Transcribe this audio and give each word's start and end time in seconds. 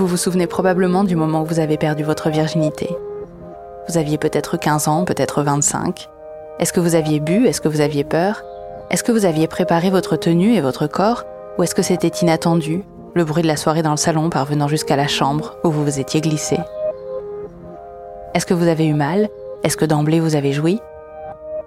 Vous 0.00 0.06
vous 0.06 0.16
souvenez 0.16 0.46
probablement 0.46 1.04
du 1.04 1.14
moment 1.14 1.42
où 1.42 1.44
vous 1.44 1.60
avez 1.60 1.76
perdu 1.76 2.04
votre 2.04 2.30
virginité. 2.30 2.88
Vous 3.86 3.98
aviez 3.98 4.16
peut-être 4.16 4.56
15 4.56 4.88
ans, 4.88 5.04
peut-être 5.04 5.42
25. 5.42 6.08
Est-ce 6.58 6.72
que 6.72 6.80
vous 6.80 6.94
aviez 6.94 7.20
bu? 7.20 7.46
Est-ce 7.46 7.60
que 7.60 7.68
vous 7.68 7.82
aviez 7.82 8.02
peur? 8.02 8.42
Est-ce 8.90 9.04
que 9.04 9.12
vous 9.12 9.26
aviez 9.26 9.46
préparé 9.46 9.90
votre 9.90 10.16
tenue 10.16 10.54
et 10.54 10.62
votre 10.62 10.86
corps? 10.86 11.24
Ou 11.58 11.64
est-ce 11.64 11.74
que 11.74 11.82
c'était 11.82 12.08
inattendu, 12.08 12.82
le 13.12 13.24
bruit 13.26 13.42
de 13.42 13.46
la 13.46 13.58
soirée 13.58 13.82
dans 13.82 13.90
le 13.90 13.98
salon 13.98 14.30
parvenant 14.30 14.68
jusqu'à 14.68 14.96
la 14.96 15.06
chambre 15.06 15.58
où 15.64 15.70
vous 15.70 15.84
vous 15.84 16.00
étiez 16.00 16.22
glissé? 16.22 16.56
Est-ce 18.32 18.46
que 18.46 18.54
vous 18.54 18.68
avez 18.68 18.86
eu 18.86 18.94
mal? 18.94 19.28
Est-ce 19.64 19.76
que 19.76 19.84
d'emblée 19.84 20.20
vous 20.20 20.34
avez 20.34 20.54
joui? 20.54 20.80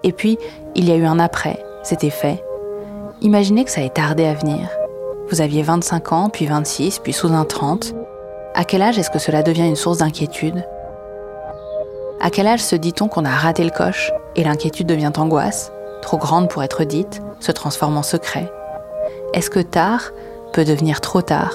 Et 0.02 0.10
puis, 0.10 0.40
il 0.74 0.88
y 0.88 0.90
a 0.90 0.96
eu 0.96 1.04
un 1.04 1.20
après, 1.20 1.64
c'était 1.84 2.10
fait. 2.10 2.42
Imaginez 3.20 3.64
que 3.64 3.70
ça 3.70 3.82
ait 3.82 3.90
tardé 3.90 4.26
à 4.26 4.34
venir. 4.34 4.68
Vous 5.30 5.40
aviez 5.40 5.62
25 5.62 6.12
ans, 6.12 6.30
puis 6.30 6.46
26, 6.46 6.98
puis 6.98 7.12
sous 7.12 7.32
un 7.32 7.44
30. 7.44 7.94
À 8.56 8.62
quel 8.62 8.82
âge 8.82 9.00
est-ce 9.00 9.10
que 9.10 9.18
cela 9.18 9.42
devient 9.42 9.66
une 9.66 9.74
source 9.74 9.98
d'inquiétude? 9.98 10.64
À 12.20 12.30
quel 12.30 12.46
âge 12.46 12.60
se 12.60 12.76
dit-on 12.76 13.08
qu'on 13.08 13.24
a 13.24 13.30
raté 13.30 13.64
le 13.64 13.70
coche 13.70 14.12
et 14.36 14.44
l'inquiétude 14.44 14.86
devient 14.86 15.10
angoisse, 15.16 15.72
trop 16.02 16.18
grande 16.18 16.48
pour 16.48 16.62
être 16.62 16.84
dite, 16.84 17.20
se 17.40 17.50
transforme 17.50 17.96
en 17.96 18.04
secret 18.04 18.48
Est-ce 19.32 19.50
que 19.50 19.58
tard 19.58 20.12
peut 20.52 20.64
devenir 20.64 21.00
trop 21.00 21.20
tard? 21.20 21.52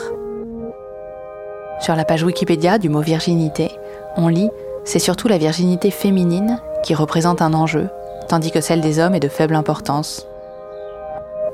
Sur 1.79 1.95
la 1.95 2.03
page 2.03 2.23
Wikipédia 2.23 2.77
du 2.77 2.89
mot 2.89 2.99
virginité, 2.99 3.71
on 4.17 4.27
lit 4.27 4.51
C'est 4.83 4.99
surtout 4.99 5.29
la 5.29 5.37
virginité 5.37 5.91
féminine 5.91 6.59
qui 6.83 6.95
représente 6.95 7.41
un 7.41 7.53
enjeu, 7.53 7.87
tandis 8.27 8.51
que 8.51 8.59
celle 8.59 8.81
des 8.81 8.99
hommes 8.99 9.15
est 9.15 9.21
de 9.21 9.29
faible 9.29 9.55
importance. 9.55 10.27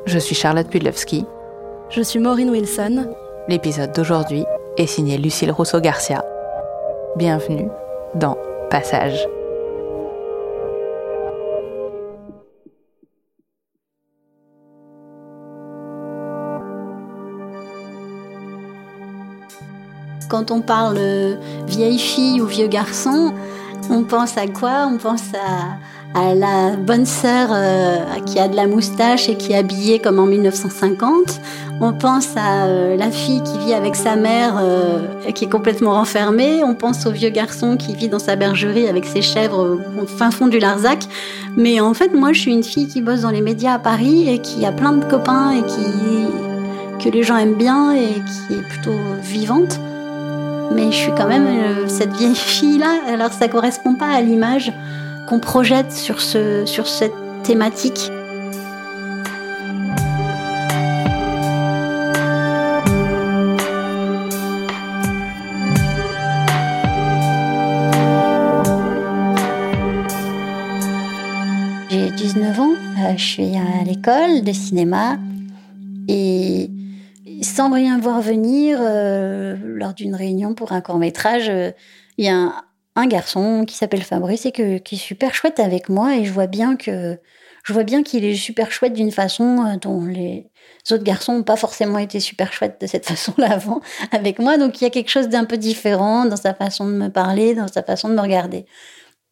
Je 0.08 0.18
suis 0.18 0.36
Charlotte 0.36 0.70
Pudlewski. 0.70 1.28
Je 1.92 2.02
suis 2.02 2.20
Maureen 2.20 2.50
Wilson. 2.50 3.14
L'épisode 3.48 3.92
d'aujourd'hui 3.92 4.44
est 4.78 4.88
signé 4.88 5.18
Lucille 5.18 5.52
Rousseau-Garcia. 5.52 6.24
Bienvenue 7.16 7.70
dans 8.14 8.38
Passage. 8.70 9.26
Quand 20.30 20.52
on 20.52 20.62
parle 20.62 21.00
vieille 21.68 22.00
fille 22.00 22.42
ou 22.42 22.46
vieux 22.46 22.68
garçon, 22.68 23.34
on 23.90 24.04
pense 24.04 24.38
à 24.38 24.48
quoi? 24.48 24.90
On 24.92 24.98
pense 24.98 25.34
à, 25.34 25.78
à 26.16 26.34
la 26.34 26.78
bonne 26.78 27.06
sœur 27.06 27.50
euh, 27.52 27.98
qui 28.26 28.40
a 28.40 28.48
de 28.48 28.56
la 28.56 28.68
moustache 28.68 29.28
et 29.28 29.36
qui 29.36 29.52
est 29.52 29.58
habillée 29.58 30.00
comme 30.00 30.18
en 30.18 30.26
1950. 30.26 31.42
On 31.82 31.92
pense 31.92 32.30
à 32.38 32.68
euh, 32.68 32.96
la 32.96 33.12
fille 33.12 33.44
qui 33.44 33.60
vit 33.60 33.74
avec 33.74 33.98
sa 33.98 34.16
mère 34.16 34.56
euh, 34.58 35.00
et 35.28 35.34
qui 35.34 35.44
est 35.44 35.50
complètement 35.50 35.92
renfermée. 35.92 36.64
On 36.64 36.74
pense 36.74 37.06
au 37.06 37.12
vieux 37.12 37.30
garçon 37.30 37.76
qui 37.76 37.94
vit 37.96 38.08
dans 38.08 38.20
sa 38.20 38.38
bergerie 38.38 38.88
avec 38.88 39.06
ses 39.06 39.22
chèvres 39.22 39.78
au 40.02 40.06
fin 40.06 40.32
fond 40.32 40.48
du 40.48 40.58
Larzac. 40.58 41.04
Mais 41.58 41.82
en 41.82 41.94
fait, 41.94 42.14
moi, 42.14 42.32
je 42.32 42.40
suis 42.40 42.54
une 42.54 42.64
fille 42.64 42.88
qui 42.88 43.02
bosse 43.02 43.22
dans 43.22 43.32
les 43.32 43.42
médias 43.42 43.74
à 43.74 43.80
Paris 43.80 44.30
et 44.30 44.40
qui 44.40 44.66
a 44.66 44.72
plein 44.72 44.94
de 44.94 45.04
copains 45.04 45.52
et 45.52 45.64
qui 45.64 47.04
que 47.04 47.10
les 47.10 47.24
gens 47.24 47.36
aiment 47.36 47.56
bien 47.56 47.92
et 47.92 48.08
qui 48.08 48.54
est 48.54 48.68
plutôt 48.70 48.98
vivante. 49.22 49.82
Mais 50.74 50.92
je 50.92 50.96
suis 50.96 51.12
quand 51.12 51.28
même 51.28 51.46
cette 51.88 52.14
vieille 52.14 52.36
fille-là. 52.36 53.02
Alors 53.10 53.34
ça 53.34 53.50
correspond 53.50 53.96
pas 53.96 54.08
à 54.08 54.22
l'image 54.22 54.72
qu'on 55.28 55.40
projette 55.40 55.92
sur, 55.92 56.22
ce, 56.22 56.66
sur 56.66 56.88
cette 56.88 57.14
thématique. 57.44 58.12
J'ai 71.90 72.12
19 72.12 72.60
ans, 72.60 72.74
euh, 72.74 73.18
je 73.18 73.24
suis 73.24 73.56
à 73.56 73.84
l'école 73.84 74.44
de 74.44 74.52
cinéma 74.52 75.18
et 76.08 76.70
sans 77.42 77.72
rien 77.72 77.98
voir 78.00 78.22
venir, 78.22 78.80
euh, 78.82 79.56
lors 79.64 79.94
d'une 79.94 80.16
réunion 80.16 80.54
pour 80.54 80.72
un 80.72 80.82
court 80.82 80.98
métrage, 80.98 81.50
euh, 81.50 81.72
il 82.18 82.26
y 82.26 82.30
a 82.30 82.36
un, 82.36 82.54
un 82.96 83.08
garçon 83.08 83.66
qui 83.66 83.76
s'appelle 83.76 84.04
Fabrice 84.04 84.46
et 84.46 84.52
qui 84.52 84.96
est 84.96 84.98
super 84.98 85.34
chouette 85.34 85.60
avec 85.60 85.90
moi 85.90 86.16
et 86.16 86.26
je 86.26 86.32
vois 86.32 86.48
bien 86.48 86.76
que 86.76 87.20
je 87.66 87.74
vois 87.74 87.84
bien 87.84 88.04
qu'il 88.04 88.24
est 88.24 88.36
super 88.36 88.72
chouette 88.72 88.94
d'une 88.94 89.12
façon 89.12 89.66
euh, 89.66 89.78
dont 89.82 90.06
les 90.06 90.52
autres 90.92 91.04
garçons 91.04 91.34
n'ont 91.34 91.44
pas 91.44 91.56
forcément 91.56 91.98
été 91.98 92.20
super 92.20 92.54
chouettes 92.54 92.80
de 92.80 92.86
cette 92.86 93.06
façon-là 93.08 93.52
avant 93.52 93.82
avec 94.12 94.40
moi. 94.40 94.58
Donc 94.58 94.80
il 94.80 94.84
y 94.84 94.88
a 94.88 94.92
quelque 94.92 95.10
chose 95.10 95.30
d'un 95.30 95.46
peu 95.46 95.58
différent 95.58 96.26
dans 96.26 96.38
sa 96.38 96.54
façon 96.54 96.88
de 96.88 96.94
me 96.94 97.10
parler, 97.10 97.56
dans 97.56 97.68
sa 97.68 97.82
façon 97.82 98.08
de 98.10 98.14
me 98.14 98.22
regarder. 98.22 98.66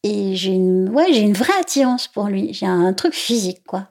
Et 0.02 0.34
j'ai 0.34 0.52
une, 0.52 0.90
ouais, 0.90 1.12
j'ai 1.12 1.20
une 1.20 1.32
vraie 1.32 1.58
attirance 1.60 2.08
pour 2.08 2.26
lui. 2.26 2.52
J'ai 2.52 2.66
un 2.66 2.92
truc 2.92 3.14
physique, 3.14 3.62
quoi. 3.66 3.88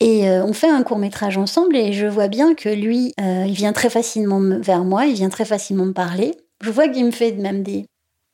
Et 0.00 0.28
euh, 0.28 0.44
on 0.44 0.52
fait 0.52 0.68
un 0.68 0.82
court 0.82 0.98
métrage 0.98 1.38
ensemble 1.38 1.74
et 1.74 1.92
je 1.92 2.06
vois 2.06 2.28
bien 2.28 2.54
que 2.54 2.68
lui, 2.68 3.14
euh, 3.20 3.44
il 3.48 3.54
vient 3.54 3.72
très 3.72 3.90
facilement 3.90 4.40
vers 4.60 4.84
moi, 4.84 5.06
il 5.06 5.14
vient 5.14 5.28
très 5.30 5.44
facilement 5.44 5.86
me 5.86 5.92
parler. 5.92 6.36
Je 6.62 6.70
vois 6.70 6.86
qu'il 6.88 7.04
me 7.04 7.10
fait 7.10 7.32
même 7.32 7.64
des, 7.64 7.86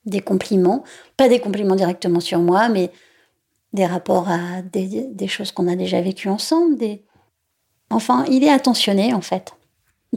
des 0.07 0.21
compliments, 0.21 0.85
pas 1.17 1.29
des 1.29 1.41
compliments 1.41 1.77
directement 1.77 2.21
sur 2.21 2.39
moi, 2.39 2.69
mais 2.69 2.91
des 3.73 3.87
rapports 3.87 4.29
à 4.29 4.63
des, 4.63 5.29
choses 5.29 5.53
qu'on 5.53 5.69
a 5.69 5.77
déjà 5.77 6.01
vécues 6.01 6.29
ensemble. 6.29 6.79
Enfin, 7.91 8.25
il 8.31 8.45
est 8.45 8.51
attentionné 8.51 9.15
en 9.15 9.21
fait. 9.21 9.53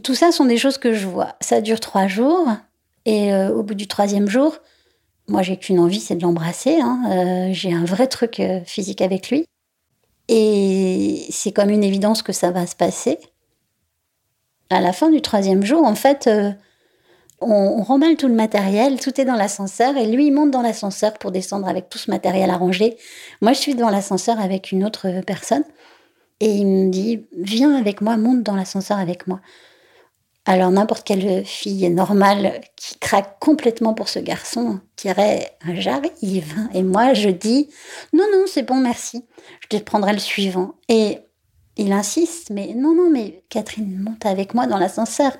Tout 0.03 0.13
ça 0.13 0.31
sont 0.31 0.45
des 0.45 0.57
choses 0.57 0.77
que 0.77 0.93
je 0.93 1.07
vois. 1.07 1.35
Ça 1.41 1.59
dure 1.59 1.79
trois 1.79 2.07
jours 2.07 2.47
et 3.05 3.33
euh, 3.33 3.49
au 3.49 3.63
bout 3.63 3.73
du 3.73 3.87
troisième 3.87 4.27
jour, 4.27 4.57
moi 5.27 5.41
j'ai 5.41 5.57
qu'une 5.57 5.79
envie, 5.79 5.99
c'est 5.99 6.15
de 6.15 6.21
l'embrasser. 6.21 6.79
Hein. 6.79 7.01
Euh, 7.09 7.49
j'ai 7.51 7.73
un 7.73 7.85
vrai 7.85 8.07
truc 8.07 8.39
euh, 8.39 8.61
physique 8.65 9.01
avec 9.01 9.29
lui. 9.31 9.45
Et 10.27 11.25
c'est 11.31 11.51
comme 11.51 11.69
une 11.69 11.83
évidence 11.83 12.21
que 12.21 12.33
ça 12.33 12.51
va 12.51 12.67
se 12.67 12.75
passer. 12.75 13.17
À 14.69 14.81
la 14.81 14.91
fin 14.91 15.09
du 15.09 15.21
troisième 15.21 15.63
jour, 15.63 15.83
en 15.85 15.95
fait, 15.95 16.29
on, 17.39 17.83
remballe 17.83 18.15
tout 18.15 18.27
le 18.27 18.33
matériel, 18.33 18.99
tout 18.99 19.19
est 19.21 19.25
dans 19.25 19.35
l'ascenseur, 19.35 19.95
et 19.97 20.07
lui, 20.07 20.27
il 20.27 20.33
monte 20.33 20.51
dans 20.51 20.61
l'ascenseur 20.61 21.13
pour 21.13 21.31
descendre 21.31 21.67
avec 21.67 21.89
tout 21.89 21.97
ce 21.97 22.09
matériel 22.09 22.49
à 22.49 22.57
ranger. 22.57 22.97
Moi, 23.41 23.53
je 23.53 23.59
suis 23.59 23.75
dans 23.75 23.89
l'ascenseur 23.89 24.39
avec 24.39 24.71
une 24.71 24.83
autre 24.83 25.21
personne, 25.25 25.63
et 26.39 26.51
il 26.51 26.67
me 26.67 26.89
dit, 26.89 27.25
viens 27.37 27.75
avec 27.75 28.01
moi, 28.01 28.17
monte 28.17 28.43
dans 28.43 28.55
l'ascenseur 28.55 28.97
avec 28.97 29.27
moi. 29.27 29.39
Alors 30.47 30.71
n'importe 30.71 31.05
quelle 31.05 31.43
fille 31.43 31.89
normale 31.89 32.61
qui 32.77 32.97
craque 32.99 33.37
complètement 33.37 33.93
pour 33.93 34.07
ce 34.07 34.19
garçon 34.19 34.79
dirait 34.95 35.57
j'arrive 35.73 36.55
et 36.73 36.83
moi 36.83 37.13
je 37.13 37.27
dis 37.27 37.69
non 38.13 38.23
non 38.31 38.45
c'est 38.47 38.63
bon 38.63 38.75
merci 38.77 39.25
je 39.59 39.77
te 39.77 39.83
prendrai 39.83 40.13
le 40.13 40.19
suivant 40.19 40.75
et 40.87 41.19
il 41.75 41.91
insiste 41.91 42.49
mais 42.49 42.73
non 42.73 42.95
non 42.95 43.09
mais 43.09 43.43
Catherine 43.49 44.01
monte 44.01 44.25
avec 44.25 44.53
moi 44.53 44.67
dans 44.67 44.77
l'ascenseur 44.77 45.33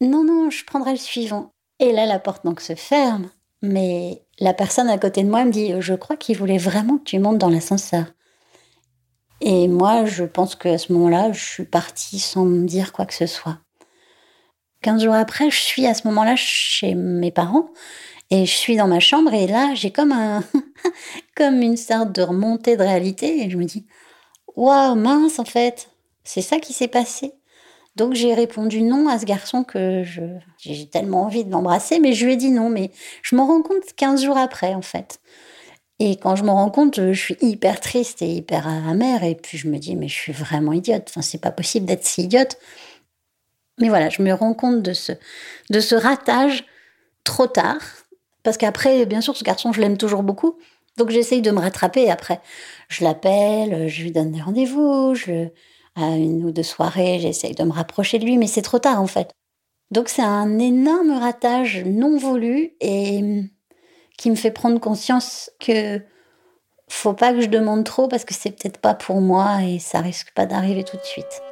non, 0.00 0.24
non, 0.24 0.50
je 0.50 0.64
prendrai 0.64 0.92
le 0.92 0.98
suivant. 0.98 1.52
Et 1.78 1.92
là, 1.92 2.06
la 2.06 2.18
porte 2.18 2.44
donc 2.44 2.60
se 2.60 2.74
ferme. 2.74 3.30
Mais 3.62 4.22
la 4.38 4.54
personne 4.54 4.88
à 4.88 4.98
côté 4.98 5.22
de 5.22 5.28
moi 5.28 5.44
me 5.44 5.50
dit 5.50 5.72
Je 5.80 5.94
crois 5.94 6.16
qu'il 6.16 6.36
voulait 6.36 6.58
vraiment 6.58 6.98
que 6.98 7.04
tu 7.04 7.18
montes 7.18 7.38
dans 7.38 7.48
l'ascenseur. 7.48 8.06
Et 9.40 9.68
moi, 9.68 10.04
je 10.06 10.24
pense 10.24 10.54
qu'à 10.54 10.78
ce 10.78 10.92
moment-là, 10.92 11.32
je 11.32 11.44
suis 11.44 11.64
partie 11.64 12.18
sans 12.18 12.44
me 12.44 12.66
dire 12.66 12.92
quoi 12.92 13.06
que 13.06 13.14
ce 13.14 13.26
soit. 13.26 13.58
Quinze 14.82 15.02
jours 15.02 15.14
après, 15.14 15.50
je 15.50 15.56
suis 15.60 15.86
à 15.86 15.94
ce 15.94 16.06
moment-là 16.08 16.36
chez 16.36 16.94
mes 16.94 17.30
parents 17.30 17.68
et 18.30 18.46
je 18.46 18.52
suis 18.52 18.76
dans 18.76 18.88
ma 18.88 19.00
chambre 19.00 19.32
et 19.34 19.46
là, 19.46 19.74
j'ai 19.74 19.90
comme 19.90 20.12
un, 20.12 20.42
comme 21.36 21.60
une 21.60 21.76
sorte 21.76 22.12
de 22.12 22.22
remontée 22.22 22.76
de 22.76 22.82
réalité 22.82 23.42
et 23.42 23.50
je 23.50 23.56
me 23.56 23.64
dis, 23.64 23.86
waouh, 24.54 24.94
mince, 24.94 25.38
en 25.38 25.44
fait, 25.44 25.90
c'est 26.24 26.42
ça 26.42 26.58
qui 26.58 26.72
s'est 26.72 26.88
passé. 26.88 27.32
Donc 27.96 28.12
j'ai 28.12 28.34
répondu 28.34 28.82
non 28.82 29.08
à 29.08 29.18
ce 29.18 29.24
garçon 29.24 29.64
que 29.64 30.04
j'ai 30.58 30.86
tellement 30.86 31.24
envie 31.24 31.44
de 31.44 31.50
l'embrasser, 31.50 31.98
mais 31.98 32.12
je 32.12 32.26
lui 32.26 32.34
ai 32.34 32.36
dit 32.36 32.50
non. 32.50 32.68
Mais 32.68 32.90
je 33.22 33.34
m'en 33.34 33.46
rends 33.46 33.62
compte 33.62 33.94
15 33.96 34.22
jours 34.22 34.36
après, 34.36 34.74
en 34.74 34.82
fait. 34.82 35.18
Et 35.98 36.16
quand 36.16 36.36
je 36.36 36.44
me 36.44 36.50
rends 36.50 36.70
compte, 36.70 37.12
je 37.12 37.18
suis 37.18 37.38
hyper 37.40 37.80
triste 37.80 38.20
et 38.20 38.28
hyper 38.28 38.68
amère. 38.68 39.24
Et 39.24 39.34
puis 39.34 39.56
je 39.56 39.66
me 39.68 39.78
dis, 39.78 39.96
mais 39.96 40.08
je 40.08 40.14
suis 40.14 40.32
vraiment 40.32 40.74
idiote. 40.74 41.06
Enfin, 41.08 41.22
c'est 41.22 41.40
pas 41.40 41.50
possible 41.50 41.86
d'être 41.86 42.04
si 42.04 42.24
idiote. 42.24 42.58
Mais 43.80 43.88
voilà, 43.88 44.10
je 44.10 44.20
me 44.22 44.32
rends 44.32 44.54
compte 44.54 44.82
de 44.82 44.92
ce, 44.92 45.12
de 45.70 45.80
ce 45.80 45.94
ratage 45.94 46.64
trop 47.24 47.46
tard. 47.46 47.80
Parce 48.42 48.58
qu'après, 48.58 49.06
bien 49.06 49.22
sûr, 49.22 49.36
ce 49.36 49.42
garçon, 49.42 49.72
je 49.72 49.80
l'aime 49.80 49.96
toujours 49.96 50.22
beaucoup. 50.22 50.58
Donc 50.98 51.10
j'essaye 51.10 51.42
de 51.42 51.50
me 51.50 51.60
rattraper 51.60 52.10
après. 52.10 52.40
Je 52.88 53.04
l'appelle, 53.04 53.88
je 53.88 54.02
lui 54.02 54.12
donne 54.12 54.32
des 54.32 54.40
rendez-vous, 54.40 55.14
je, 55.14 55.48
à 55.96 56.16
une 56.16 56.44
ou 56.44 56.52
deux 56.52 56.62
soirées, 56.62 57.18
j'essaye 57.18 57.54
de 57.54 57.64
me 57.64 57.72
rapprocher 57.72 58.18
de 58.18 58.24
lui, 58.24 58.38
mais 58.38 58.46
c'est 58.46 58.62
trop 58.62 58.78
tard 58.78 59.00
en 59.00 59.06
fait. 59.06 59.32
Donc 59.90 60.08
c'est 60.08 60.22
un 60.22 60.58
énorme 60.58 61.12
ratage 61.12 61.84
non 61.84 62.16
voulu 62.18 62.72
et 62.80 63.44
qui 64.18 64.30
me 64.30 64.36
fait 64.36 64.50
prendre 64.50 64.80
conscience 64.80 65.50
que 65.60 66.00
faut 66.88 67.14
pas 67.14 67.32
que 67.32 67.40
je 67.40 67.48
demande 67.48 67.84
trop 67.84 68.08
parce 68.08 68.24
que 68.24 68.34
c'est 68.34 68.50
peut-être 68.50 68.78
pas 68.78 68.94
pour 68.94 69.20
moi 69.20 69.62
et 69.62 69.78
ça 69.78 70.00
risque 70.00 70.32
pas 70.34 70.46
d'arriver 70.46 70.84
tout 70.84 70.96
de 70.96 71.04
suite. 71.04 71.42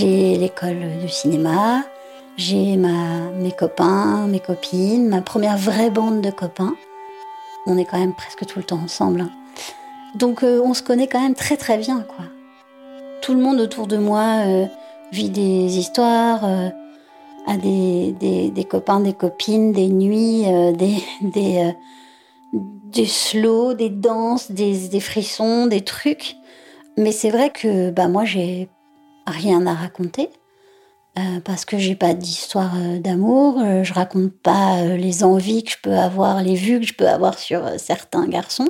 J'ai 0.00 0.36
l'école 0.36 1.00
de 1.02 1.08
cinéma, 1.08 1.82
j'ai 2.36 2.76
mes 2.76 3.50
copains, 3.50 4.28
mes 4.28 4.38
copines, 4.38 5.08
ma 5.08 5.22
première 5.22 5.58
vraie 5.58 5.90
bande 5.90 6.20
de 6.20 6.30
copains. 6.30 6.76
On 7.66 7.76
est 7.76 7.84
quand 7.84 7.98
même 7.98 8.14
presque 8.14 8.46
tout 8.46 8.60
le 8.60 8.64
temps 8.64 8.78
ensemble. 8.78 9.22
Hein. 9.22 9.30
Donc 10.14 10.44
euh, 10.44 10.62
on 10.64 10.72
se 10.72 10.84
connaît 10.84 11.08
quand 11.08 11.20
même 11.20 11.34
très 11.34 11.56
très 11.56 11.78
bien, 11.78 12.02
quoi. 12.02 12.26
Tout 13.22 13.34
le 13.34 13.40
monde 13.40 13.58
autour 13.58 13.88
de 13.88 13.96
moi 13.96 14.44
euh, 14.46 14.66
vit 15.10 15.30
des 15.30 15.78
histoires, 15.78 16.44
euh, 16.44 16.68
a 17.48 17.56
des, 17.56 18.66
copains, 18.70 19.00
des 19.00 19.14
copines, 19.14 19.72
des 19.72 19.88
nuits, 19.88 20.44
des, 20.74 21.02
des, 21.22 21.72
des 22.52 23.06
slows, 23.06 23.74
des 23.74 23.90
danses, 23.90 24.52
des, 24.52 24.86
des 24.90 25.00
frissons, 25.00 25.66
des 25.66 25.80
trucs. 25.80 26.36
Mais 26.96 27.10
c'est 27.10 27.30
vrai 27.30 27.50
que 27.50 27.90
bah, 27.90 28.06
moi 28.06 28.24
j'ai 28.24 28.68
rien 29.30 29.66
à 29.66 29.74
raconter 29.74 30.30
euh, 31.18 31.40
parce 31.44 31.64
que 31.64 31.78
j'ai 31.78 31.96
pas 31.96 32.14
d'histoire 32.14 32.74
euh, 32.76 33.00
d'amour, 33.00 33.58
euh, 33.60 33.82
je 33.82 33.92
raconte 33.92 34.30
pas 34.30 34.84
les 34.84 35.24
envies 35.24 35.64
que 35.64 35.72
je 35.72 35.76
peux 35.82 35.96
avoir, 35.96 36.42
les 36.42 36.54
vues 36.54 36.78
que 36.80 36.86
je 36.86 36.94
peux 36.94 37.08
avoir 37.08 37.38
sur 37.38 37.68
certains 37.78 38.28
garçons. 38.28 38.68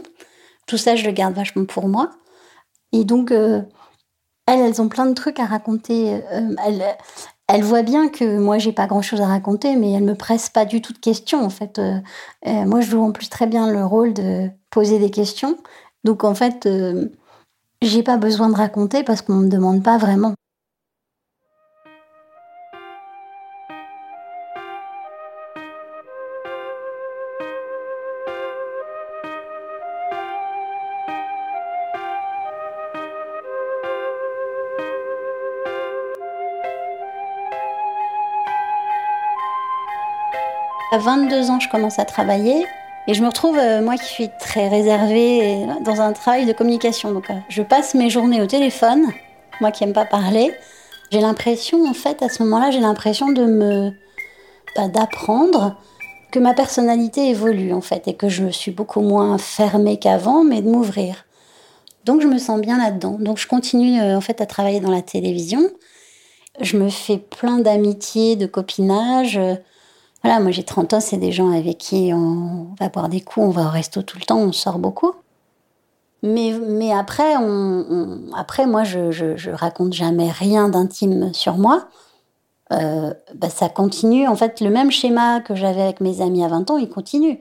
Tout 0.67 0.79
ça, 0.79 0.97
je 0.97 1.05
le 1.05 1.13
garde 1.13 1.35
vachement 1.35 1.67
pour 1.67 1.89
moi. 1.89 2.11
Et 2.93 3.05
donc, 3.05 3.33
elles, 3.33 3.67
elles 4.47 4.81
ont 4.81 4.89
plein 4.89 5.07
de 5.07 5.15
trucs 5.15 5.41
à 5.41 5.47
raconter. 5.47 6.21
elles, 6.31 6.85
elles 7.49 7.63
voient 7.63 7.83
bien 7.83 8.09
que 8.09 8.39
moi, 8.39 8.59
j'ai 8.59 8.73
pas 8.73 8.87
grand 8.87 9.03
chose 9.03 9.21
à 9.21 9.27
raconter, 9.27 9.77
mais 9.77 9.93
elles 9.93 10.05
me 10.05 10.15
pressent 10.15 10.51
pas 10.51 10.65
du 10.65 10.81
tout 10.83 10.93
de 10.93 10.99
questions, 10.99 11.45
en 11.45 11.51
fait. 11.51 11.81
moi, 12.47 12.81
je 12.81 12.91
joue 12.91 13.03
en 13.03 13.13
plus 13.13 13.29
très 13.29 13.47
bien 13.47 13.71
le 13.71 13.85
rôle 13.85 14.15
de 14.15 14.49
poser 14.71 14.99
des 14.99 15.11
questions. 15.11 15.59
Donc, 16.05 16.25
en 16.25 16.35
fait, 16.35 16.69
j'ai 17.83 18.03
pas 18.03 18.17
besoin 18.17 18.49
de 18.49 18.57
raconter 18.57 19.05
parce 19.05 19.23
qu'on 19.23 19.35
me 19.37 19.49
demande 19.49 19.83
pas 19.83 19.99
vraiment. 19.99 20.35
À 40.91 40.97
22 40.97 41.51
ans, 41.51 41.61
je 41.61 41.69
commence 41.69 41.99
à 41.99 42.07
travailler 42.07 42.65
et 43.07 43.13
je 43.13 43.23
me 43.23 43.29
retrouve, 43.29 43.59
euh, 43.59 43.83
moi 43.83 43.97
qui 43.97 44.07
suis 44.07 44.31
très 44.41 44.69
réservée, 44.69 45.67
dans 45.83 46.01
un 46.01 46.15
travail 46.15 46.47
de 46.47 46.53
communication. 46.55 47.13
Donc, 47.13 47.29
euh, 47.29 47.35
je 47.51 47.63
passe 47.63 47.95
mes 47.95 48.09
journées 48.09 48.41
au 48.41 48.47
téléphone, 48.47 49.13
moi 49.61 49.71
qui 49.71 49.85
n'aime 49.85 49.93
pas 49.93 50.07
parler. 50.07 50.51
J'ai 51.11 51.21
l'impression, 51.21 51.85
en 51.87 51.93
fait, 51.93 52.23
à 52.23 52.31
ce 52.31 52.43
moment-là, 52.43 52.71
j'ai 52.71 52.81
l'impression 52.81 53.29
de 53.29 53.45
me. 53.45 53.93
Bah, 54.77 54.89
d'apprendre 54.89 55.77
que 56.31 56.39
ma 56.39 56.55
personnalité 56.55 57.29
évolue, 57.29 57.73
en 57.75 57.81
fait, 57.83 58.09
et 58.09 58.15
que 58.15 58.31
je 58.31 58.49
suis 58.49 58.71
beaucoup 58.71 59.01
moins 59.01 59.37
fermée 59.37 59.99
qu'avant, 59.99 60.43
mais 60.43 60.63
de 60.63 60.71
m'ouvrir. 60.71 61.27
Donc, 62.05 62.23
je 62.23 62.27
me 62.27 62.39
sens 62.39 62.61
bien 62.61 62.79
là-dedans. 62.79 63.17
Donc, 63.21 63.37
je 63.37 63.47
continue, 63.47 64.01
euh, 64.01 64.17
en 64.17 64.23
fait, 64.23 64.41
à 64.41 64.47
travailler 64.47 64.81
dans 64.81 64.91
la 64.91 65.03
télévision. 65.03 65.61
Je 66.61 66.79
me 66.79 66.89
fais 66.89 67.19
plein 67.19 67.59
d'amitiés, 67.59 68.37
de 68.37 68.47
copinage. 68.47 69.39
Moi 70.41 70.51
j'ai 70.51 70.63
30 70.63 70.95
ans, 70.95 71.01
c'est 71.01 71.17
des 71.17 71.33
gens 71.33 71.51
avec 71.51 71.79
qui 71.79 72.13
on 72.13 72.75
va 72.79 72.89
boire 72.89 73.09
des 73.09 73.21
coups, 73.21 73.47
on 73.47 73.51
va 73.51 73.67
au 73.67 73.71
resto 73.71 74.03
tout 74.03 74.19
le 74.19 74.25
temps, 74.25 74.39
on 74.39 74.53
sort 74.53 74.79
beaucoup. 74.79 75.13
Mais, 76.23 76.53
mais 76.53 76.93
après, 76.93 77.35
après, 78.37 78.67
moi, 78.67 78.83
je, 78.85 79.13
je, 79.13 79.51
raconte 79.51 79.93
jamais 79.93 80.31
rien 80.31 80.69
d'intime 80.69 81.33
sur 81.33 81.57
moi. 81.59 81.89
Euh, 82.73 83.15
bah, 83.35 83.49
ça 83.49 83.69
continue. 83.69 84.27
En 84.27 84.35
fait, 84.35 84.61
le 84.61 84.71
même 84.71 84.91
schéma 84.91 85.41
que 85.41 85.55
j'avais 85.55 85.83
avec 85.83 86.01
mes 86.01 86.21
amis 86.21 86.45
à 86.45 86.49
20 86.49 86.71
ans, 86.71 86.77
il 86.77 86.89
continue. 86.89 87.41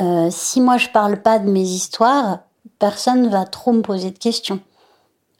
Euh, 0.00 0.28
si 0.30 0.60
moi, 0.60 0.78
je 0.78 0.88
parle 0.88 1.20
pas 1.22 1.38
de 1.38 1.50
mes 1.50 1.62
histoires, 1.62 2.40
personne 2.78 3.28
va 3.28 3.44
trop 3.44 3.72
me 3.72 3.82
poser 3.82 4.10
de 4.10 4.18
questions. 4.18 4.60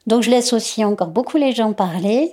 Donc, 0.05 0.21
je 0.21 0.29
laisse 0.29 0.53
aussi 0.53 0.85
encore 0.85 1.09
beaucoup 1.09 1.37
les 1.37 1.53
gens 1.53 1.73
parler. 1.73 2.31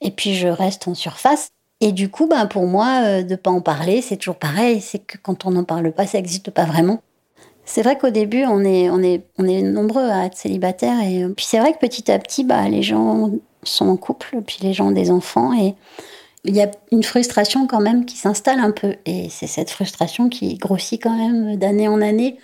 Et 0.00 0.10
puis, 0.10 0.34
je 0.34 0.48
reste 0.48 0.88
en 0.88 0.94
surface. 0.94 1.50
Et 1.84 1.92
du 1.92 2.08
coup, 2.08 2.26
ben, 2.26 2.46
pour 2.46 2.66
moi, 2.66 3.02
euh, 3.04 3.22
de 3.22 3.32
ne 3.32 3.36
pas 3.36 3.50
en 3.50 3.60
parler, 3.60 4.00
c'est 4.00 4.16
toujours 4.16 4.38
pareil. 4.38 4.80
C'est 4.80 5.00
que 5.00 5.18
quand 5.18 5.44
on 5.44 5.50
n'en 5.50 5.64
parle 5.64 5.92
pas, 5.92 6.06
ça 6.06 6.16
n'existe 6.16 6.50
pas 6.50 6.64
vraiment. 6.64 7.02
C'est 7.66 7.82
vrai 7.82 7.98
qu'au 7.98 8.08
début, 8.08 8.46
on 8.46 8.64
est, 8.64 8.88
on, 8.88 9.02
est, 9.02 9.26
on 9.36 9.46
est 9.46 9.60
nombreux 9.60 10.08
à 10.08 10.24
être 10.24 10.34
célibataires. 10.34 10.98
Et 11.02 11.24
euh, 11.24 11.28
puis 11.28 11.44
c'est 11.44 11.58
vrai 11.58 11.74
que 11.74 11.78
petit 11.78 12.10
à 12.10 12.18
petit, 12.18 12.42
bah, 12.42 12.70
les 12.70 12.82
gens 12.82 13.32
sont 13.64 13.86
en 13.86 13.98
couple, 13.98 14.40
puis 14.46 14.60
les 14.62 14.72
gens 14.72 14.86
ont 14.88 14.92
des 14.92 15.10
enfants. 15.10 15.52
Et 15.52 15.74
il 16.44 16.56
y 16.56 16.62
a 16.62 16.70
une 16.90 17.02
frustration 17.02 17.66
quand 17.66 17.82
même 17.82 18.06
qui 18.06 18.16
s'installe 18.16 18.60
un 18.60 18.70
peu. 18.70 18.96
Et 19.04 19.28
c'est 19.28 19.46
cette 19.46 19.68
frustration 19.68 20.30
qui 20.30 20.54
grossit 20.54 21.02
quand 21.02 21.14
même 21.14 21.56
d'année 21.56 21.88
en 21.88 22.00
année. 22.00 22.38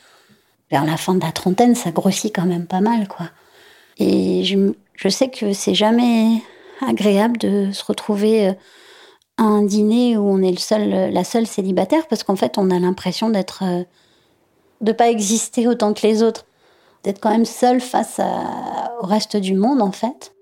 Vers 0.70 0.85
la 0.85 0.99
fin 0.99 1.14
de 1.14 1.25
la 1.25 1.32
trentaine, 1.32 1.75
ça 1.75 1.92
grossit 1.92 2.35
quand 2.35 2.44
même 2.44 2.66
pas 2.66 2.82
mal, 2.82 3.09
quoi. 3.09 3.30
Et 3.97 4.44
je, 4.44 4.75
je 4.97 5.09
sais 5.09 5.30
que 5.30 5.54
c'est 5.54 5.75
jamais 5.75 6.42
agréable 6.87 7.38
de 7.38 7.73
se 7.73 7.82
retrouver 7.87 8.54
un 9.40 9.62
dîner 9.62 10.16
où 10.16 10.28
on 10.28 10.42
est 10.42 10.59
seul, 10.59 11.12
la 11.12 11.25
seule 11.25 11.47
célibataire 11.47 12.06
parce 12.09 12.23
qu'en 12.23 12.37
fait, 12.37 12.59
on 12.59 12.70
a 12.70 12.78
l'impression 12.78 13.30
d'être, 13.30 13.64
euh, 13.64 13.85
de 14.80 14.92
pas 14.92 15.09
exister 15.11 15.66
autant 15.66 15.94
que 15.94 16.06
les 16.06 16.23
autres, 16.23 16.47
d'être 17.04 17.20
quand 17.20 17.30
même 17.30 17.47
seul 17.47 17.80
face 17.80 18.20
au 19.00 19.06
reste 19.06 19.37
du 19.37 19.54
monde 19.54 19.80
en 19.80 19.92
fait. 19.92 20.32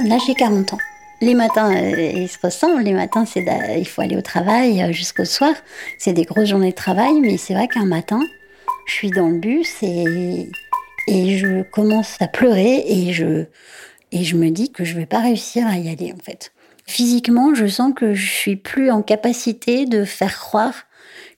Là, 0.00 0.18
j'ai 0.24 0.34
40 0.34 0.74
ans. 0.74 0.78
Les 1.22 1.34
matins, 1.34 1.74
euh, 1.74 2.12
ils 2.14 2.28
se 2.28 2.38
ressemblent. 2.42 2.82
Les 2.82 2.92
matins, 2.92 3.24
c'est 3.24 3.44
il 3.78 3.88
faut 3.88 4.02
aller 4.02 4.16
au 4.16 4.22
travail 4.22 4.82
euh, 4.82 4.92
jusqu'au 4.92 5.24
soir. 5.24 5.54
C'est 5.98 6.12
des 6.12 6.24
grosses 6.24 6.50
journées 6.50 6.70
de 6.70 6.76
travail, 6.76 7.18
mais 7.20 7.38
c'est 7.38 7.54
vrai 7.54 7.66
qu'un 7.66 7.86
matin, 7.86 8.20
je 8.86 8.92
suis 8.92 9.10
dans 9.10 9.28
le 9.28 9.38
bus 9.38 9.82
et, 9.82 10.48
et 11.08 11.38
je 11.38 11.62
commence 11.62 12.16
à 12.20 12.28
pleurer 12.28 12.84
et 12.86 13.12
je, 13.12 13.44
et 14.12 14.24
je 14.24 14.36
me 14.36 14.50
dis 14.50 14.70
que 14.72 14.84
je 14.84 14.96
vais 14.96 15.06
pas 15.06 15.20
réussir 15.20 15.66
à 15.66 15.76
y 15.78 15.88
aller 15.88 16.12
en 16.12 16.22
fait. 16.22 16.52
Physiquement, 16.86 17.54
je 17.54 17.66
sens 17.66 17.92
que 17.94 18.14
je 18.14 18.30
suis 18.30 18.56
plus 18.56 18.90
en 18.90 19.02
capacité 19.02 19.86
de 19.86 20.04
faire 20.04 20.38
croire 20.38 20.84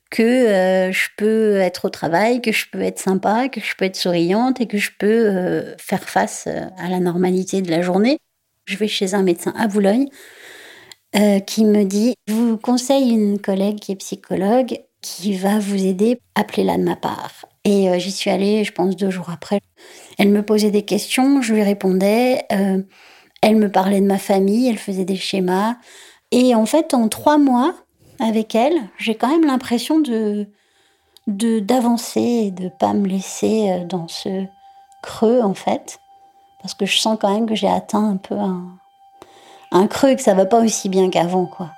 que 0.09 0.23
euh, 0.23 0.91
je 0.91 1.07
peux 1.17 1.57
être 1.57 1.85
au 1.85 1.89
travail, 1.89 2.41
que 2.41 2.51
je 2.51 2.65
peux 2.71 2.81
être 2.81 2.99
sympa, 2.99 3.49
que 3.49 3.61
je 3.61 3.75
peux 3.75 3.85
être 3.85 3.95
souriante 3.95 4.59
et 4.61 4.67
que 4.67 4.77
je 4.77 4.91
peux 4.97 5.07
euh, 5.07 5.75
faire 5.77 6.03
face 6.03 6.45
euh, 6.47 6.65
à 6.77 6.89
la 6.89 6.99
normalité 6.99 7.61
de 7.61 7.69
la 7.69 7.81
journée. 7.81 8.17
Je 8.65 8.77
vais 8.77 8.87
chez 8.87 9.13
un 9.13 9.23
médecin 9.23 9.53
à 9.57 9.67
Boulogne 9.67 10.07
qui 11.47 11.65
me 11.65 11.85
dit, 11.85 12.13
je 12.27 12.33
vous 12.35 12.57
conseille 12.57 13.09
une 13.09 13.39
collègue 13.39 13.79
qui 13.79 13.93
est 13.93 13.95
psychologue 13.95 14.79
qui 15.01 15.33
va 15.33 15.59
vous 15.59 15.85
aider, 15.85 16.19
appelez-la 16.35 16.77
de 16.77 16.83
ma 16.83 16.95
part. 16.95 17.45
Et 17.63 17.87
j'y 17.99 18.11
suis 18.11 18.29
allée, 18.29 18.63
je 18.63 18.71
pense, 18.71 18.95
deux 18.95 19.09
jours 19.09 19.29
après. 19.29 19.59
Elle 20.17 20.29
me 20.29 20.43
posait 20.43 20.71
des 20.71 20.83
questions, 20.83 21.41
je 21.41 21.53
lui 21.53 21.63
répondais. 21.63 22.43
elle 22.49 23.55
me 23.55 23.71
parlait 23.71 24.01
de 24.01 24.05
ma 24.05 24.17
famille, 24.17 24.67
elle 24.67 24.77
faisait 24.77 25.05
des 25.05 25.15
schémas. 25.15 25.75
Et 26.31 26.55
en 26.55 26.65
fait, 26.65 26.93
en 26.93 27.07
trois 27.07 27.37
mois, 27.37 27.75
avec 28.19 28.53
elle, 28.55 28.89
j'ai 28.97 29.15
quand 29.15 29.29
même 29.29 29.45
l'impression 29.45 29.99
de 29.99 30.47
d'avancer 31.27 32.21
et 32.21 32.51
de 32.51 32.69
pas 32.69 32.93
me 32.93 33.07
laisser 33.07 33.69
euh, 33.69 33.85
dans 33.85 34.07
ce 34.07 34.45
creux 35.03 35.41
en 35.43 35.53
fait 35.53 35.99
parce 36.59 36.73
que 36.73 36.87
je 36.87 36.97
sens 36.97 37.19
quand 37.21 37.31
même 37.31 37.45
que 37.45 37.53
j'ai 37.53 37.67
atteint 37.67 38.09
un 38.09 38.17
peu 38.17 38.33
un, 38.33 38.79
un 39.71 39.85
creux 39.85 40.09
et 40.09 40.15
que 40.15 40.23
ça 40.23 40.33
va 40.33 40.47
pas 40.47 40.59
aussi 40.59 40.89
bien 40.89 41.11
qu'avant 41.11 41.45
quoi. 41.45 41.69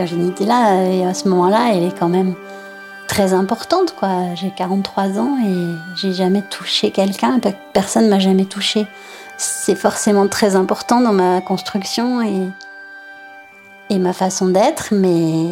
Virginité-là, 0.00 0.84
et 0.84 1.04
à 1.04 1.14
ce 1.14 1.28
moment-là, 1.28 1.72
elle 1.74 1.84
est 1.84 1.98
quand 1.98 2.08
même 2.08 2.34
très 3.06 3.32
importante, 3.32 3.94
quoi. 3.98 4.34
J'ai 4.34 4.50
43 4.50 5.18
ans 5.18 5.36
et 5.44 5.96
j'ai 5.96 6.12
jamais 6.12 6.42
touché 6.42 6.90
quelqu'un, 6.90 7.40
personne 7.72 8.08
m'a 8.08 8.18
jamais 8.18 8.44
touché. 8.44 8.86
C'est 9.36 9.74
forcément 9.74 10.28
très 10.28 10.54
important 10.54 11.00
dans 11.00 11.12
ma 11.12 11.40
construction 11.40 12.22
et, 12.22 12.46
et 13.90 13.98
ma 13.98 14.12
façon 14.12 14.48
d'être, 14.48 14.88
mais, 14.92 15.48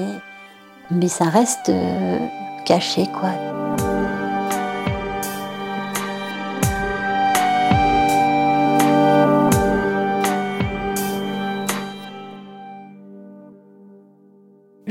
mais 0.90 1.09
ça 1.09 1.25
reste 1.25 1.69
euh, 1.69 2.19
caché, 2.64 3.07
quoi. 3.21 3.58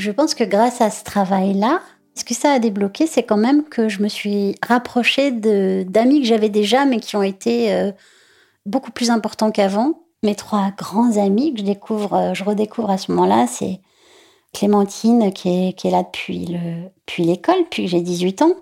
Je 0.07 0.13
pense 0.13 0.35
que 0.35 0.45
grâce 0.45 0.79
à 0.79 0.89
ce 0.89 1.03
travail-là, 1.03 1.81
ce 2.15 2.23
que 2.23 2.33
ça 2.33 2.53
a 2.53 2.59
débloqué, 2.59 3.07
c'est 3.07 3.23
quand 3.23 3.35
même 3.35 3.65
que 3.65 3.89
je 3.89 4.01
me 4.01 4.07
suis 4.07 4.55
rapprochée 4.65 5.31
d'amis 5.31 6.21
que 6.21 6.27
j'avais 6.27 6.47
déjà, 6.47 6.85
mais 6.85 7.01
qui 7.01 7.17
ont 7.17 7.23
été 7.23 7.73
euh, 7.73 7.91
beaucoup 8.65 8.91
plus 8.91 9.11
importants 9.11 9.51
qu'avant. 9.51 10.03
Mes 10.23 10.33
trois 10.33 10.71
grands 10.77 11.17
amis 11.17 11.53
que 11.53 11.59
je 11.59 11.65
découvre, 11.65 12.13
euh, 12.13 12.33
je 12.33 12.45
redécouvre 12.45 12.89
à 12.89 12.97
ce 12.97 13.11
moment-là, 13.11 13.47
c'est 13.47 13.81
Clémentine 14.53 15.33
qui 15.33 15.49
est, 15.49 15.73
qui 15.73 15.89
est 15.89 15.91
là 15.91 16.03
depuis 16.03 16.47
l'école, 17.17 17.63
depuis, 17.65 17.83
que 17.83 17.89
j'ai 17.89 17.99
18 17.99 18.43
ans. 18.43 18.53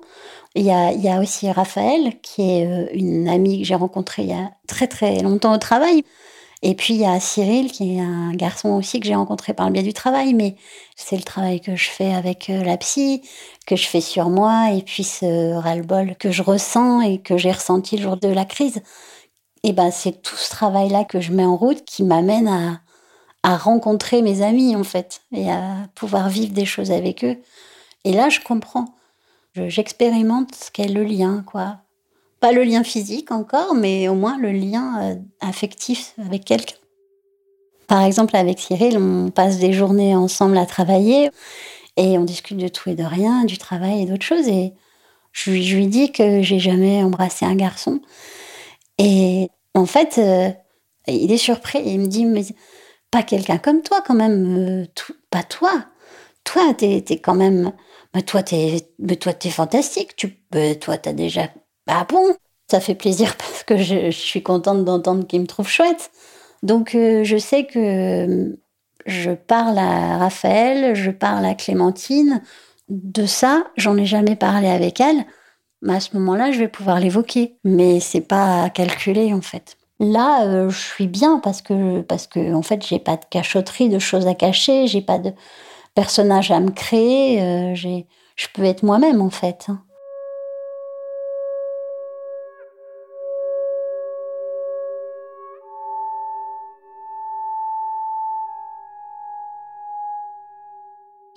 Il 0.56 0.66
y, 0.66 0.72
a, 0.72 0.94
il 0.94 1.02
y 1.02 1.10
a 1.10 1.20
aussi 1.20 1.52
Raphaël, 1.52 2.20
qui 2.24 2.42
est 2.42 2.66
euh, 2.66 2.88
une 2.92 3.30
amie 3.30 3.62
que 3.62 3.68
j'ai 3.68 3.76
rencontrée 3.76 4.24
il 4.24 4.30
y 4.30 4.34
a 4.34 4.50
très 4.68 4.88
très 4.88 5.22
longtemps 5.22 5.54
au 5.54 5.60
travail. 5.60 6.04
Et 6.68 6.74
puis 6.74 6.96
il 6.96 7.02
y 7.02 7.06
a 7.06 7.20
Cyril, 7.20 7.72
qui 7.72 7.98
est 7.98 8.02
un 8.02 8.34
garçon 8.34 8.70
aussi 8.70 9.00
que 9.00 9.06
j'ai 9.06 9.14
rencontré 9.14 9.54
par 9.54 9.68
le 9.68 9.74
biais 9.74 9.84
du 9.84 9.94
travail, 9.94 10.34
mais 10.34 10.56
c'est 10.96 11.16
le 11.16 11.22
travail 11.22 11.62
que 11.62 11.76
je 11.76 11.88
fais 11.92 12.12
avec 12.12 12.50
euh, 12.50 12.64
la 12.64 12.76
psy, 12.78 13.22
que 13.68 13.76
je 13.76 13.86
fais 13.86 14.02
sur 14.02 14.32
moi, 14.32 14.72
et 14.72 14.82
puis 14.82 15.04
ce 15.04 15.54
ras-le-bol 15.54 16.16
que 16.18 16.32
je 16.32 16.42
ressens 16.42 17.02
et 17.02 17.22
que 17.22 17.38
j'ai 17.38 17.52
ressenti 17.52 17.98
le 17.98 18.02
jour 18.04 18.18
de 18.18 18.30
la 18.30 18.46
crise. 18.46 18.82
Et 19.62 19.74
ben 19.74 19.92
c'est 19.92 20.24
tout 20.24 20.36
ce 20.38 20.50
travail-là 20.50 21.06
que 21.06 21.22
je 21.22 21.34
mets 21.34 21.46
en 21.46 21.56
route 21.56 21.86
qui 21.86 22.04
m'amène 22.04 22.48
à 23.44 23.58
rencontrer 23.58 24.24
mes 24.24 24.42
amis 24.42 24.76
en 24.76 24.84
fait 24.84 25.22
et 25.34 25.52
à 25.52 25.88
pouvoir 25.94 26.30
vivre 26.30 26.54
des 26.54 26.66
choses 26.66 26.92
avec 26.92 27.24
eux. 27.24 27.38
Et 28.06 28.14
là, 28.14 28.30
je 28.30 28.40
comprends. 28.40 28.96
J'expérimente 29.56 30.56
ce 30.56 30.72
qu'est 30.72 30.88
le 30.88 31.04
lien, 31.04 31.44
quoi. 31.46 31.85
Pas 32.46 32.52
le 32.52 32.64
lien 32.64 32.84
physique 32.84 33.32
encore, 33.32 33.74
mais 33.74 34.08
au 34.08 34.14
moins 34.14 34.38
le 34.38 34.52
lien 34.52 35.02
euh, 35.02 35.16
affectif 35.42 36.14
avec 36.24 36.46
quelqu'un. 36.46 36.76
Par 37.88 38.04
exemple, 38.04 38.36
avec 38.36 38.60
Cyril, 38.60 39.00
on 39.00 39.32
passe 39.32 39.58
des 39.58 39.74
journées 39.74 40.16
ensemble 40.16 40.56
à 40.60 40.68
travailler 40.68 41.32
et 41.98 42.20
on 42.20 42.24
discute 42.24 42.58
de 42.58 42.68
tout 42.68 42.92
et 42.92 42.94
de 42.94 43.04
rien, 43.04 43.46
du 43.46 43.58
travail 43.58 44.04
et 44.04 44.06
d'autres 44.06 44.28
choses. 44.28 44.48
Et 44.48 44.74
je, 45.32 45.50
lui 45.50 45.88
dis 45.88 46.12
que 46.12 46.44
j'ai 46.44 46.60
jamais 46.60 47.02
embrassé 47.02 47.48
un 47.48 47.56
garçon. 47.56 48.00
Et 49.00 49.50
en 49.74 49.88
fait, 49.88 50.20
euh, 50.20 50.52
il 51.08 51.32
est 51.32 51.38
surpris. 51.38 51.82
Il 51.84 52.00
me 52.00 52.06
dit, 52.06 52.26
mais 52.26 52.46
pas 53.10 53.24
quelqu'un 53.24 53.58
comme 53.58 53.82
toi 53.82 54.04
quand 54.06 54.14
même. 54.14 54.84
Euh, 54.84 54.86
pas 55.32 55.42
toi. 55.42 55.86
Toi, 56.44 56.76
t'es 56.78 57.04
es 57.10 57.18
quand 57.18 57.34
même... 57.34 57.72
Mais 58.14 58.22
toi, 58.22 58.44
t'es 58.44 58.88
toi, 59.20 59.34
es 59.44 59.50
fantastique. 59.50 60.16
Tu, 60.16 60.38
toi, 60.80 61.00
t'as 61.00 61.14
déjà 61.14 61.50
ah 61.88 62.06
bon 62.10 62.36
Ça 62.70 62.80
fait 62.80 62.96
plaisir 62.96 63.36
parce 63.38 63.64
que 63.64 63.78
je, 63.78 64.12
suis 64.12 64.44
contente 64.44 64.86
d'entendre 64.86 65.26
qu'il 65.28 65.42
me 65.42 65.48
trouve 65.48 65.68
chouette. 65.68 66.12
Donc 66.64 66.96
euh, 66.96 67.24
je 67.24 67.38
sais 67.38 67.66
que 67.66 67.80
euh, 67.80 68.56
je 69.06 69.32
parle 69.32 69.78
à 69.78 70.18
Raphaël, 70.18 70.96
je 70.96 71.12
parle 71.12 71.46
à 71.46 71.54
Clémentine. 71.54 72.42
De 72.90 73.26
ça, 73.26 73.66
j'en 73.78 73.98
ai 73.98 74.06
jamais 74.06 74.36
parlé 74.36 74.68
avec 74.68 75.00
elle. 75.00 75.26
Mais 75.82 75.96
à 75.96 76.00
ce 76.00 76.16
moment-là, 76.18 76.52
je 76.52 76.60
vais 76.60 76.68
pouvoir 76.68 77.00
l'évoquer. 77.00 77.58
Mais 77.64 78.00
c'est 78.00 78.22
pas 78.22 78.70
calculé 78.70 79.34
en 79.34 79.42
fait. 79.42 79.78
Là, 80.00 80.46
euh, 80.46 80.70
je 80.70 80.80
suis 80.80 81.08
bien 81.08 81.40
parce 81.40 81.62
que 81.62 82.02
parce 82.02 82.28
que 82.28 82.54
en 82.54 82.62
fait, 82.62 82.86
j'ai 82.86 83.00
pas 83.00 83.18
de 83.18 83.26
cachotterie, 83.30 83.90
de 83.90 84.00
choses 84.00 84.28
à 84.28 84.34
cacher, 84.34 84.88
j'ai 84.88 85.02
pas 85.02 85.20
de 85.20 85.32
personnage 85.94 86.52
à 86.52 86.60
me 86.60 86.72
créer. 86.72 87.76
je 87.76 88.48
peux 88.54 88.64
être 88.64 88.84
moi-même 88.84 89.22
en 89.22 89.30
fait. 89.30 89.68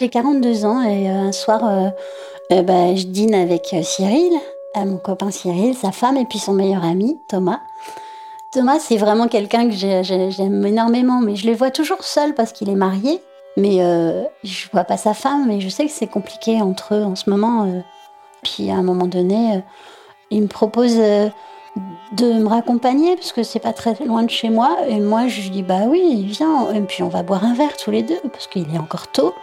J'ai 0.00 0.11
42 0.11 0.64
ans 0.64 0.81
et 0.83 1.11
euh, 1.11 1.12
un 1.12 1.33
soir, 1.33 1.61
euh, 1.64 1.88
euh, 2.52 2.62
bah, 2.62 2.95
je 2.95 3.07
dîne 3.07 3.35
avec 3.35 3.75
Cyril, 3.83 4.33
mon 4.76 4.97
copain 4.97 5.33
Cyril, 5.33 5.75
sa 5.75 5.90
femme 5.90 6.17
et 6.17 6.25
puis 6.25 6.38
son 6.38 6.52
meilleur 6.52 6.85
ami, 6.85 7.21
Thomas. 7.26 7.59
Thomas, 8.52 8.78
c'est 8.78 8.97
vraiment 8.97 9.26
quelqu'un 9.26 9.69
que 9.69 9.75
j'aime 9.75 10.64
énormément, 10.64 11.21
mais 11.21 11.35
je 11.35 11.47
les 11.47 11.55
vois 11.55 11.73
toujours 11.73 12.05
seul 12.05 12.35
parce 12.35 12.52
qu'il 12.52 12.69
est 12.69 12.76
marié. 12.76 13.21
Mais 13.57 13.78
je 14.45 14.69
vois 14.73 14.85
pas 14.85 14.97
sa 14.97 15.14
femme, 15.14 15.49
mais 15.49 15.61
je 15.61 15.69
sais 15.69 15.85
que 15.85 15.90
c'est 15.90 16.07
compliqué 16.07 16.62
entre 16.62 16.95
eux 16.95 17.02
en 17.02 17.17
ce 17.17 17.28
moment. 17.28 17.83
Puis 18.45 18.71
à 18.71 18.75
un 18.75 18.85
moment 18.85 19.09
donné, 19.09 19.64
il 20.31 20.43
me 20.43 20.47
propose 20.47 20.95
de 20.95 22.33
me 22.33 22.47
raccompagner 22.47 23.17
parce 23.17 23.33
que 23.33 23.43
c'est 23.43 23.59
pas 23.59 23.73
très 23.73 23.95
loin 24.07 24.23
de 24.23 24.31
chez 24.31 24.49
moi. 24.49 24.78
Et 24.88 25.00
moi, 25.00 25.26
je 25.26 25.43
lui 25.43 25.50
dis 25.50 25.62
bah 25.64 25.83
oui, 25.88 26.25
viens. 26.25 26.73
Et 26.73 26.81
puis 26.83 27.02
on 27.02 27.09
va 27.09 27.25
boire 27.25 27.45
un 27.45 27.55
verre 27.55 27.76
tous 27.76 27.90
les 27.90 28.05
deux 28.05 28.21
parce 28.33 28.47
qu'il 28.47 28.73
est 28.73 28.78
encore 28.78 29.09
tôt. 29.09 29.35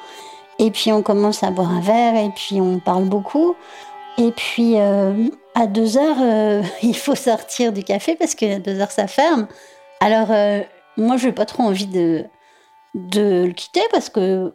Et 0.59 0.71
puis 0.71 0.91
on 0.91 1.01
commence 1.01 1.43
à 1.43 1.51
boire 1.51 1.71
un 1.71 1.81
verre 1.81 2.15
et 2.15 2.29
puis 2.35 2.62
on 2.62 2.79
parle 2.79 3.05
beaucoup. 3.05 3.55
Et 4.17 4.31
puis 4.31 4.79
euh, 4.79 5.27
à 5.53 5.67
deux 5.67 5.97
heures, 5.97 6.21
euh, 6.21 6.63
il 6.83 6.95
faut 6.95 7.15
sortir 7.15 7.74
du 7.74 7.83
café 7.83 8.15
parce 8.15 8.35
qu'à 8.35 8.59
deux 8.59 8.79
heures 8.79 8.91
ça 8.91 9.07
ferme. 9.07 9.47
Alors 10.00 10.31
euh, 10.31 10.62
moi 10.97 11.17
je 11.17 11.27
n'ai 11.27 11.33
pas 11.33 11.45
trop 11.45 11.63
envie 11.63 11.88
de, 11.88 12.24
de 12.93 13.45
le 13.47 13.53
quitter 13.53 13.81
parce 13.91 14.09
que 14.09 14.53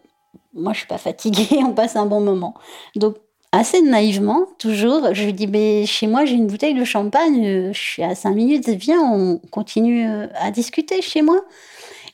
moi 0.54 0.73
je 0.73 0.78
suis 0.78 0.88
pas 0.88 0.99
fatiguée, 0.99 1.59
on 1.64 1.73
passe 1.73 1.97
un 1.97 2.07
bon 2.07 2.21
moment. 2.21 2.54
Donc 2.97 3.16
assez 3.52 3.83
naïvement, 3.83 4.47
toujours, 4.59 5.12
je 5.12 5.25
lui 5.25 5.33
dis 5.35 5.49
mais 5.49 5.85
chez 5.85 6.07
moi 6.07 6.25
j'ai 6.25 6.35
une 6.35 6.47
bouteille 6.47 6.75
de 6.75 6.85
champagne, 6.85 7.73
je 7.73 7.78
suis 7.78 8.02
à 8.02 8.14
cinq 8.14 8.35
minutes, 8.35 8.69
viens 8.71 9.02
on 9.02 9.38
continue 9.50 10.07
à 10.35 10.50
discuter 10.50 11.02
chez 11.02 11.21
moi. 11.21 11.40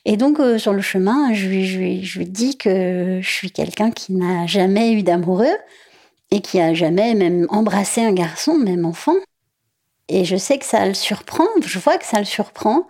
Et 0.09 0.15
donc, 0.15 0.39
euh, 0.39 0.57
sur 0.57 0.71
le 0.71 0.81
chemin, 0.81 1.33
je 1.33 1.49
lui, 1.49 2.25
dis 2.25 2.57
que 2.57 3.19
je 3.21 3.29
suis 3.29 3.51
quelqu'un 3.51 3.91
qui 3.91 4.13
n'a 4.13 4.47
jamais 4.47 4.93
eu 4.93 5.03
d'amoureux 5.03 5.57
et 6.31 6.39
qui 6.39 6.61
a 6.61 6.73
jamais 6.73 7.13
même 7.13 7.45
embrassé 7.49 8.01
un 8.01 8.13
garçon, 8.13 8.57
même 8.57 8.85
enfant. 8.85 9.17
Et 10.07 10.23
je 10.23 10.37
sais 10.37 10.57
que 10.59 10.65
ça 10.65 10.85
le 10.85 10.93
surprend, 10.93 11.43
je 11.61 11.77
vois 11.77 11.97
que 11.97 12.05
ça 12.05 12.19
le 12.19 12.25
surprend. 12.25 12.87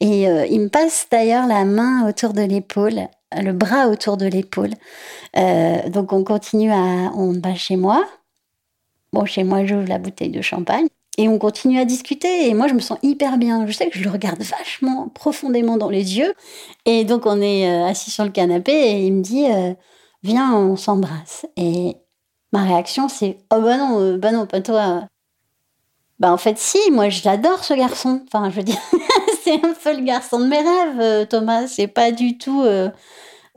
Et 0.00 0.28
euh, 0.28 0.44
il 0.44 0.60
me 0.60 0.68
passe 0.68 1.06
d'ailleurs 1.10 1.46
la 1.46 1.64
main 1.64 2.06
autour 2.06 2.34
de 2.34 2.42
l'épaule, 2.42 3.08
le 3.34 3.52
bras 3.52 3.88
autour 3.88 4.18
de 4.18 4.26
l'épaule. 4.26 4.74
Euh, 5.38 5.88
donc 5.88 6.12
on 6.12 6.22
continue 6.22 6.70
à... 6.70 7.10
On 7.14 7.32
va 7.32 7.54
chez 7.54 7.76
moi. 7.76 8.06
Bon, 9.14 9.24
chez 9.24 9.42
moi, 9.42 9.64
j'ouvre 9.64 9.88
la 9.88 9.98
bouteille 9.98 10.28
de 10.28 10.42
champagne. 10.42 10.88
Et 11.20 11.28
on 11.28 11.38
continue 11.40 11.80
à 11.80 11.84
discuter 11.84 12.48
et 12.48 12.54
moi 12.54 12.68
je 12.68 12.74
me 12.74 12.78
sens 12.78 12.96
hyper 13.02 13.38
bien. 13.38 13.66
Je 13.66 13.72
sais 13.72 13.90
que 13.90 13.98
je 13.98 14.04
le 14.04 14.10
regarde 14.10 14.40
vachement 14.40 15.08
profondément 15.08 15.76
dans 15.76 15.90
les 15.90 16.16
yeux. 16.16 16.32
Et 16.86 17.04
donc 17.04 17.26
on 17.26 17.40
est 17.40 17.68
euh, 17.68 17.86
assis 17.86 18.12
sur 18.12 18.24
le 18.24 18.30
canapé 18.30 18.72
et 18.72 19.04
il 19.04 19.12
me 19.12 19.22
dit 19.22 19.50
euh, 19.50 19.74
viens 20.22 20.54
on 20.54 20.76
s'embrasse. 20.76 21.44
Et 21.56 21.96
ma 22.52 22.62
réaction 22.62 23.08
c'est 23.08 23.38
oh 23.52 23.60
bah 23.60 23.76
non 23.76 24.00
euh, 24.00 24.16
bah 24.16 24.30
non 24.30 24.46
pas 24.46 24.60
toi. 24.60 25.08
Bah 26.20 26.32
en 26.32 26.36
fait 26.36 26.56
si 26.56 26.78
moi 26.92 27.08
j'adore 27.08 27.64
ce 27.64 27.74
garçon. 27.74 28.22
Enfin 28.32 28.48
je 28.50 28.54
veux 28.54 28.62
dire 28.62 28.80
c'est 29.42 29.54
un 29.54 29.74
peu 29.74 29.96
le 29.96 30.04
garçon 30.04 30.38
de 30.38 30.46
mes 30.46 30.60
rêves 30.60 31.26
Thomas. 31.26 31.66
C'est 31.66 31.88
pas 31.88 32.12
du 32.12 32.38
tout 32.38 32.62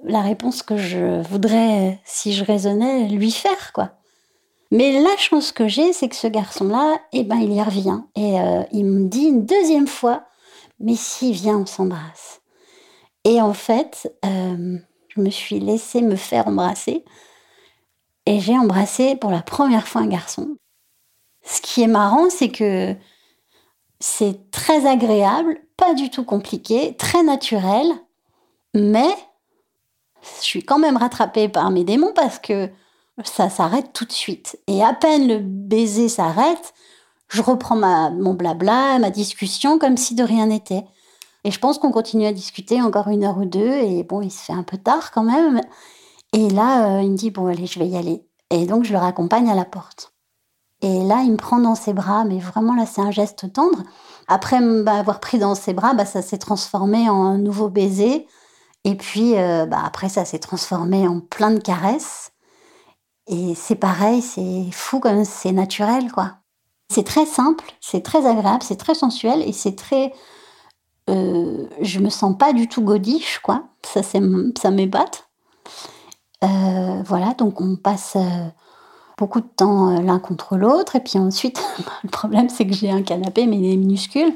la 0.03 0.21
réponse 0.21 0.63
que 0.63 0.77
je 0.77 1.21
voudrais 1.29 1.99
si 2.05 2.33
je 2.33 2.43
raisonnais 2.43 3.07
lui 3.07 3.29
faire 3.29 3.71
quoi. 3.71 4.00
Mais 4.71 5.01
la 5.01 5.17
chance 5.17 5.51
que 5.51 5.67
j'ai, 5.67 5.91
c'est 5.91 6.07
que 6.07 6.15
ce 6.15 6.27
garçon-là, 6.27 6.97
eh 7.11 7.23
ben, 7.23 7.37
il 7.37 7.51
y 7.53 7.61
revient. 7.61 8.01
Et 8.15 8.39
euh, 8.39 8.63
il 8.71 8.85
me 8.85 9.07
dit 9.07 9.25
une 9.25 9.45
deuxième 9.45 9.87
fois, 9.87 10.23
mais 10.79 10.95
si, 10.95 11.33
viens, 11.33 11.57
on 11.57 11.65
s'embrasse. 11.65 12.41
Et 13.25 13.41
en 13.41 13.53
fait, 13.53 14.15
euh, 14.25 14.77
je 15.09 15.21
me 15.21 15.29
suis 15.29 15.59
laissée 15.59 16.01
me 16.01 16.15
faire 16.15 16.47
embrasser. 16.47 17.03
Et 18.25 18.39
j'ai 18.39 18.57
embrassé 18.57 19.15
pour 19.17 19.31
la 19.31 19.41
première 19.41 19.87
fois 19.87 20.01
un 20.01 20.07
garçon. 20.07 20.55
Ce 21.43 21.59
qui 21.61 21.81
est 21.81 21.87
marrant, 21.87 22.29
c'est 22.29 22.51
que 22.51 22.95
c'est 23.99 24.51
très 24.51 24.85
agréable, 24.87 25.59
pas 25.75 25.93
du 25.93 26.09
tout 26.09 26.23
compliqué, 26.23 26.95
très 26.97 27.23
naturel, 27.23 27.87
mais 28.73 29.09
je 30.39 30.43
suis 30.43 30.63
quand 30.63 30.79
même 30.79 30.97
rattrapée 30.97 31.49
par 31.49 31.71
mes 31.71 31.83
démons 31.83 32.13
parce 32.13 32.39
que 32.39 32.69
ça 33.23 33.49
s'arrête 33.49 33.93
tout 33.93 34.05
de 34.05 34.11
suite. 34.11 34.59
Et 34.67 34.83
à 34.83 34.93
peine 34.93 35.27
le 35.27 35.39
baiser 35.39 36.09
s'arrête, 36.09 36.73
je 37.27 37.41
reprends 37.41 37.75
ma, 37.75 38.09
mon 38.09 38.33
blabla, 38.33 38.99
ma 38.99 39.09
discussion 39.09 39.79
comme 39.79 39.97
si 39.97 40.15
de 40.15 40.23
rien 40.23 40.47
n'était. 40.47 40.85
Et 41.43 41.51
je 41.51 41.59
pense 41.59 41.77
qu'on 41.77 41.91
continue 41.91 42.25
à 42.25 42.33
discuter 42.33 42.81
encore 42.81 43.07
une 43.07 43.23
heure 43.23 43.37
ou 43.37 43.45
deux. 43.45 43.71
Et 43.71 44.03
bon, 44.03 44.21
il 44.21 44.31
se 44.31 44.43
fait 44.43 44.53
un 44.53 44.63
peu 44.63 44.77
tard 44.77 45.11
quand 45.11 45.23
même. 45.23 45.61
Et 46.33 46.49
là, 46.49 46.97
euh, 46.97 47.01
il 47.01 47.11
me 47.11 47.17
dit, 47.17 47.31
bon, 47.31 47.47
allez, 47.47 47.65
je 47.65 47.79
vais 47.79 47.87
y 47.87 47.97
aller. 47.97 48.25
Et 48.49 48.65
donc, 48.65 48.83
je 48.83 48.93
le 48.93 48.99
raccompagne 48.99 49.49
à 49.49 49.55
la 49.55 49.65
porte. 49.65 50.13
Et 50.81 51.03
là, 51.03 51.21
il 51.23 51.31
me 51.31 51.37
prend 51.37 51.59
dans 51.59 51.75
ses 51.75 51.93
bras, 51.93 52.25
mais 52.25 52.39
vraiment, 52.39 52.75
là, 52.75 52.85
c'est 52.85 53.01
un 53.01 53.11
geste 53.11 53.53
tendre. 53.53 53.83
Après 54.27 54.59
m'avoir 54.59 55.19
pris 55.19 55.37
dans 55.37 55.55
ses 55.55 55.73
bras, 55.73 55.93
bah, 55.93 56.05
ça 56.05 56.21
s'est 56.21 56.37
transformé 56.37 57.09
en 57.09 57.23
un 57.23 57.37
nouveau 57.37 57.69
baiser. 57.69 58.27
Et 58.83 58.95
puis, 58.95 59.37
euh, 59.37 59.65
bah, 59.65 59.81
après, 59.85 60.09
ça 60.09 60.25
s'est 60.25 60.39
transformé 60.39 61.07
en 61.07 61.19
plein 61.19 61.51
de 61.51 61.59
caresses. 61.59 62.31
Et 63.27 63.55
c'est 63.55 63.75
pareil, 63.75 64.21
c'est 64.21 64.65
fou 64.71 64.99
comme 64.99 65.23
c'est 65.25 65.51
naturel, 65.51 66.11
quoi. 66.11 66.33
C'est 66.89 67.05
très 67.05 67.25
simple, 67.25 67.63
c'est 67.79 68.01
très 68.01 68.25
agréable, 68.25 68.63
c'est 68.63 68.75
très 68.75 68.95
sensuel 68.95 69.41
et 69.47 69.53
c'est 69.53 69.75
très. 69.75 70.13
Euh, 71.09 71.67
je 71.81 71.99
me 71.99 72.09
sens 72.09 72.37
pas 72.37 72.53
du 72.53 72.67
tout 72.67 72.81
godiche, 72.81 73.39
quoi. 73.39 73.63
Ça, 73.83 74.01
ça 74.03 74.71
m'ébate. 74.71 75.31
Euh, 76.43 77.03
voilà, 77.05 77.33
donc 77.35 77.61
on 77.61 77.75
passe 77.75 78.15
euh, 78.15 78.49
beaucoup 79.17 79.41
de 79.41 79.47
temps 79.47 79.95
euh, 79.95 80.01
l'un 80.01 80.19
contre 80.19 80.57
l'autre. 80.57 80.95
Et 80.95 80.99
puis 80.99 81.19
ensuite, 81.19 81.63
le 82.03 82.09
problème, 82.09 82.49
c'est 82.49 82.65
que 82.65 82.73
j'ai 82.73 82.89
un 82.91 83.03
canapé, 83.03 83.45
mais 83.47 83.57
il 83.57 83.73
est 83.73 83.77
minuscule. 83.77 84.33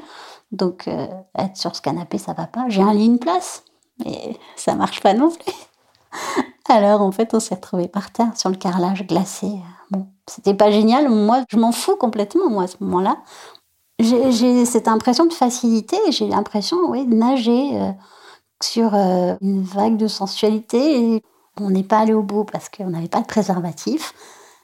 Donc 0.52 0.88
être 1.34 1.56
sur 1.56 1.74
ce 1.74 1.82
canapé, 1.82 2.18
ça 2.18 2.32
va 2.32 2.46
pas. 2.46 2.66
J'ai 2.68 2.80
un 2.80 2.94
lit, 2.94 3.06
une 3.06 3.18
place, 3.18 3.64
mais 4.04 4.38
ça 4.54 4.76
marche 4.76 5.00
pas 5.00 5.12
non 5.12 5.30
plus. 5.30 5.52
Alors 6.68 7.00
en 7.02 7.12
fait, 7.12 7.34
on 7.34 7.40
s'est 7.40 7.54
retrouvé 7.54 7.88
par 7.88 8.10
terre 8.10 8.36
sur 8.36 8.50
le 8.50 8.56
carrelage 8.56 9.06
glacé. 9.06 9.48
Bon, 9.90 10.08
c'était 10.26 10.54
pas 10.54 10.70
génial. 10.70 11.08
Moi, 11.08 11.44
je 11.48 11.56
m'en 11.56 11.72
fous 11.72 11.96
complètement, 11.96 12.50
moi, 12.50 12.64
à 12.64 12.66
ce 12.66 12.76
moment-là. 12.80 13.18
J'ai 13.98 14.66
cette 14.66 14.88
impression 14.88 15.26
de 15.26 15.32
facilité. 15.32 15.96
J'ai 16.10 16.28
l'impression, 16.28 16.76
oui, 16.88 17.06
de 17.06 17.14
nager 17.14 17.80
euh, 17.80 17.92
sur 18.62 18.94
euh, 18.94 19.36
une 19.40 19.62
vague 19.62 19.96
de 19.96 20.08
sensualité. 20.08 21.22
On 21.60 21.70
n'est 21.70 21.82
pas 21.82 22.00
allé 22.00 22.12
au 22.12 22.22
bout 22.22 22.44
parce 22.44 22.68
qu'on 22.68 22.90
n'avait 22.90 23.08
pas 23.08 23.20
de 23.20 23.26
préservatif. 23.26 24.12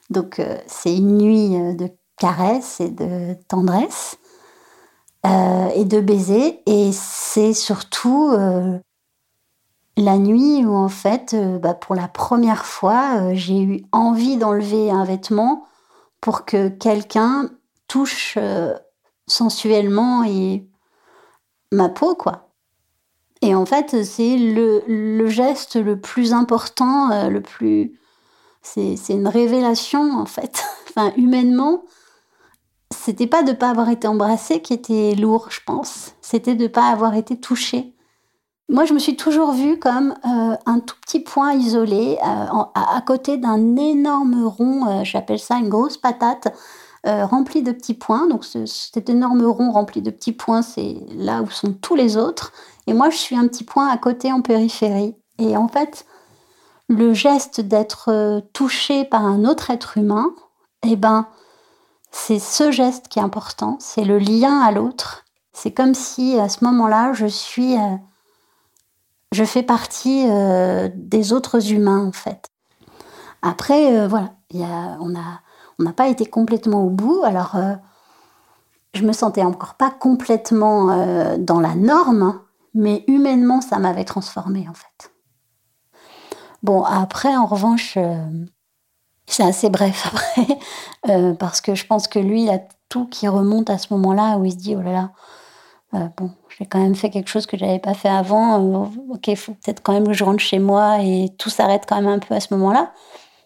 Donc 0.09 0.39
euh, 0.39 0.57
c'est 0.67 0.95
une 0.95 1.17
nuit 1.17 1.75
de 1.75 1.89
caresses 2.17 2.79
et 2.79 2.89
de 2.89 3.35
tendresse 3.47 4.17
et 5.25 5.85
de 5.85 6.01
baisers. 6.01 6.61
Et 6.67 6.91
c'est 6.91 7.53
surtout 7.53 8.35
la 9.97 10.17
nuit 10.17 10.65
où 10.65 10.73
en 10.73 10.89
fait, 10.89 11.33
euh, 11.33 11.59
bah, 11.59 11.73
pour 11.73 11.95
la 11.95 12.07
première 12.07 12.65
fois, 12.65 13.17
euh, 13.17 13.31
j'ai 13.33 13.61
eu 13.61 13.85
envie 13.91 14.37
d'enlever 14.37 14.89
un 14.91 15.03
vêtement 15.03 15.67
pour 16.21 16.45
que 16.45 16.69
quelqu'un 16.69 17.49
touche 17.87 18.35
euh, 18.37 18.73
sensuellement 19.27 20.23
et 20.23 20.67
ma 21.71 21.89
peau, 21.89 22.15
quoi. 22.15 22.49
Et 23.41 23.53
en 23.55 23.65
fait, 23.65 24.03
c'est 24.03 24.37
le, 24.37 25.27
geste 25.27 25.75
le 25.75 25.99
plus 25.99 26.33
important, 26.33 27.29
le 27.29 27.41
plus. 27.41 27.99
C'est 28.61 28.95
une 29.09 29.27
révélation, 29.27 30.17
en 30.17 30.25
fait. 30.25 30.63
enfin, 30.89 31.11
humainement, 31.17 31.83
c'était 32.91 33.27
pas 33.27 33.43
de 33.43 33.51
pas 33.51 33.69
avoir 33.69 33.89
été 33.89 34.07
embrassé 34.07 34.61
qui 34.61 34.73
était 34.73 35.15
lourd, 35.15 35.47
je 35.49 35.59
pense. 35.65 36.13
C'était 36.21 36.55
de 36.55 36.67
pas 36.67 36.87
avoir 36.87 37.15
été 37.15 37.37
touché. 37.37 37.93
Moi, 38.69 38.85
je 38.85 38.93
me 38.93 38.99
suis 38.99 39.17
toujours 39.17 39.51
vue 39.51 39.77
comme 39.77 40.15
euh, 40.25 40.55
un 40.65 40.79
tout 40.79 40.95
petit 41.01 41.19
point 41.19 41.53
isolé 41.53 42.17
euh, 42.23 42.63
à, 42.73 43.01
côté 43.05 43.37
d'un 43.37 43.75
énorme 43.75 44.45
rond, 44.45 44.87
euh, 44.87 45.03
j'appelle 45.03 45.39
ça 45.39 45.57
une 45.57 45.69
grosse 45.69 45.97
patate, 45.97 46.53
remplie 47.05 47.63
de 47.63 47.73
petits 47.73 47.95
points. 47.95 48.27
Donc 48.27 48.45
cet 48.45 49.09
énorme 49.09 49.45
rond 49.45 49.71
rempli 49.71 50.01
de 50.01 50.09
petits 50.09 50.31
points, 50.31 50.61
c'est 50.61 50.95
là 51.13 51.41
où 51.41 51.49
sont 51.49 51.73
tous 51.73 51.95
les 51.95 52.15
autres. 52.15 52.53
Et 52.87 52.93
moi, 52.93 53.09
je 53.09 53.17
suis 53.17 53.35
un 53.35 53.45
petit 53.47 53.65
point 53.65 53.89
à 53.89 53.97
côté 53.97 54.31
en 54.31 54.41
périphérie. 54.41 55.13
Et 55.37 55.57
en 55.57 55.67
fait, 55.67 56.05
le 56.87 57.13
geste 57.13 57.59
d'être 57.59 58.41
touché 58.53 59.03
par 59.03 59.25
un 59.25 59.43
autre 59.43 59.69
être 59.69 59.97
humain, 59.97 60.33
eh 60.87 60.95
ben, 60.95 61.27
c'est 62.11 62.39
ce 62.39 62.71
geste 62.71 63.09
qui 63.09 63.19
est 63.19 63.23
important, 63.23 63.75
c'est 63.81 64.05
le 64.05 64.17
lien 64.17 64.61
à 64.61 64.71
l'autre. 64.71 65.25
C'est 65.51 65.71
comme 65.73 65.95
si 65.95 66.39
à 66.39 66.47
ce 66.47 66.63
moment-là, 66.63 67.11
je 67.11 67.25
suis 67.25 67.75
je 69.33 69.43
fais 69.43 69.63
partie 69.63 70.25
euh, 70.29 70.89
des 70.93 71.33
autres 71.33 71.71
humains 71.71 72.05
en 72.05 72.11
fait. 72.11 72.49
Après, 73.41 73.97
euh, 73.97 74.07
voilà, 74.07 74.33
on 74.99 75.09
n'a 75.09 75.93
pas 75.93 76.07
été 76.07 76.25
complètement 76.25 76.83
au 76.83 76.89
bout. 76.89 77.23
Alors, 77.23 77.55
euh, 77.55 77.73
je 78.93 79.03
me 79.03 79.11
sentais 79.11 79.43
encore 79.43 79.73
pas 79.73 79.89
complètement 79.89 81.35
dans 81.37 81.59
la 81.59 81.73
norme, 81.73 82.39
mais 82.75 83.03
humainement, 83.07 83.59
ça 83.59 83.79
m'avait 83.79 84.05
transformée 84.05 84.67
en 84.69 84.73
fait. 84.73 85.11
Bon, 86.61 86.83
après, 86.83 87.35
en 87.35 87.47
revanche, 87.47 87.97
c'est 89.25 89.43
assez 89.43 89.71
bref 89.71 90.13
après, 91.03 91.33
parce 91.39 91.59
que 91.59 91.73
je 91.73 91.87
pense 91.87 92.07
que 92.07 92.19
lui, 92.19 92.43
il 92.43 92.49
a 92.51 92.59
tout 92.87 93.07
qui 93.07 93.27
remonte 93.27 93.71
à 93.71 93.79
ce 93.79 93.91
moment-là 93.95 94.37
où 94.37 94.45
il 94.45 94.51
se 94.51 94.57
dit, 94.57 94.75
oh 94.75 94.81
là 94.81 94.91
là, 94.91 95.11
euh, 95.95 96.07
bon, 96.17 96.31
j'ai 96.57 96.65
quand 96.65 96.79
même 96.79 96.95
fait 96.95 97.09
quelque 97.09 97.29
chose 97.29 97.45
que 97.45 97.57
j'avais 97.57 97.79
pas 97.79 97.93
fait 97.93 98.09
avant. 98.09 98.83
Euh, 98.83 98.87
ok, 99.09 99.35
faut 99.35 99.53
peut-être 99.53 99.81
quand 99.83 99.93
même 99.93 100.07
que 100.07 100.13
je 100.13 100.23
rentre 100.23 100.39
chez 100.39 100.59
moi 100.59 101.01
et 101.01 101.29
tout 101.37 101.49
s'arrête 101.49 101.83
quand 101.87 101.95
même 101.95 102.07
un 102.07 102.19
peu 102.19 102.33
à 102.33 102.39
ce 102.39 102.53
moment-là. 102.53 102.93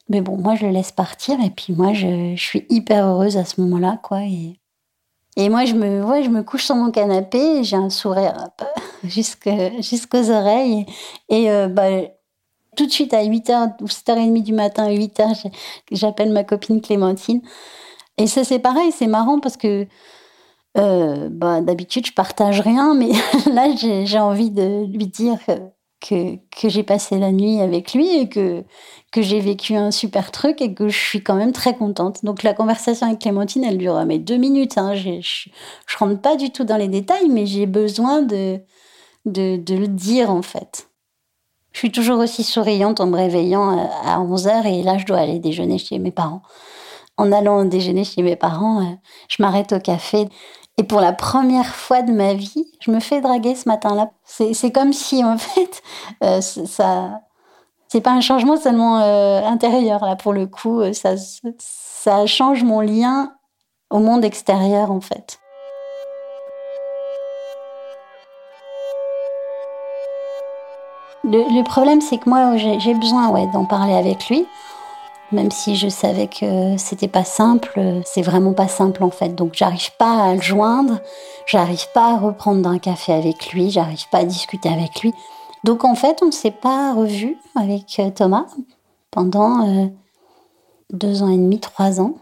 Mais 0.10 0.22
bon, 0.22 0.38
moi, 0.38 0.56
je 0.56 0.66
le 0.66 0.72
laisse 0.72 0.92
partir 0.92 1.40
et 1.44 1.50
puis 1.50 1.74
moi, 1.74 1.94
je, 1.94 2.34
je 2.36 2.42
suis 2.42 2.66
hyper 2.70 3.06
heureuse 3.06 3.38
à 3.38 3.46
ce 3.46 3.60
moment-là, 3.62 4.00
quoi. 4.02 4.22
Et, 4.24 4.60
et 5.36 5.50
moi, 5.50 5.66
je 5.66 5.74
me, 5.74 6.04
ouais, 6.04 6.24
je 6.24 6.30
me 6.30 6.44
couche 6.44 6.64
sur 6.64 6.76
mon 6.76 6.92
canapé, 6.92 7.64
j'ai 7.64 7.76
un 7.76 7.90
sourire 7.90 8.50
jusqu'aux 9.04 10.32
oreilles. 10.32 10.86
Et, 11.30 11.52
euh, 11.52 11.68
bah, 11.68 11.90
tout 12.78 12.86
de 12.86 12.92
suite 12.92 13.14
à 13.14 13.24
8h 13.24 13.82
ou 13.82 13.88
7h30 13.88 14.44
du 14.44 14.54
matin, 14.54 14.86
à 14.86 14.92
8h, 14.92 15.52
j'appelle 15.92 16.32
ma 16.32 16.44
copine 16.44 16.80
Clémentine. 16.80 17.42
Et 18.18 18.28
ça, 18.28 18.44
c'est 18.44 18.60
pareil, 18.60 18.92
c'est 18.92 19.08
marrant 19.08 19.40
parce 19.40 19.58
que 19.58 19.86
euh, 20.78 21.30
bah, 21.32 21.62
d'habitude, 21.62 22.06
je 22.06 22.14
partage 22.14 22.62
rien, 22.62 22.94
mais 22.94 23.12
là, 23.52 23.74
j'ai 23.76 24.20
envie 24.20 24.52
de 24.52 24.86
lui 24.86 25.08
dire 25.08 25.40
que, 26.00 26.36
que, 26.36 26.70
j'ai 26.70 26.84
passé 26.84 27.18
la 27.18 27.32
nuit 27.32 27.60
avec 27.62 27.94
lui 27.94 28.16
et 28.16 28.30
que, 28.30 28.64
que 29.12 29.22
j'ai 29.22 29.40
vécu 29.40 29.76
un 29.76 29.90
super 29.92 30.32
truc 30.32 30.62
et 30.62 30.74
que 30.74 30.90
je 30.90 30.98
suis 30.98 31.24
quand 31.24 31.36
même 31.36 31.52
très 31.52 31.76
contente. 31.76 32.24
Donc, 32.24 32.44
la 32.44 32.54
conversation 32.54 33.08
avec 33.08 33.20
Clémentine, 33.20 33.64
elle 33.64 33.78
dure 33.78 34.04
mais 34.06 34.20
deux 34.20 34.38
minutes. 34.38 34.78
Hein. 34.78 34.94
Je, 34.94 35.20
je, 35.22 35.98
rentre 35.98 36.22
pas 36.22 36.36
du 36.36 36.52
tout 36.52 36.64
dans 36.64 36.78
les 36.78 36.88
détails, 36.88 37.30
mais 37.30 37.46
j'ai 37.46 37.66
besoin 37.66 38.22
de, 38.22 38.60
de, 39.26 39.58
de, 39.58 39.76
le 39.76 39.88
dire, 39.88 40.30
en 40.30 40.44
fait. 40.44 40.90
Je 41.74 41.80
suis 41.80 41.92
toujours 41.92 42.20
aussi 42.20 42.44
souriante 42.44 43.00
en 43.00 43.08
me 43.08 43.16
réveillant 43.16 43.88
à 44.04 44.20
11h 44.20 44.66
et 44.68 44.84
là, 44.84 44.98
je 44.98 45.06
dois 45.06 45.20
aller 45.20 45.40
déjeuner 45.40 45.78
chez 45.78 46.00
mes 46.00 46.12
parents. 46.12 46.42
En 47.18 47.32
allant 47.32 47.66
déjeuner 47.66 48.04
chez 48.04 48.22
mes 48.22 48.36
parents, 48.36 48.82
euh, 48.82 48.96
je 49.28 49.42
m'arrête 49.42 49.74
au 49.74 49.80
café 49.80 50.28
et 50.78 50.84
pour 50.84 51.02
la 51.02 51.12
première 51.12 51.74
fois 51.76 52.04
de 52.04 52.12
ma 52.12 52.36
vie, 52.36 52.68
je 52.80 52.92
me 52.92 53.00
fais 53.00 53.20
draguer 53.20 53.56
ce 53.56 53.68
matin-là. 53.68 54.12
C'est 54.24 54.72
comme 54.72 54.94
si, 54.94 55.24
en 55.24 55.38
fait, 55.38 55.82
euh, 56.24 56.42
ça. 56.42 57.22
C'est 57.90 58.02
pas 58.02 58.12
un 58.12 58.22
changement 58.22 58.58
seulement 58.58 59.00
euh, 59.00 59.42
intérieur, 59.44 60.04
là, 60.06 60.16
pour 60.18 60.34
le 60.34 60.46
coup. 60.46 60.82
Euh, 60.82 60.94
ça, 60.94 61.12
ça 61.58 62.26
change 62.26 62.64
mon 62.64 62.82
lien 62.82 63.32
au 63.90 64.00
monde 64.00 64.26
extérieur 64.26 64.92
en 64.92 65.00
fait. 65.00 65.40
Le, 71.24 71.64
problème, 71.64 72.00
c'est 72.00 72.18
que 72.18 72.30
moi, 72.30 72.56
j'ai 72.56 72.94
besoin 72.94 73.30
ouais, 73.30 73.48
d'en 73.48 73.66
parler 73.66 73.94
avec 73.94 74.30
lui, 74.30 74.46
même 75.32 75.52
si 75.52 75.76
je 75.76 75.90
savais 75.90 76.28
que 76.28 76.78
c'était 76.78 77.08
pas 77.08 77.24
simple. 77.24 78.02
C'est 78.06 78.22
vraiment 78.22 78.54
pas 78.54 78.68
simple 78.68 79.04
en 79.04 79.10
fait. 79.10 79.30
Donc, 79.36 79.54
j'arrive 79.54 79.92
pas 79.98 80.24
à 80.24 80.36
le 80.36 80.42
joindre, 80.42 81.00
j'arrive 81.46 81.88
pas 81.94 82.14
à 82.14 82.18
reprendre 82.18 82.70
un 82.70 82.80
café 82.80 83.14
avec 83.14 83.52
lui, 83.52 83.70
j'arrive 83.70 84.08
pas 84.10 84.20
à 84.20 84.26
discuter 84.26 84.70
avec 84.70 85.02
lui. 85.02 85.14
Donc, 85.64 85.84
en 85.84 85.96
fait, 85.96 86.20
on 86.22 86.28
ne 86.28 86.32
s'est 86.32 86.52
pas 86.52 86.94
revu 86.94 87.38
avec 87.56 88.00
euh, 88.00 88.10
Thomas 88.10 88.46
pendant 89.12 89.68
euh, 89.68 89.88
deux 90.94 91.24
ans 91.24 91.30
et 91.30 91.38
demi, 91.38 91.60
trois 91.60 92.00
ans. 92.00 92.14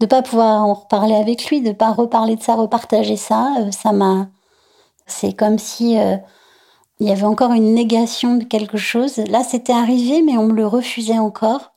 De 0.00 0.06
pas 0.06 0.22
pouvoir 0.22 0.64
en 0.64 0.74
reparler 0.74 1.14
avec 1.14 1.46
lui, 1.46 1.60
de 1.60 1.72
pas 1.72 1.92
reparler 1.92 2.36
de 2.36 2.42
ça, 2.42 2.54
repartager 2.54 3.16
ça, 3.16 3.54
euh, 3.60 3.70
ça 3.70 3.92
m'a. 3.92 4.28
C'est 5.06 5.34
comme 5.34 5.58
si 5.58 5.98
il 6.98 7.06
y 7.06 7.12
avait 7.12 7.24
encore 7.24 7.52
une 7.52 7.74
négation 7.74 8.36
de 8.36 8.44
quelque 8.44 8.78
chose. 8.78 9.18
Là, 9.18 9.44
c'était 9.44 9.74
arrivé, 9.74 10.22
mais 10.22 10.38
on 10.38 10.46
me 10.46 10.54
le 10.54 10.66
refusait 10.66 11.18
encore. 11.18 11.73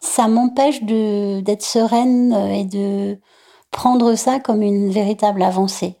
Ça 0.00 0.28
m'empêche 0.28 0.82
d'être 0.82 1.62
sereine 1.62 2.32
euh, 2.32 2.52
et 2.52 2.64
de 2.64 3.18
prendre 3.70 4.14
ça 4.14 4.38
comme 4.38 4.62
une 4.62 4.90
véritable 4.90 5.42
avancée. 5.42 5.96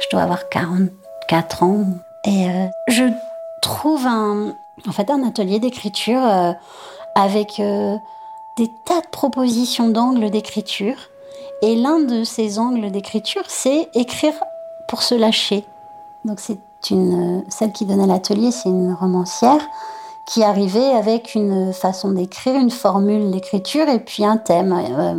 Je 0.00 0.08
dois 0.10 0.22
avoir 0.22 0.48
44 0.50 1.62
ans 1.62 1.84
et 2.24 2.48
euh, 2.48 2.66
je 2.88 3.04
trouve 3.62 4.06
un, 4.06 4.54
en 4.86 4.92
fait, 4.92 5.10
un 5.10 5.26
atelier 5.26 5.58
d'écriture 5.58 6.22
euh, 6.22 6.52
avec 7.14 7.60
des 8.56 8.70
tas 8.84 9.00
de 9.00 9.08
propositions 9.10 9.88
d'angles 9.88 10.30
d'écriture. 10.30 10.96
Et 11.62 11.76
l'un 11.76 12.00
de 12.00 12.24
ces 12.24 12.58
angles 12.58 12.90
d'écriture, 12.90 13.44
c'est 13.48 13.88
écrire 13.94 14.34
pour 14.88 15.02
se 15.02 15.14
lâcher. 15.14 15.64
Donc 16.24 16.40
c'est 16.40 16.58
une, 16.90 17.44
celle 17.48 17.72
qui 17.72 17.84
donnait 17.84 18.06
l'atelier, 18.06 18.50
c'est 18.50 18.68
une 18.68 18.92
romancière 18.92 19.66
qui 20.26 20.42
arrivait 20.42 20.90
avec 20.90 21.34
une 21.34 21.72
façon 21.72 22.12
d'écrire, 22.12 22.54
une 22.54 22.70
formule 22.70 23.30
d'écriture 23.30 23.88
et 23.88 23.98
puis 23.98 24.24
un 24.24 24.38
thème. 24.38 24.72
Euh, 24.72 25.14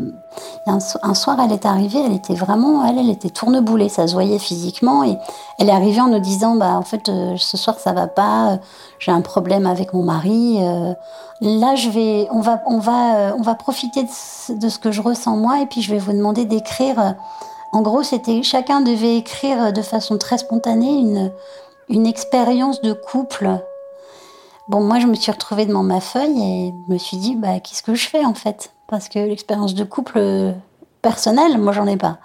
un, 0.65 1.13
soir, 1.13 1.37
elle 1.43 1.51
est 1.51 1.65
arrivée, 1.65 1.99
elle 2.05 2.13
était 2.13 2.33
vraiment, 2.33 2.85
elle, 2.85 2.97
elle 2.97 3.09
était 3.09 3.29
tourneboulée, 3.29 3.87
ça 3.87 4.07
se 4.07 4.13
voyait 4.13 4.39
physiquement 4.39 5.03
et 5.03 5.17
elle 5.59 5.69
est 5.69 5.73
arrivée 5.73 6.01
en 6.01 6.07
nous 6.07 6.19
disant, 6.19 6.55
bah 6.55 6.73
en 6.73 6.81
fait, 6.81 7.07
euh, 7.07 7.35
ce 7.37 7.55
soir 7.55 7.79
ça 7.79 7.93
va 7.93 8.07
pas, 8.07 8.53
euh, 8.53 8.57
j'ai 8.99 9.11
un 9.11 9.21
problème 9.21 9.65
avec 9.65 9.93
mon 9.93 10.03
mari. 10.03 10.59
là, 11.39 11.75
je 11.75 11.89
vais, 11.89 12.27
on 12.31 12.41
va, 12.41 12.61
on 12.65 12.79
va, 12.79 13.35
on 13.37 13.41
va 13.41 13.55
profiter 13.55 14.03
de, 14.03 14.53
de, 14.59 14.69
ce 14.69 14.79
que 14.79 14.91
je 14.91 15.01
ressens 15.01 15.37
moi 15.37 15.61
et 15.61 15.67
puis 15.67 15.81
je 15.81 15.91
vais 15.91 15.99
vous 15.99 16.13
demander 16.13 16.45
d'écrire. 16.45 17.15
En 17.71 17.81
gros, 17.81 18.03
c'était 18.03 18.41
chacun 18.41 18.81
devait 18.81 19.17
écrire 19.17 19.71
de 19.71 19.81
façon 19.81 20.17
très 20.17 20.37
spontanée 20.37 20.97
une 20.97 21.31
une 21.89 22.07
expérience 22.07 22.81
de 22.81 22.93
couple 22.93 23.59
Bon, 24.67 24.81
moi, 24.81 24.99
je 24.99 25.05
me 25.05 25.13
suis 25.13 25.31
retrouvée 25.31 25.67
devant 25.67 25.83
ma 25.83 26.01
feuille 26.01 26.41
et 26.41 26.73
me 26.89 26.97
suis 26.97 27.17
dit, 27.17 27.35
bah, 27.35 27.59
qu'est-ce 27.59 27.83
que 27.83 27.93
je 27.93 28.07
fais 28.07 28.25
en 28.25 28.33
fait? 28.33 28.73
Parce 28.87 29.09
que 29.09 29.19
l'expérience 29.19 29.75
de 29.75 29.83
couple 29.83 30.17
euh, 30.17 30.53
personnelle, 31.03 31.59
moi, 31.59 31.71
j'en 31.71 31.85
ai 31.85 31.97
pas. 31.97 32.17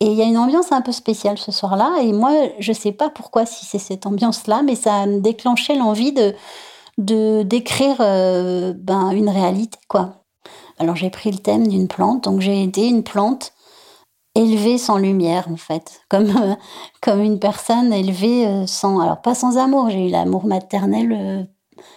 Et 0.00 0.06
il 0.06 0.14
y 0.14 0.22
a 0.22 0.26
une 0.26 0.36
ambiance 0.36 0.70
un 0.72 0.82
peu 0.82 0.92
spéciale 0.92 1.38
ce 1.38 1.50
soir-là. 1.50 2.00
Et 2.02 2.12
moi, 2.12 2.32
je 2.58 2.72
sais 2.74 2.92
pas 2.92 3.08
pourquoi, 3.08 3.46
si 3.46 3.64
c'est 3.64 3.78
cette 3.78 4.04
ambiance-là, 4.06 4.62
mais 4.62 4.74
ça 4.74 5.02
a 5.02 5.06
déclenché 5.06 5.76
l'envie 5.76 6.12
de 6.12 6.34
de 6.98 7.42
d'écrire 7.42 7.96
euh, 8.00 8.74
ben, 8.76 9.10
une 9.12 9.30
réalité, 9.30 9.78
quoi. 9.88 10.24
Alors 10.78 10.96
j'ai 10.96 11.10
pris 11.10 11.30
le 11.30 11.38
thème 11.38 11.66
d'une 11.68 11.88
plante, 11.88 12.24
donc 12.24 12.40
j'ai 12.40 12.62
été 12.62 12.86
une 12.86 13.02
plante 13.02 13.52
élevée 14.34 14.78
sans 14.78 14.98
lumière 14.98 15.48
en 15.50 15.56
fait, 15.56 16.02
comme 16.10 16.30
euh, 16.36 16.54
comme 17.00 17.22
une 17.22 17.38
personne 17.38 17.92
élevée 17.92 18.66
sans 18.66 19.00
alors 19.00 19.22
pas 19.22 19.34
sans 19.34 19.56
amour, 19.58 19.90
j'ai 19.90 20.08
eu 20.08 20.10
l'amour 20.10 20.44
maternel 20.46 21.48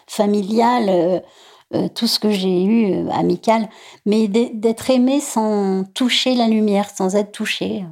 familiale, 0.07 0.89
euh, 0.89 1.19
euh, 1.73 1.87
tout 1.89 2.05
ce 2.05 2.19
que 2.19 2.29
j'ai 2.29 2.63
eu 2.63 2.93
euh, 2.93 3.09
amical, 3.11 3.69
mais 4.05 4.27
d'être 4.27 4.89
aimé 4.91 5.19
sans 5.19 5.83
toucher 5.83 6.35
la 6.35 6.47
lumière, 6.47 6.89
sans 6.89 7.15
être 7.15 7.31
touché. 7.31 7.83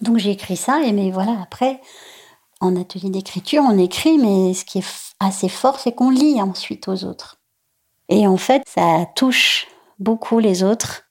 Donc 0.00 0.18
j'ai 0.18 0.30
écrit 0.30 0.56
ça, 0.56 0.82
et 0.82 0.92
mais 0.92 1.12
voilà, 1.12 1.38
après, 1.40 1.80
en 2.60 2.74
atelier 2.74 3.10
d'écriture, 3.10 3.62
on 3.64 3.78
écrit, 3.78 4.18
mais 4.18 4.54
ce 4.54 4.64
qui 4.64 4.78
est 4.78 5.14
assez 5.20 5.48
fort, 5.48 5.78
c'est 5.78 5.92
qu'on 5.92 6.10
lit 6.10 6.42
ensuite 6.42 6.88
aux 6.88 7.04
autres. 7.04 7.38
Et 8.08 8.26
en 8.26 8.36
fait, 8.36 8.62
ça 8.66 9.06
touche 9.14 9.68
beaucoup 10.00 10.40
les 10.40 10.64
autres. 10.64 11.04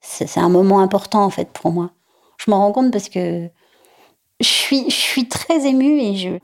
C'est 0.00 0.38
un 0.38 0.50
moment 0.50 0.80
important, 0.80 1.24
en 1.24 1.30
fait, 1.30 1.48
pour 1.48 1.72
moi. 1.72 1.90
Je 2.36 2.50
m'en 2.50 2.58
rends 2.58 2.72
compte 2.72 2.92
parce 2.92 3.08
que 3.08 3.48
je 4.40 4.46
suis, 4.46 4.90
je 4.90 4.94
suis 4.94 5.26
très 5.28 5.66
émue 5.66 6.00
et 6.00 6.16
je, 6.16 6.38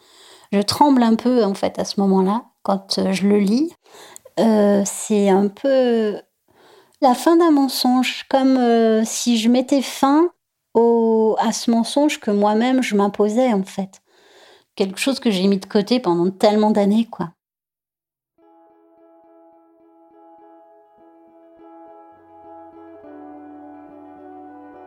je 0.52 0.62
tremble 0.62 1.02
un 1.02 1.16
peu, 1.16 1.44
en 1.44 1.54
fait, 1.54 1.78
à 1.78 1.84
ce 1.84 2.00
moment-là 2.00 2.49
quand 2.62 2.98
euh, 2.98 3.12
je 3.12 3.26
le 3.26 3.38
lis. 3.38 3.72
Euh, 4.38 4.82
c'est 4.86 5.28
un 5.28 5.48
peu 5.48 6.20
la 7.02 7.14
fin 7.14 7.36
d'un 7.36 7.50
mensonge, 7.50 8.24
comme 8.28 8.56
euh, 8.56 9.04
si 9.04 9.38
je 9.38 9.48
mettais 9.48 9.82
fin 9.82 10.30
au, 10.74 11.36
à 11.38 11.52
ce 11.52 11.70
mensonge 11.70 12.20
que 12.20 12.30
moi-même 12.30 12.82
je 12.82 12.94
m'imposais 12.96 13.52
en 13.52 13.62
fait. 13.62 14.00
Quelque 14.76 14.98
chose 14.98 15.20
que 15.20 15.30
j'ai 15.30 15.46
mis 15.46 15.58
de 15.58 15.66
côté 15.66 16.00
pendant 16.00 16.30
tellement 16.30 16.70
d'années, 16.70 17.06
quoi. 17.10 17.30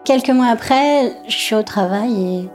Quelques 0.06 0.30
mois 0.30 0.48
après, 0.48 1.16
je 1.28 1.36
suis 1.36 1.56
au 1.56 1.64
travail 1.64 2.22
et 2.22 2.50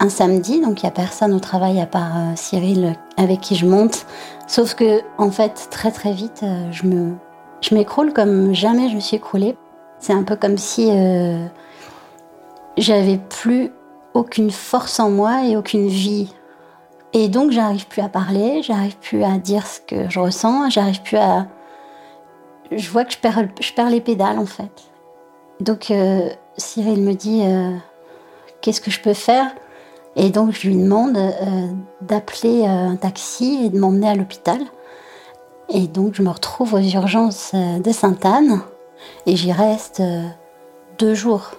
un 0.00 0.08
samedi, 0.08 0.60
donc 0.60 0.82
il 0.82 0.86
n'y 0.86 0.88
a 0.88 0.92
personne 0.92 1.32
au 1.32 1.40
travail 1.40 1.80
à 1.80 1.86
part 1.86 2.36
Cyril 2.36 2.94
avec 3.16 3.40
qui 3.40 3.56
je 3.56 3.66
monte. 3.66 4.06
Sauf 4.46 4.74
que, 4.74 5.02
en 5.18 5.30
fait, 5.30 5.68
très 5.70 5.90
très 5.90 6.12
vite, 6.12 6.40
euh, 6.42 6.70
je 6.70 6.86
me, 6.86 7.14
je 7.60 7.74
m'écroule 7.74 8.12
comme 8.12 8.54
jamais 8.54 8.88
je 8.88 8.94
me 8.94 9.00
suis 9.00 9.16
écroulée. 9.16 9.56
C'est 9.98 10.12
un 10.12 10.22
peu 10.22 10.36
comme 10.36 10.56
si 10.56 10.88
euh, 10.90 11.44
j'avais 12.76 13.18
plus 13.18 13.72
aucune 14.14 14.50
force 14.50 15.00
en 15.00 15.10
moi 15.10 15.44
et 15.44 15.56
aucune 15.56 15.88
vie. 15.88 16.32
Et 17.12 17.28
donc, 17.28 17.50
j'arrive 17.50 17.88
plus 17.88 18.02
à 18.02 18.08
parler, 18.08 18.62
j'arrive 18.62 18.96
plus 18.98 19.24
à 19.24 19.38
dire 19.38 19.66
ce 19.66 19.80
que 19.80 20.08
je 20.08 20.20
ressens, 20.20 20.70
j'arrive 20.70 21.02
plus 21.02 21.16
à. 21.16 21.46
Je 22.70 22.88
vois 22.90 23.04
que 23.04 23.12
je 23.12 23.18
perds, 23.18 23.48
je 23.60 23.72
perds 23.72 23.90
les 23.90 24.00
pédales 24.00 24.38
en 24.38 24.46
fait. 24.46 24.70
Donc, 25.60 25.90
euh, 25.90 26.28
Cyril 26.56 27.02
me 27.02 27.14
dit 27.14 27.42
Qu'est-ce 28.60 28.80
que 28.80 28.90
je 28.90 29.00
peux 29.00 29.14
faire? 29.14 29.50
Et 30.18 30.30
donc 30.30 30.52
je 30.52 30.66
lui 30.66 30.76
demande 30.76 31.16
euh, 31.16 31.66
d'appeler 32.02 32.62
euh, 32.62 32.88
un 32.88 32.96
taxi 32.96 33.60
et 33.64 33.70
de 33.70 33.78
m'emmener 33.78 34.08
à 34.08 34.16
l'hôpital. 34.16 34.58
Et 35.68 35.86
donc 35.86 36.14
je 36.14 36.22
me 36.22 36.30
retrouve 36.30 36.74
aux 36.74 36.80
urgences 36.80 37.52
euh, 37.54 37.78
de 37.78 37.92
Sainte-Anne 37.92 38.60
et 39.26 39.36
j'y 39.36 39.52
reste 39.52 40.02
deux 40.98 41.14
jours. 41.14 41.52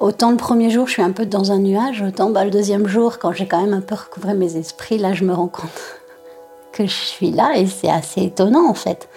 Autant 0.00 0.32
le 0.32 0.36
premier 0.36 0.68
jour, 0.68 0.88
je 0.88 0.94
suis 0.94 1.02
un 1.02 1.12
peu 1.12 1.26
dans 1.26 1.52
un 1.52 1.58
nuage, 1.58 2.02
autant 2.02 2.30
bah, 2.30 2.44
le 2.44 2.50
deuxième 2.50 2.88
jour, 2.88 3.18
quand 3.18 3.32
j'ai 3.32 3.46
quand 3.46 3.60
même 3.60 3.72
un 3.72 3.80
peu 3.80 3.94
recouvré 3.94 4.34
mes 4.34 4.56
esprits, 4.56 4.98
là, 4.98 5.14
je 5.14 5.24
me 5.24 5.32
rends 5.32 5.46
compte 5.46 6.00
que 6.72 6.86
je 6.86 6.92
suis 6.92 7.30
là 7.30 7.56
et 7.56 7.66
c'est 7.66 7.88
assez 7.88 8.24
étonnant 8.24 8.68
en 8.68 8.74
fait. 8.74 9.08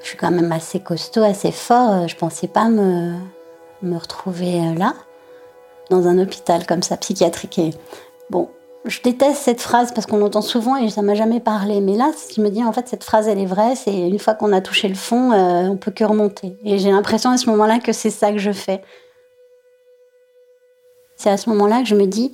Je 0.00 0.08
suis 0.08 0.16
quand 0.16 0.30
même 0.30 0.52
assez 0.52 0.80
costaud, 0.80 1.22
assez 1.22 1.52
fort. 1.52 2.08
Je 2.08 2.16
pensais 2.16 2.48
pas 2.48 2.68
me, 2.68 3.12
me 3.82 3.98
retrouver 3.98 4.74
là 4.74 4.94
dans 5.90 6.06
un 6.06 6.18
hôpital 6.18 6.66
comme 6.66 6.82
ça, 6.82 6.96
psychiatrique. 6.96 7.60
bon, 8.30 8.48
je 8.86 9.00
déteste 9.02 9.42
cette 9.42 9.60
phrase 9.60 9.92
parce 9.92 10.06
qu'on 10.06 10.18
l'entend 10.18 10.42
souvent 10.42 10.76
et 10.76 10.88
ça 10.90 11.02
m'a 11.02 11.14
jamais 11.14 11.40
parlé. 11.40 11.80
Mais 11.80 11.96
là, 11.96 12.12
je 12.34 12.40
me 12.40 12.48
dis 12.50 12.62
en 12.62 12.72
fait 12.72 12.88
cette 12.88 13.04
phrase 13.04 13.28
elle 13.28 13.38
est 13.38 13.46
vraie. 13.46 13.74
C'est 13.74 14.08
une 14.08 14.18
fois 14.18 14.34
qu'on 14.34 14.52
a 14.52 14.60
touché 14.60 14.88
le 14.88 14.94
fond, 14.94 15.32
euh, 15.32 15.68
on 15.68 15.76
peut 15.76 15.90
que 15.90 16.04
remonter. 16.04 16.56
Et 16.64 16.78
j'ai 16.78 16.90
l'impression 16.90 17.30
à 17.30 17.36
ce 17.36 17.50
moment-là 17.50 17.80
que 17.80 17.92
c'est 17.92 18.10
ça 18.10 18.30
que 18.32 18.38
je 18.38 18.52
fais. 18.52 18.82
C'est 21.16 21.30
à 21.30 21.36
ce 21.36 21.48
moment-là 21.50 21.82
que 21.82 21.88
je 21.88 21.94
me 21.94 22.06
dis 22.06 22.32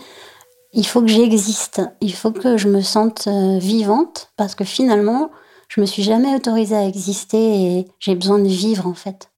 il 0.75 0.87
faut 0.87 1.03
que 1.03 1.09
j'existe, 1.09 1.83
il 2.01 2.15
faut 2.15 2.33
que 2.33 2.57
je 2.57 2.69
me 2.69 2.81
sente 2.81 3.29
euh, 3.29 3.59
vivante 3.59 4.31
parce 4.37 4.55
que 4.55 4.65
finalement 4.65 5.31
je 5.69 5.81
me 5.81 5.87
suis 5.87 6.03
jamais 6.03 6.35
autorisée 6.35 6.77
à 6.77 6.87
exister 6.87 7.39
et 7.39 7.89
j'ai 7.99 8.15
besoin 8.15 8.39
de 8.39 8.49
vivre 8.49 8.87
en 8.87 8.95
fait. 8.95 9.32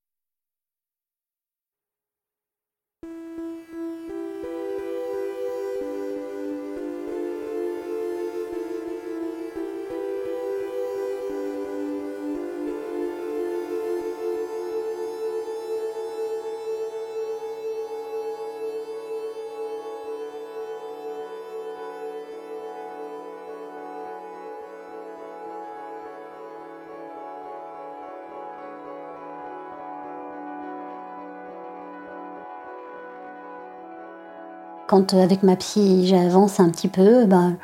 Quand 34.94 35.12
avec 35.14 35.42
ma 35.42 35.56
psy 35.56 36.06
j'avance 36.06 36.60
un 36.60 36.70
petit 36.70 36.86
peu, 36.86 37.26
ben, 37.26 37.58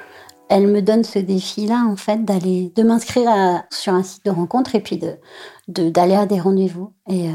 elle 0.48 0.66
me 0.66 0.82
donne 0.82 1.04
ce 1.04 1.20
défi-là, 1.20 1.84
en 1.86 1.94
fait, 1.94 2.24
d'aller, 2.24 2.72
de 2.74 2.82
m'inscrire 2.82 3.62
sur 3.70 3.94
un 3.94 4.02
site 4.02 4.24
de 4.24 4.32
rencontre 4.32 4.74
et 4.74 4.80
puis 4.80 4.98
de, 4.98 5.90
d'aller 5.90 6.16
à 6.16 6.26
des 6.26 6.40
rendez-vous. 6.40 6.92
Et 7.08 7.28
euh, 7.28 7.34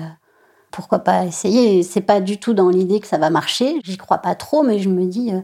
pourquoi 0.69 0.99
pas 0.99 1.23
essayer 1.23 1.81
C'est 1.81 2.01
pas 2.01 2.19
du 2.19 2.41
tout 2.41 2.53
dans 2.53 2.67
l'idée 2.67 2.99
que 2.99 3.08
ça 3.08 3.17
va 3.17 3.29
marcher. 3.29 3.79
J'y 3.86 3.95
crois 3.95 4.17
pas 4.17 4.36
trop, 4.36 4.63
mais 4.63 4.79
je 4.79 4.89
me 4.89 5.05
dis, 5.05 5.34
euh, 5.34 5.39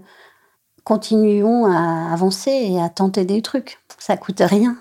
continuons 0.83 1.65
à 1.65 2.11
avancer 2.11 2.51
et 2.51 2.81
à 2.81 2.89
tenter 2.89 3.23
des 3.23 3.41
trucs. 3.41 3.79
Ça 3.99 4.17
coûte 4.17 4.41
rien. 4.41 4.75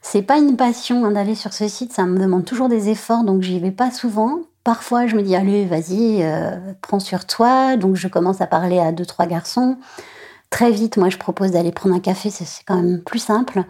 C'est 0.00 0.22
pas 0.22 0.38
une 0.38 0.56
passion 0.56 1.04
hein, 1.04 1.12
d'aller 1.12 1.36
sur 1.36 1.52
ce 1.52 1.68
site, 1.68 1.92
ça 1.92 2.06
me 2.06 2.18
demande 2.18 2.44
toujours 2.44 2.68
des 2.68 2.88
efforts, 2.88 3.22
donc 3.22 3.42
j'y 3.42 3.60
vais 3.60 3.70
pas 3.70 3.92
souvent. 3.92 4.40
Parfois, 4.64 5.06
je 5.06 5.14
me 5.14 5.22
dis, 5.22 5.36
allez, 5.36 5.66
vas-y, 5.66 6.22
euh, 6.22 6.72
prends 6.80 6.98
sur 6.98 7.26
toi. 7.26 7.76
Donc, 7.76 7.96
je 7.96 8.08
commence 8.08 8.40
à 8.40 8.46
parler 8.46 8.78
à 8.78 8.92
deux, 8.92 9.04
trois 9.04 9.26
garçons. 9.26 9.76
Très 10.48 10.70
vite, 10.70 10.96
moi, 10.96 11.10
je 11.10 11.18
propose 11.18 11.50
d'aller 11.50 11.70
prendre 11.70 11.94
un 11.94 12.00
café, 12.00 12.30
c'est 12.30 12.46
quand 12.66 12.76
même 12.76 13.02
plus 13.02 13.18
simple. 13.18 13.64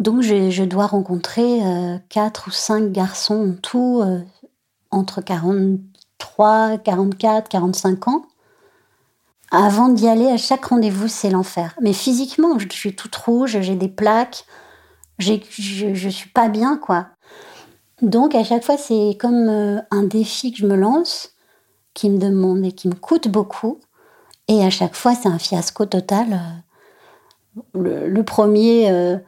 Donc, 0.00 0.22
je, 0.22 0.64
dois 0.64 0.86
rencontrer 0.86 1.64
euh, 1.64 1.96
quatre 2.08 2.48
ou 2.48 2.50
cinq 2.50 2.90
garçons 2.90 3.52
en 3.52 3.60
tout, 3.60 4.00
euh, 4.02 4.20
entre 4.90 5.20
43, 5.20 6.78
44, 6.78 7.48
45 7.48 8.08
ans. 8.08 8.24
Avant 9.52 9.90
d'y 9.90 10.08
aller, 10.08 10.26
à 10.26 10.38
chaque 10.38 10.64
rendez-vous, 10.64 11.06
c'est 11.06 11.30
l'enfer. 11.30 11.76
Mais 11.80 11.92
physiquement, 11.92 12.58
je 12.58 12.66
suis 12.70 12.96
toute 12.96 13.14
rouge, 13.14 13.60
j'ai 13.60 13.76
des 13.76 13.88
plaques, 13.88 14.44
je, 15.18 15.34
je 15.50 16.08
suis 16.08 16.30
pas 16.30 16.48
bien, 16.48 16.78
quoi. 16.78 17.11
Donc, 18.02 18.34
à 18.34 18.44
chaque 18.44 18.64
fois, 18.64 18.76
c'est 18.76 19.16
comme 19.18 19.48
euh, 19.48 19.80
un 19.90 20.02
défi 20.02 20.52
que 20.52 20.58
je 20.58 20.66
me 20.66 20.76
lance, 20.76 21.32
qui 21.94 22.10
me 22.10 22.18
demande 22.18 22.64
et 22.64 22.72
qui 22.72 22.88
me 22.88 22.94
coûte 22.94 23.28
beaucoup. 23.28 23.80
Et 24.48 24.64
à 24.64 24.70
chaque 24.70 24.94
fois, 24.94 25.14
c'est 25.14 25.28
un 25.28 25.38
fiasco 25.38 25.86
total. 25.86 26.40
Le, 27.74 28.22
premier, 28.22 28.90
euh, 28.90 29.18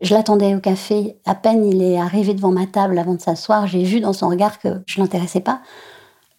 je 0.00 0.14
l'attendais 0.14 0.54
au 0.54 0.60
café. 0.60 1.18
À 1.24 1.34
peine 1.34 1.64
il 1.64 1.82
est 1.82 1.98
arrivé 1.98 2.34
devant 2.34 2.50
ma 2.50 2.66
table 2.66 2.98
avant 2.98 3.14
de 3.14 3.20
s'asseoir, 3.20 3.66
j'ai 3.66 3.82
vu 3.82 4.00
dans 4.00 4.12
son 4.12 4.28
regard 4.28 4.58
que 4.58 4.82
je 4.86 5.00
l'intéressais 5.00 5.40
pas. 5.40 5.62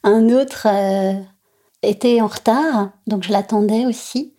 Un 0.04 0.30
autre 0.30 0.68
euh, 0.70 1.14
était 1.82 2.22
en 2.22 2.28
retard, 2.28 2.92
donc 3.08 3.24
je 3.24 3.32
l'attendais 3.32 3.86
aussi. 3.86 4.36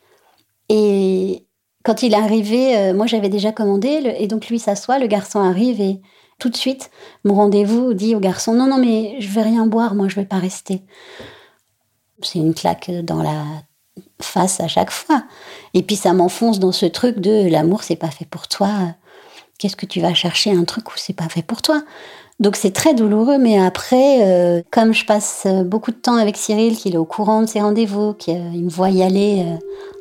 Et 0.68 1.46
quand 1.84 2.02
il 2.02 2.12
est 2.12 2.18
arrivé, 2.18 2.76
euh, 2.76 2.94
moi 2.94 3.06
j'avais 3.06 3.28
déjà 3.28 3.52
commandé, 3.52 4.14
et 4.18 4.26
donc 4.28 4.48
lui 4.48 4.58
s'assoit, 4.58 4.98
le 4.98 5.06
garçon 5.06 5.40
arrive 5.40 5.80
et 5.80 6.00
tout 6.38 6.48
de 6.48 6.56
suite, 6.56 6.90
mon 7.24 7.34
rendez-vous 7.34 7.94
dit 7.94 8.14
au 8.14 8.20
garçon 8.20 8.54
non 8.54 8.66
non 8.66 8.78
mais 8.78 9.20
je 9.20 9.28
vais 9.28 9.42
rien 9.42 9.66
boire, 9.66 9.94
moi 9.94 10.08
je 10.08 10.16
vais 10.16 10.24
pas 10.24 10.38
rester 10.38 10.82
c'est 12.22 12.38
une 12.38 12.54
claque 12.54 12.90
dans 13.02 13.22
la 13.22 13.44
face 14.20 14.60
à 14.60 14.68
chaque 14.68 14.90
fois. 14.90 15.22
Et 15.74 15.82
puis 15.82 15.96
ça 15.96 16.12
m'enfonce 16.12 16.58
dans 16.58 16.72
ce 16.72 16.86
truc 16.86 17.18
de 17.20 17.48
l'amour, 17.48 17.82
c'est 17.82 17.96
pas 17.96 18.10
fait 18.10 18.26
pour 18.26 18.48
toi. 18.48 18.68
Qu'est-ce 19.58 19.76
que 19.76 19.86
tu 19.86 20.00
vas 20.00 20.14
chercher 20.14 20.52
un 20.52 20.64
truc 20.64 20.88
où 20.90 20.94
c'est 20.96 21.14
pas 21.14 21.28
fait 21.28 21.42
pour 21.42 21.62
toi? 21.62 21.82
Donc 22.38 22.54
c'est 22.54 22.70
très 22.70 22.94
douloureux, 22.94 23.38
mais 23.38 23.58
après, 23.58 24.22
euh, 24.22 24.62
comme 24.70 24.94
je 24.94 25.04
passe 25.04 25.48
beaucoup 25.64 25.90
de 25.90 25.96
temps 25.96 26.14
avec 26.14 26.36
Cyril, 26.36 26.76
qu'il 26.76 26.94
est 26.94 26.98
au 26.98 27.04
courant 27.04 27.42
de 27.42 27.46
ses 27.46 27.60
rendez-vous, 27.60 28.14
qu'il 28.14 28.36
me 28.36 28.70
voit 28.70 28.90
y 28.90 29.02
aller 29.02 29.44
euh, 29.44 29.56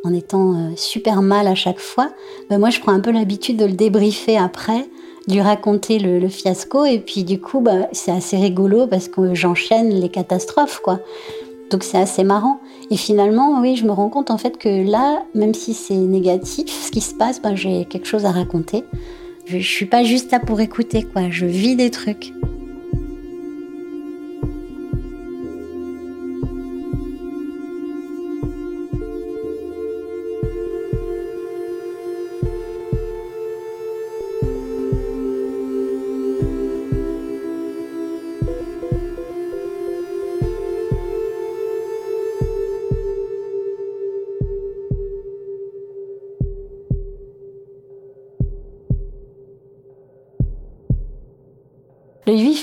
en 0.07 0.13
étant 0.13 0.53
euh, 0.53 0.75
super 0.75 1.23
mal 1.23 1.47
à 1.47 1.55
chaque 1.55 1.79
fois, 1.79 2.11
ben 2.51 2.59
moi 2.59 2.69
je 2.69 2.79
prends 2.79 2.91
un 2.91 2.99
peu 2.99 3.09
l'habitude 3.09 3.57
de 3.57 3.65
le 3.65 3.73
débriefer 3.73 4.37
après 4.37 4.87
lui 5.27 5.41
raconter 5.41 5.99
le, 5.99 6.27
fiasco 6.29 6.85
et 6.85 6.99
puis 6.99 7.23
du 7.23 7.39
coup 7.39 7.59
bah, 7.59 7.87
c'est 7.91 8.11
assez 8.11 8.37
rigolo 8.37 8.87
parce 8.87 9.07
que 9.07 9.33
j'enchaîne 9.33 9.89
les 9.89 10.09
catastrophes 10.09 10.79
quoi 10.83 10.99
donc 11.69 11.83
c'est 11.83 11.97
assez 11.97 12.23
marrant. 12.23 12.61
Et 12.91 12.97
finalement, 12.97 13.59
oui, 13.59 13.75
je 13.75 13.85
me 13.85 13.91
rends 13.91 14.09
compte 14.09 14.31
en 14.31 14.37
fait 14.37 14.57
que 14.57 14.89
là, 14.89 15.23
même 15.35 15.53
si 15.53 15.73
c'est 15.73 15.95
négatif, 15.95 16.69
ce 16.69 16.91
qui 16.91 17.01
se 17.01 17.13
passe, 17.13 17.41
ben, 17.41 17.55
j'ai 17.55 17.85
quelque 17.85 18.07
chose 18.07 18.25
à 18.25 18.31
raconter. 18.31 18.85
Je, 19.45 19.59
je 19.59 19.67
suis 19.67 19.85
pas 19.85 20.03
juste 20.03 20.31
là 20.31 20.39
pour 20.39 20.61
écouter, 20.61 21.03
quoi. 21.03 21.23
Je 21.29 21.45
vis 21.45 21.75
des 21.75 21.91
trucs. 21.91 22.33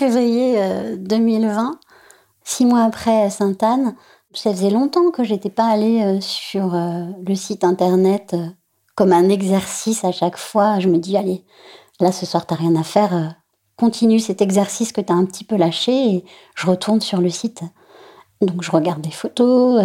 Février 0.05 0.61
2020, 0.99 1.71
euh, 1.71 1.75
six 2.45 2.67
mois 2.67 2.83
après 2.83 3.31
Sainte-Anne, 3.31 3.97
ça 4.35 4.53
faisait 4.53 4.69
longtemps 4.69 5.11
que 5.11 5.25
j'étais 5.25 5.49
pas 5.49 5.65
allée 5.65 6.03
euh, 6.03 6.21
sur 6.21 6.75
euh, 6.75 7.05
le 7.27 7.35
site 7.35 7.65
internet 7.65 8.37
comme 8.97 9.15
un 9.15 9.31
exercice 9.31 10.05
à 10.05 10.13
chaque 10.13 10.37
fois. 10.37 10.79
Je 10.79 10.89
me 10.89 10.99
dis, 10.99 11.17
allez, 11.17 11.43
là 12.01 12.13
ce 12.13 12.27
soir 12.27 12.45
t'as 12.45 12.55
rien 12.55 12.77
à 12.77 12.83
faire, 12.83 13.35
continue 13.77 14.21
cet 14.21 14.43
exercice 14.43 14.93
que 14.93 15.01
tu 15.01 15.11
as 15.11 15.17
un 15.17 15.25
petit 15.25 15.45
peu 15.45 15.57
lâché 15.57 15.93
et 15.93 16.25
je 16.55 16.67
retourne 16.67 17.01
sur 17.01 17.23
le 17.23 17.31
site. 17.31 17.63
Donc 18.43 18.63
je 18.63 18.71
regarde 18.71 19.01
des 19.01 19.11
photos 19.11 19.83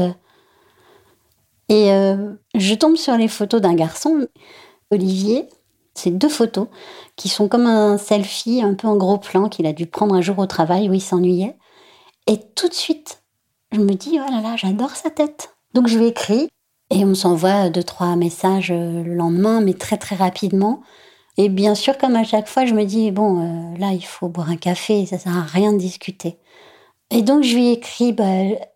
et 1.70 1.92
je 2.56 2.74
tombe 2.76 2.98
sur 2.98 3.16
les 3.16 3.30
photos 3.30 3.62
d'un 3.62 3.74
garçon, 3.74 4.28
Olivier, 4.92 5.48
c'est 5.94 6.12
deux 6.12 6.30
photos 6.30 6.68
qui 7.16 7.30
sont 7.30 7.48
comme 7.48 7.66
un 7.66 7.98
selfie 7.98 8.62
un 8.62 8.74
peu 8.74 8.88
en 8.88 8.96
gros 8.96 9.18
plan 9.18 9.50
qu'il 9.50 9.66
a 9.66 9.74
dû 9.74 9.86
prendre 9.86 10.16
un 10.16 10.22
jour 10.22 10.40
au 10.40 10.46
travail 10.46 10.90
où 10.90 10.94
il 10.94 11.02
s'ennuyait. 11.02 11.58
Et 12.28 12.38
tout 12.56 12.68
de 12.68 12.74
suite, 12.74 13.24
je 13.72 13.80
me 13.80 13.94
dis, 13.94 14.20
oh 14.20 14.32
là 14.32 14.42
là, 14.42 14.56
j'adore 14.56 14.92
sa 14.92 15.10
tête. 15.10 15.56
Donc 15.74 15.88
je 15.88 15.98
lui 15.98 16.08
écris 16.08 16.50
et 16.92 17.06
on 17.06 17.14
s'envoie 17.14 17.70
deux, 17.70 17.84
trois 17.84 18.16
messages 18.16 18.72
euh, 18.72 19.04
le 19.04 19.14
lendemain, 19.14 19.62
mais 19.62 19.74
très 19.74 19.98
très 19.98 20.16
rapidement. 20.16 20.82
Et 21.38 21.50
bien 21.50 21.76
sûr, 21.76 21.98
comme 21.98 22.16
à 22.16 22.24
chaque 22.24 22.48
fois, 22.48 22.66
je 22.66 22.74
me 22.74 22.84
dis, 22.84 23.12
bon, 23.12 23.74
euh, 23.74 23.78
là, 23.78 23.92
il 23.94 24.04
faut 24.04 24.28
boire 24.28 24.50
un 24.50 24.58
café, 24.58 25.06
ça 25.06 25.20
sert 25.20 25.38
à 25.38 25.44
rien 25.44 25.74
de 25.74 25.78
discuter. 25.78 26.40
Et 27.12 27.22
donc 27.22 27.44
je 27.44 27.56
lui 27.56 27.70
écris, 27.72 28.14
bah, 28.14 28.24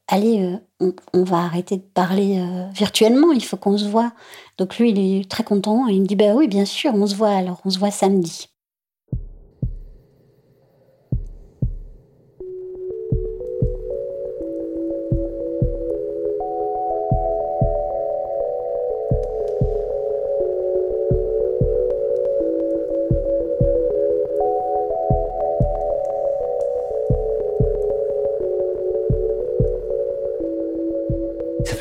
allez, 0.08 0.60
euh, 0.82 0.92
on, 1.14 1.24
va 1.24 1.38
arrêter 1.38 1.78
de 1.78 1.82
parler 1.82 2.44
virtuellement, 2.74 3.32
il 3.32 3.44
faut 3.44 3.58
qu'on 3.58 3.78
se 3.78 3.86
voit. 3.86 4.12
Donc 4.58 4.78
lui, 4.80 4.92
il 4.92 5.00
est 5.00 5.30
très 5.30 5.44
content 5.44 5.88
et 5.90 5.94
il 5.94 6.02
me 6.02 6.08
dit 6.08 6.16
bah 6.16 6.34
oui, 6.36 6.48
bien 6.48 6.66
sûr, 6.66 6.94
on 6.96 7.08
se 7.08 7.16
voit 7.16 7.36
alors, 7.36 7.62
on 7.66 7.70
se 7.70 7.80
voit 7.80 7.92
samedi. 7.92 8.53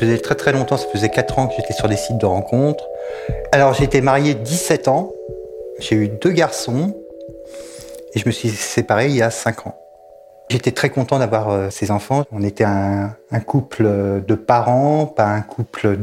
Faisait 0.03 0.17
très 0.17 0.35
très 0.35 0.51
longtemps, 0.51 0.77
ça 0.77 0.87
faisait 0.87 1.09
4 1.09 1.39
ans 1.39 1.47
que 1.47 1.53
j'étais 1.57 1.73
sur 1.73 1.87
des 1.87 1.97
sites 1.97 2.17
de 2.17 2.25
rencontres. 2.25 2.85
Alors 3.51 3.73
j'ai 3.73 3.83
été 3.83 4.01
marié 4.01 4.33
17 4.33 4.87
ans, 4.87 5.11
j'ai 5.79 5.95
eu 5.95 6.09
deux 6.09 6.31
garçons 6.31 6.95
et 8.13 8.19
je 8.19 8.25
me 8.25 8.31
suis 8.31 8.49
séparé 8.49 9.07
il 9.07 9.15
y 9.15 9.21
a 9.21 9.31
5 9.31 9.67
ans. 9.67 9.77
J'étais 10.49 10.71
très 10.71 10.89
content 10.89 11.19
d'avoir 11.19 11.49
euh, 11.49 11.69
ces 11.69 11.89
enfants. 11.89 12.25
On 12.31 12.43
était 12.43 12.65
un, 12.65 13.15
couple 13.45 13.85
de 14.25 14.35
parents, 14.35 15.05
pas 15.05 15.25
un 15.25 15.41
couple 15.41 15.97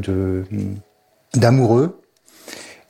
d'amoureux. 1.34 2.00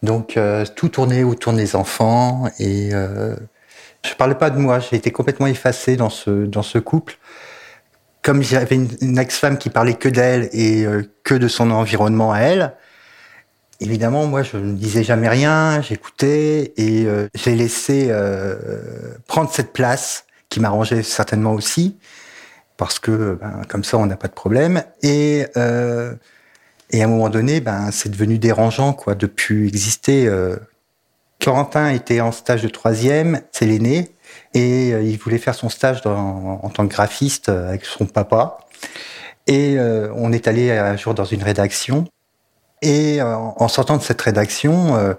Donc 0.03 0.37
euh, 0.37 0.65
tout 0.77 0.89
tournait 0.89 1.25
autour 1.25 1.53
des 1.53 1.77
enfants 1.77 2.45
et 2.59 2.91
euh, 2.95 3.37
je 4.03 4.15
parlais 4.15 4.37
pas 4.37 4.49
de 4.49 4.59
moi. 4.59 4.79
J'ai 4.79 4.97
été 4.97 5.11
complètement 5.11 5.47
effacé 5.47 5.97
dans 5.97 6.09
ce 6.09 6.31
dans 6.31 6.63
ce 6.63 6.79
couple 6.79 7.19
comme 8.23 8.43
j'avais 8.43 8.77
une, 8.77 9.19
ex-femme 9.19 9.59
qui 9.59 9.71
parlait 9.71 9.95
que 9.95 10.09
d'elle 10.09 10.49
et 10.53 10.85
euh, 10.85 11.03
que 11.25 11.35
de 11.35 11.49
son 11.49 11.71
environnement 11.71 12.33
à 12.33 12.41
elle, 12.41 12.75
évidemment, 13.81 14.27
moi, 14.27 14.43
je 14.43 14.57
ne 14.57 14.73
disais 14.75 15.05
jamais 15.05 15.29
rien, 15.29 15.81
j'écoutais 15.81 16.73
et 16.77 17.07
euh, 17.07 17.29
j'ai 17.35 17.55
laissé 17.55 18.09
euh, 18.11 18.57
prendre 19.27 19.51
cette 19.51 19.73
place 19.73 20.27
qui 20.51 20.61
m'arrangeait 20.61 21.03
certainement 21.03 21.55
aussi, 21.55 21.97
parce 22.77 22.99
que 22.99 23.39
ben, 23.41 23.63
comme 23.69 23.85
ça, 23.85 23.97
on 23.97 24.07
n'a 24.07 24.17
pas 24.17 24.29
de 24.29 24.35
problème. 24.35 24.83
Et, 25.03 25.45
et 26.91 27.03
à 27.03 27.05
un 27.05 27.07
moment 27.07 27.29
donné, 27.29 27.61
ben, 27.61 27.91
c'est 27.93 28.09
devenu 28.09 28.39
dérangeant 28.39 28.93
quoi, 28.93 29.15
de 29.15 29.27
plus 29.27 29.69
exister. 29.69 30.29
Corentin 31.41 31.91
était 31.91 32.21
en 32.21 32.33
stage 32.33 32.63
de 32.63 32.69
troisième, 32.69 33.43
c'est 33.53 33.67
l'aîné, 33.67 34.11
et 34.55 34.93
euh, 34.93 35.03
il 35.03 35.17
voulait 35.19 35.39
faire 35.39 35.55
son 35.55 35.69
stage 35.69 36.03
en 36.07 36.69
tant 36.71 36.87
que 36.87 36.93
graphiste 36.93 37.49
euh, 37.49 37.69
avec 37.69 37.85
son 37.85 38.07
papa. 38.07 38.59
Et 39.47 39.77
euh, 39.79 40.13
on 40.17 40.33
est 40.33 40.49
allé 40.49 40.71
un 40.71 40.97
jour 40.97 41.15
dans 41.15 41.25
une 41.25 41.43
rédaction. 41.43 42.07
Et 42.83 43.21
en 43.21 43.69
sortant 43.69 43.99
de 43.99 44.03
cette 44.03 44.23
rédaction, 44.23 45.15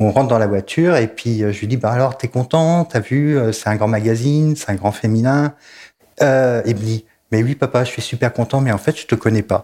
on 0.00 0.10
rentre 0.10 0.26
dans 0.26 0.40
la 0.40 0.48
voiture 0.48 0.96
et 0.96 1.06
puis 1.06 1.38
je 1.38 1.60
lui 1.60 1.68
dis 1.68 1.76
bah 1.76 1.92
alors 1.92 2.18
t'es 2.18 2.26
content? 2.26 2.84
T'as 2.84 2.98
vu 2.98 3.38
C'est 3.52 3.68
un 3.68 3.76
grand 3.76 3.86
magazine, 3.86 4.56
c'est 4.56 4.70
un 4.70 4.74
grand 4.74 4.90
féminin. 4.90 5.54
Euh, 6.20 6.62
il 6.66 6.74
me 6.74 6.80
dit 6.80 7.04
mais 7.30 7.44
oui 7.44 7.54
papa, 7.54 7.84
je 7.84 7.90
suis 7.90 8.02
super 8.02 8.32
content, 8.32 8.60
mais 8.60 8.72
en 8.72 8.78
fait 8.78 8.98
je 8.98 9.06
te 9.06 9.14
connais 9.14 9.44
pas. 9.44 9.62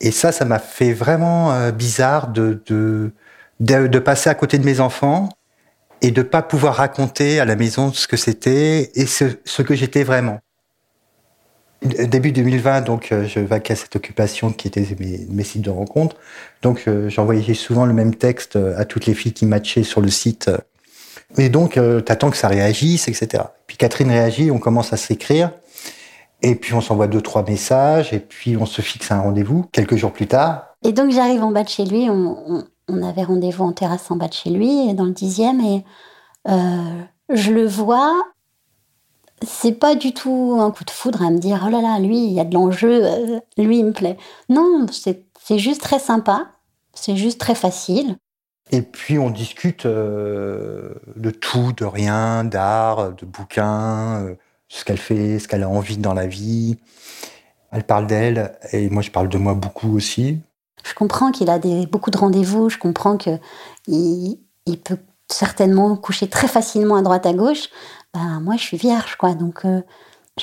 Et 0.00 0.10
ça, 0.10 0.32
ça 0.32 0.44
m'a 0.44 0.58
fait 0.58 0.92
vraiment 0.92 1.70
bizarre 1.70 2.26
de, 2.32 2.64
de, 2.66 3.12
de 3.60 3.86
de 3.86 3.98
passer 4.00 4.28
à 4.28 4.34
côté 4.34 4.58
de 4.58 4.64
mes 4.64 4.80
enfants 4.80 5.28
et 6.02 6.10
de 6.10 6.22
pas 6.22 6.42
pouvoir 6.42 6.76
raconter 6.76 7.40
à 7.40 7.44
la 7.44 7.56
maison 7.56 7.92
ce 7.92 8.06
que 8.06 8.16
c'était 8.16 8.90
et 8.94 9.06
ce, 9.06 9.62
que 9.62 9.74
j'étais 9.74 10.04
vraiment. 10.04 10.38
Début 11.82 12.32
2020, 12.32 12.80
donc 12.82 13.12
euh, 13.12 13.24
je 13.24 13.38
vaquais 13.38 13.74
à 13.74 13.76
cette 13.76 13.94
occupation 13.94 14.52
qui 14.52 14.66
était 14.66 14.84
mes, 14.98 15.44
sites 15.44 15.62
de 15.62 15.70
rencontres. 15.70 16.16
Donc 16.62 16.84
euh, 16.88 17.08
j'envoyais 17.08 17.54
souvent 17.54 17.86
le 17.86 17.92
même 17.92 18.16
texte 18.16 18.56
euh, 18.56 18.76
à 18.76 18.84
toutes 18.84 19.06
les 19.06 19.14
filles 19.14 19.32
qui 19.32 19.46
matchaient 19.46 19.84
sur 19.84 20.00
le 20.00 20.08
site. 20.08 20.50
Et 21.36 21.50
donc 21.50 21.72
tu 21.74 22.02
t'attends 22.04 22.30
que 22.30 22.36
ça 22.36 22.48
réagisse, 22.48 23.06
etc. 23.06 23.44
Puis 23.66 23.76
Catherine 23.76 24.10
réagit, 24.10 24.50
on 24.50 24.58
commence 24.58 24.92
à 24.92 24.96
s'écrire. 24.96 25.52
Et 26.42 26.54
puis 26.54 26.74
on 26.74 26.80
s'envoie 26.80 27.08
deux, 27.08 27.20
trois 27.20 27.44
messages, 27.44 28.12
et 28.12 28.20
puis 28.20 28.56
on 28.56 28.64
se 28.64 28.80
fixe 28.80 29.10
un 29.10 29.20
rendez-vous 29.20 29.64
quelques 29.72 29.96
jours 29.96 30.12
plus 30.12 30.28
tard. 30.28 30.76
Et 30.84 30.92
donc 30.92 31.10
j'arrive 31.10 31.42
en 31.42 31.50
bas 31.50 31.64
de 31.64 31.68
chez 31.68 31.84
lui, 31.84 32.08
on 32.08 32.64
avait 33.02 33.24
rendez-vous 33.24 33.64
en 33.64 33.72
terrasse 33.72 34.10
en 34.10 34.16
bas 34.16 34.28
de 34.28 34.32
chez 34.32 34.50
lui, 34.50 34.92
dans 34.94 35.04
le 35.04 35.12
dixième, 35.12 35.60
et 35.60 35.84
euh, 36.48 37.02
je 37.30 37.52
le 37.52 37.66
vois. 37.66 38.14
C'est 39.46 39.72
pas 39.72 39.94
du 39.94 40.12
tout 40.12 40.56
un 40.58 40.70
coup 40.70 40.84
de 40.84 40.90
foudre 40.90 41.22
à 41.22 41.30
me 41.30 41.38
dire 41.38 41.62
oh 41.66 41.70
là 41.70 41.80
là, 41.80 41.98
lui, 42.00 42.24
il 42.24 42.32
y 42.32 42.40
a 42.40 42.44
de 42.44 42.54
l'enjeu, 42.54 43.04
euh, 43.04 43.40
lui, 43.56 43.78
il 43.78 43.84
me 43.84 43.92
plaît. 43.92 44.16
Non, 44.48 44.86
c'est 44.90 45.58
juste 45.58 45.82
très 45.82 45.98
sympa, 45.98 46.48
c'est 46.94 47.16
juste 47.16 47.40
très 47.40 47.54
facile. 47.54 48.16
Et 48.70 48.82
puis 48.82 49.18
on 49.18 49.30
discute 49.30 49.86
euh, 49.86 50.94
de 51.16 51.30
tout, 51.30 51.72
de 51.72 51.84
rien, 51.84 52.44
d'art, 52.44 53.14
de 53.14 53.24
bouquins, 53.24 54.26
ce 54.68 54.84
qu'elle 54.84 54.98
fait, 54.98 55.38
ce 55.38 55.48
qu'elle 55.48 55.62
a 55.62 55.68
envie 55.68 55.96
dans 55.96 56.14
la 56.14 56.26
vie. 56.26 56.78
Elle 57.70 57.84
parle 57.84 58.06
d'elle 58.06 58.58
et 58.72 58.88
moi 58.90 59.02
je 59.02 59.10
parle 59.10 59.28
de 59.28 59.38
moi 59.38 59.54
beaucoup 59.54 59.94
aussi. 59.94 60.40
Je 60.88 60.94
comprends 60.94 61.30
qu'il 61.30 61.50
a 61.50 61.58
beaucoup 61.90 62.10
de 62.10 62.16
rendez-vous, 62.16 62.70
je 62.70 62.78
comprends 62.78 63.18
qu'il 63.18 63.38
il 63.86 64.78
peut 64.82 64.96
certainement 65.30 65.94
coucher 65.96 66.28
très 66.28 66.48
facilement 66.48 66.96
à 66.96 67.02
droite 67.02 67.26
à 67.26 67.34
gauche. 67.34 67.68
Ben, 68.14 68.40
moi, 68.40 68.56
je 68.56 68.62
suis 68.62 68.78
vierge, 68.78 69.16
quoi. 69.16 69.34
Donc, 69.34 69.66
euh, 69.66 69.82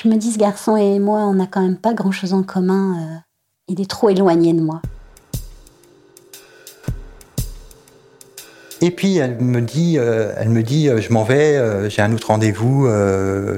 je 0.00 0.08
me 0.08 0.14
dis, 0.14 0.30
ce 0.30 0.38
garçon 0.38 0.76
et 0.76 1.00
moi, 1.00 1.20
on 1.22 1.34
n'a 1.34 1.48
quand 1.48 1.60
même 1.60 1.78
pas 1.78 1.94
grand-chose 1.94 2.32
en 2.32 2.44
commun. 2.44 2.94
Euh, 2.96 3.16
il 3.66 3.80
est 3.80 3.90
trop 3.90 4.08
éloigné 4.08 4.52
de 4.52 4.60
moi. 4.60 4.80
Et 8.82 8.90
puis 8.90 9.16
elle 9.16 9.40
me 9.40 9.62
dit, 9.62 9.98
euh, 9.98 10.32
elle 10.36 10.50
me 10.50 10.62
dit, 10.62 10.88
je 10.96 11.12
m'en 11.12 11.24
vais, 11.24 11.88
j'ai 11.88 12.02
un 12.02 12.12
autre 12.12 12.26
rendez-vous 12.28 12.86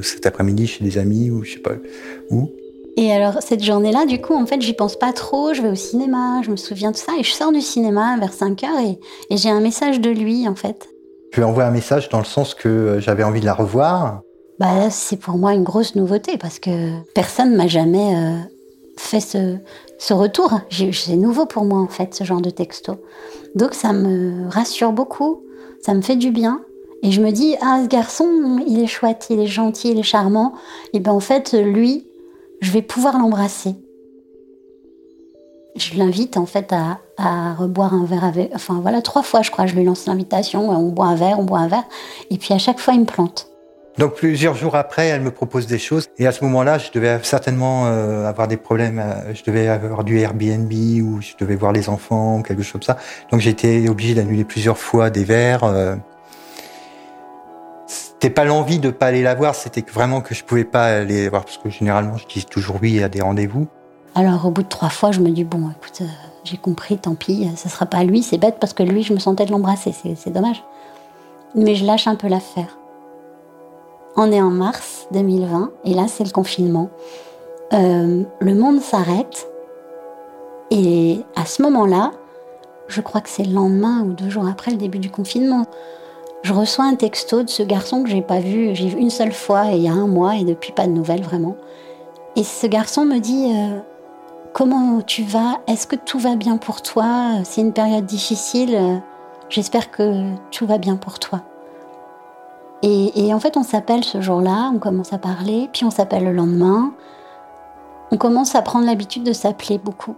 cet 0.01 0.25
après-midi 0.27 0.69
chez 0.69 0.85
des 0.85 0.97
amis 0.97 1.29
ou 1.29 1.43
je 1.43 1.55
sais 1.55 1.59
pas 1.59 1.73
où. 2.31 2.53
Et 3.01 3.13
alors, 3.13 3.35
cette 3.43 3.63
journée-là, 3.63 4.07
du 4.07 4.21
coup, 4.21 4.35
en 4.35 4.45
fait, 4.45 4.61
j'y 4.61 4.73
pense 4.73 4.97
pas 4.97 5.13
trop. 5.13 5.55
Je 5.55 5.63
vais 5.63 5.69
au 5.69 5.77
cinéma, 5.77 6.43
je 6.43 6.51
me 6.51 6.57
souviens 6.57 6.91
de 6.91 6.97
ça. 6.97 7.13
Et 7.17 7.23
je 7.23 7.31
sors 7.31 7.53
du 7.53 7.61
cinéma 7.61 8.17
vers 8.19 8.33
5 8.33 8.65
heures 8.65 8.81
et, 8.81 8.99
j'ai 9.37 9.51
un 9.51 9.61
message 9.61 10.01
de 10.01 10.11
lui, 10.11 10.49
en 10.49 10.57
fait. 10.57 10.89
Tu 11.31 11.39
lui 11.39 11.45
envoies 11.45 11.65
un 11.65 11.71
message 11.71 12.09
dans 12.09 12.19
le 12.19 12.25
sens 12.25 12.55
que 12.55 12.69
euh, 12.69 13.01
j'avais 13.01 13.23
envie 13.23 13.39
de 13.39 13.45
la 13.45 13.55
revoir 13.55 14.23
Bah 14.59 14.91
c'est 14.91 15.19
pour 15.19 15.39
moi 15.39 15.53
une 15.53 15.63
grosse 15.63 15.95
nouveauté 15.95 16.39
parce 16.39 16.59
que 16.59 16.91
personne 17.15 17.55
m'a 17.55 17.69
jamais 17.69 18.17
euh, 18.17 18.37
fait 18.97 19.21
ce, 19.21 19.59
ce 20.01 20.13
retour. 20.13 20.59
C'est 20.69 21.15
nouveau 21.15 21.47
pour 21.47 21.65
moi, 21.65 21.79
en 21.79 21.87
fait, 21.87 22.17
ce 22.17 22.25
genre 22.25 22.41
de 22.41 22.51
texto. 22.51 22.97
Donc, 23.55 23.75
ça 23.75 23.93
me 23.93 24.49
rassure 24.49 24.91
beaucoup. 24.91 25.45
Ça 25.83 25.95
me 25.95 26.03
fait 26.03 26.17
du 26.17 26.33
bien. 26.33 26.63
Et 27.05 27.13
je 27.13 27.21
me 27.21 27.31
dis, 27.31 27.55
ah, 27.61 27.79
ce 27.85 27.89
garçon, 27.89 28.59
il 28.67 28.81
est 28.81 28.89
chouette, 28.89 29.29
il 29.31 29.39
est 29.39 29.47
gentil, 29.47 29.93
il 29.93 30.01
est 30.01 30.03
charmant. 30.03 30.55
Et 30.95 30.99
ben 30.99 31.13
en 31.13 31.21
fait, 31.21 31.53
lui, 31.53 32.08
je 32.61 32.71
vais 32.71 32.83
pouvoir 32.83 33.19
l'embrasser. 33.19 33.75
Je 35.77 35.97
l'invite 35.97 36.37
en 36.37 36.47
fait 36.47 36.73
à, 36.73 37.55
reboire 37.55 37.95
un 37.95 38.05
verre 38.05 38.25
avec. 38.25 38.51
Enfin 38.55 38.81
voilà, 38.81 39.01
trois 39.03 39.23
fois 39.23 39.43
je 39.43 39.51
crois, 39.51 39.67
je 39.67 39.75
lui 39.75 39.85
lance 39.85 40.07
l'invitation. 40.07 40.71
On 40.71 40.89
boit 40.89 41.07
un 41.07 41.15
verre, 41.15 41.39
on 41.39 41.45
boit 41.45 41.61
un 41.61 41.69
verre. 41.69 41.85
Et 42.31 42.39
puis 42.39 42.53
à 42.55 42.59
chaque 42.59 42.81
fois, 42.81 42.95
il 42.95 43.01
me 43.01 43.07
plante. 43.07 43.49
Donc 43.99 44.15
plusieurs 44.15 44.55
jours 44.55 44.77
après, 44.77 45.09
elle 45.09 45.23
me 45.23 45.33
propose 45.33 45.67
des 45.67 45.79
choses. 45.79 46.07
Et 46.19 46.27
à 46.27 46.33
ce 46.33 46.45
moment-là, 46.45 46.79
je 46.79 46.91
devais 46.93 47.19
certainement 47.25 47.87
euh, 47.87 48.27
avoir 48.27 48.47
des 48.47 48.57
problèmes. 48.57 49.01
Euh, 49.01 49.35
je 49.35 49.43
devais 49.43 49.67
avoir 49.67 50.05
du 50.05 50.19
Airbnb 50.21 50.73
ou 50.73 51.21
je 51.21 51.33
devais 51.39 51.57
voir 51.57 51.73
les 51.73 51.89
enfants 51.89 52.43
quelque 52.43 52.63
chose 52.63 52.73
comme 52.73 52.83
ça. 52.83 52.97
Donc 53.33 53.41
j'ai 53.41 53.51
été 53.51 53.89
obligé 53.89 54.15
d'annuler 54.15 54.45
plusieurs 54.45 54.79
fois 54.79 55.11
des 55.11 55.25
verres. 55.25 55.65
Euh, 55.65 55.97
c'était 58.21 58.35
pas 58.35 58.45
l'envie 58.45 58.81
de 58.81 58.91
pas 58.91 59.07
aller 59.07 59.23
la 59.23 59.37
voir, 59.37 59.55
c'était 59.55 59.85
vraiment 59.93 60.21
que 60.21 60.35
je 60.35 60.43
pouvais 60.43 60.65
pas 60.65 60.87
aller 60.87 61.29
voir 61.29 61.45
parce 61.45 61.57
que 61.57 61.71
généralement 61.71 62.17
je 62.17 62.27
dis 62.27 62.45
toujours 62.45 62.79
oui 62.83 63.01
à 63.01 63.09
des 63.09 63.21
rendez-vous. 63.21 63.69
Alors 64.17 64.45
au 64.45 64.51
bout 64.51 64.65
de 64.65 64.69
trois 64.69 64.89
fois, 64.89 65.13
je 65.13 65.21
me 65.21 65.31
dis 65.31 65.45
bon, 65.45 65.71
écoute, 65.71 66.01
euh, 66.01 66.07
j'ai 66.43 66.57
compris, 66.57 66.99
tant 66.99 67.15
pis, 67.15 67.49
ça 67.55 67.69
sera 67.69 67.87
pas 67.87 68.03
lui, 68.03 68.25
c'est 68.25 68.39
bête 68.39 68.57
parce 68.59 68.73
que 68.73 68.83
lui, 68.83 69.05
je 69.05 69.13
me 69.13 69.21
sentais 69.21 69.45
de 69.45 69.53
l'embrasser, 69.53 69.95
c'est 70.17 70.33
dommage. 70.33 70.65
Mais 71.55 71.77
je 71.77 71.85
lâche 71.87 72.09
un 72.09 72.17
peu 72.17 72.27
l'affaire. 72.27 72.77
On 74.17 74.33
est 74.33 74.43
en 74.43 74.51
mars 74.51 75.07
2020 75.13 75.71
et 75.85 75.95
là 75.95 76.09
c'est 76.09 76.25
le 76.25 76.31
confinement. 76.31 76.91
Euh, 77.73 78.25
le 78.41 78.55
monde 78.57 78.81
s'arrête 78.81 79.47
et 80.73 81.21
à 81.37 81.47
ce 81.47 81.63
moment-là, 81.63 82.11
je 82.89 83.01
crois 83.01 83.21
que 83.21 83.29
c'est 83.29 83.45
le 83.45 83.53
lendemain 83.53 84.03
ou 84.03 84.13
deux 84.13 84.29
jours 84.29 84.49
après 84.49 84.73
le 84.73 84.77
début 84.77 84.99
du 84.99 85.09
confinement. 85.09 85.67
Je 86.49 86.55
reçois 86.55 86.87
un 86.87 86.95
texto 86.95 87.43
de 87.43 87.51
ce 87.51 87.63
garçon 87.63 88.03
que 88.03 88.09
j'ai 88.09 88.23
pas 88.23 88.41
vu, 88.41 88.75
j'ai 88.75 88.89
vu 88.89 88.99
une 88.99 89.11
seule 89.11 89.35
fois 89.35 89.67
il 89.67 89.83
y 89.83 89.89
a 89.89 89.93
un 89.93 90.07
mois 90.07 90.37
et 90.37 90.45
depuis 90.45 90.73
pas 90.73 90.87
de 90.87 90.93
nouvelles 90.93 91.21
vraiment. 91.21 91.57
Et 92.37 92.43
ce 92.43 92.67
garçon 92.67 93.05
me 93.05 93.19
dit 93.19 93.53
euh, 93.55 93.81
comment 94.55 95.03
tu 95.03 95.25
vas? 95.25 95.59
Est-ce 95.67 95.87
que 95.87 95.95
tout 95.95 96.19
va 96.19 96.37
bien 96.37 96.57
pour 96.57 96.81
toi? 96.81 97.33
C'est 97.45 97.61
une 97.61 97.75
période 97.75 98.07
difficile. 98.07 99.03
J'espère 99.51 99.91
que 99.91 100.33
tout 100.51 100.67
va 100.67 100.79
bien 100.79 100.97
pour 100.97 101.19
toi. 101.19 101.43
Et, 102.83 103.35
en 103.35 103.41
fait, 103.41 103.59
on 103.59 103.63
s'appelle 103.63 104.03
ce 104.03 104.23
jour-là, 104.23 104.71
on 104.75 104.79
commence 104.79 105.13
à 105.13 105.19
parler, 105.19 105.69
puis 105.71 105.85
on 105.85 105.91
s'appelle 105.91 106.25
le 106.25 106.33
lendemain. 106.33 106.95
On 108.11 108.17
commence 108.17 108.55
à 108.55 108.63
prendre 108.63 108.87
l'habitude 108.87 109.23
de 109.23 109.35
s'appeler 109.35 109.77
beaucoup. 109.77 110.17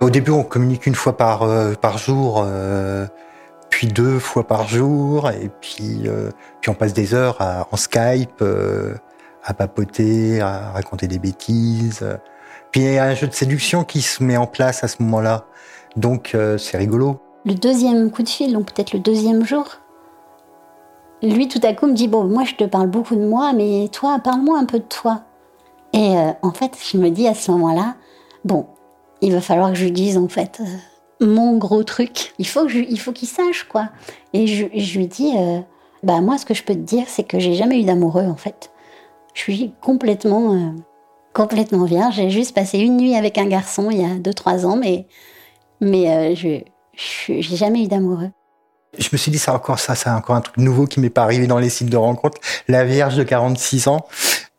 Au 0.00 0.10
début, 0.10 0.32
on 0.32 0.42
communique 0.42 0.86
une 0.86 0.96
fois 0.96 1.16
par, 1.16 1.44
euh, 1.44 1.74
par 1.74 1.98
jour. 1.98 2.42
Euh, 2.44 3.06
puis 3.78 3.86
deux 3.86 4.18
fois 4.18 4.44
par 4.44 4.66
jour, 4.66 5.30
et 5.30 5.52
puis, 5.60 6.08
euh, 6.08 6.30
puis 6.60 6.68
on 6.68 6.74
passe 6.74 6.94
des 6.94 7.14
heures 7.14 7.38
en 7.70 7.76
Skype, 7.76 8.42
euh, 8.42 8.96
à 9.44 9.54
papoter, 9.54 10.40
à 10.40 10.72
raconter 10.72 11.06
des 11.06 11.20
bêtises. 11.20 12.04
Puis 12.72 12.80
il 12.80 12.94
y 12.94 12.98
a 12.98 13.04
un 13.04 13.14
jeu 13.14 13.28
de 13.28 13.32
séduction 13.32 13.84
qui 13.84 14.02
se 14.02 14.24
met 14.24 14.36
en 14.36 14.48
place 14.48 14.82
à 14.82 14.88
ce 14.88 15.00
moment-là, 15.04 15.44
donc 15.94 16.32
euh, 16.34 16.58
c'est 16.58 16.76
rigolo. 16.76 17.20
Le 17.44 17.54
deuxième 17.54 18.10
coup 18.10 18.24
de 18.24 18.28
fil, 18.28 18.52
donc 18.52 18.72
peut-être 18.72 18.94
le 18.94 18.98
deuxième 18.98 19.44
jour, 19.44 19.64
lui 21.22 21.46
tout 21.46 21.60
à 21.62 21.72
coup 21.72 21.86
me 21.86 21.94
dit 21.94 22.08
bon 22.08 22.24
moi 22.24 22.42
je 22.42 22.56
te 22.56 22.64
parle 22.64 22.88
beaucoup 22.88 23.14
de 23.14 23.24
moi, 23.24 23.52
mais 23.52 23.88
toi 23.92 24.18
parle-moi 24.18 24.58
un 24.58 24.64
peu 24.64 24.80
de 24.80 24.88
toi. 24.88 25.22
Et 25.92 26.16
en 26.42 26.50
fait 26.50 26.72
je 26.92 26.98
me 26.98 27.10
dis 27.10 27.28
à 27.28 27.34
ce 27.34 27.52
moment-là 27.52 27.94
bon 28.44 28.66
il 29.20 29.32
va 29.32 29.40
falloir 29.40 29.70
que 29.70 29.76
je 29.76 29.84
lui 29.84 29.92
dise 29.92 30.18
en 30.18 30.26
fait 30.26 30.60
mon 31.20 31.56
gros 31.58 31.82
truc. 31.82 32.32
Il 32.38 32.46
faut 32.46 32.68
il 32.68 32.98
faut 32.98 33.12
qu'il 33.12 33.28
sache 33.28 33.64
quoi. 33.64 33.88
Et 34.32 34.46
je, 34.46 34.98
lui 34.98 35.06
dis, 35.06 35.32
euh, 35.36 35.60
bah 36.02 36.20
moi 36.20 36.38
ce 36.38 36.46
que 36.46 36.54
je 36.54 36.62
peux 36.62 36.74
te 36.74 36.78
dire 36.78 37.04
c'est 37.08 37.24
que 37.24 37.38
j'ai 37.38 37.54
jamais 37.54 37.80
eu 37.80 37.84
d'amoureux 37.84 38.26
en 38.26 38.36
fait. 38.36 38.70
Je 39.34 39.42
suis 39.42 39.72
complètement 39.80 40.54
euh, 40.54 40.70
complètement 41.32 41.84
vierge. 41.84 42.16
J'ai 42.16 42.30
juste 42.30 42.54
passé 42.54 42.78
une 42.78 42.96
nuit 42.96 43.14
avec 43.14 43.38
un 43.38 43.46
garçon 43.46 43.90
il 43.90 44.00
y 44.00 44.04
a 44.04 44.16
2-3 44.16 44.64
ans, 44.66 44.76
mais 44.76 45.06
mais 45.80 46.10
euh, 46.10 46.34
je 46.34 46.60
j'ai 46.94 47.42
jamais 47.42 47.84
eu 47.84 47.88
d'amoureux. 47.88 48.30
Je 48.98 49.08
me 49.12 49.18
suis 49.18 49.30
dit, 49.30 49.38
c'est 49.38 49.50
encore 49.50 49.78
ça, 49.78 49.94
c'est 49.94 50.10
encore 50.10 50.34
un 50.34 50.40
truc 50.40 50.56
nouveau 50.56 50.86
qui 50.86 50.98
m'est 50.98 51.10
pas 51.10 51.22
arrivé 51.22 51.46
dans 51.46 51.58
les 51.58 51.68
sites 51.68 51.90
de 51.90 51.96
rencontres. 51.96 52.38
La 52.66 52.84
Vierge 52.84 53.16
de 53.16 53.22
46 53.22 53.86
ans. 53.86 54.04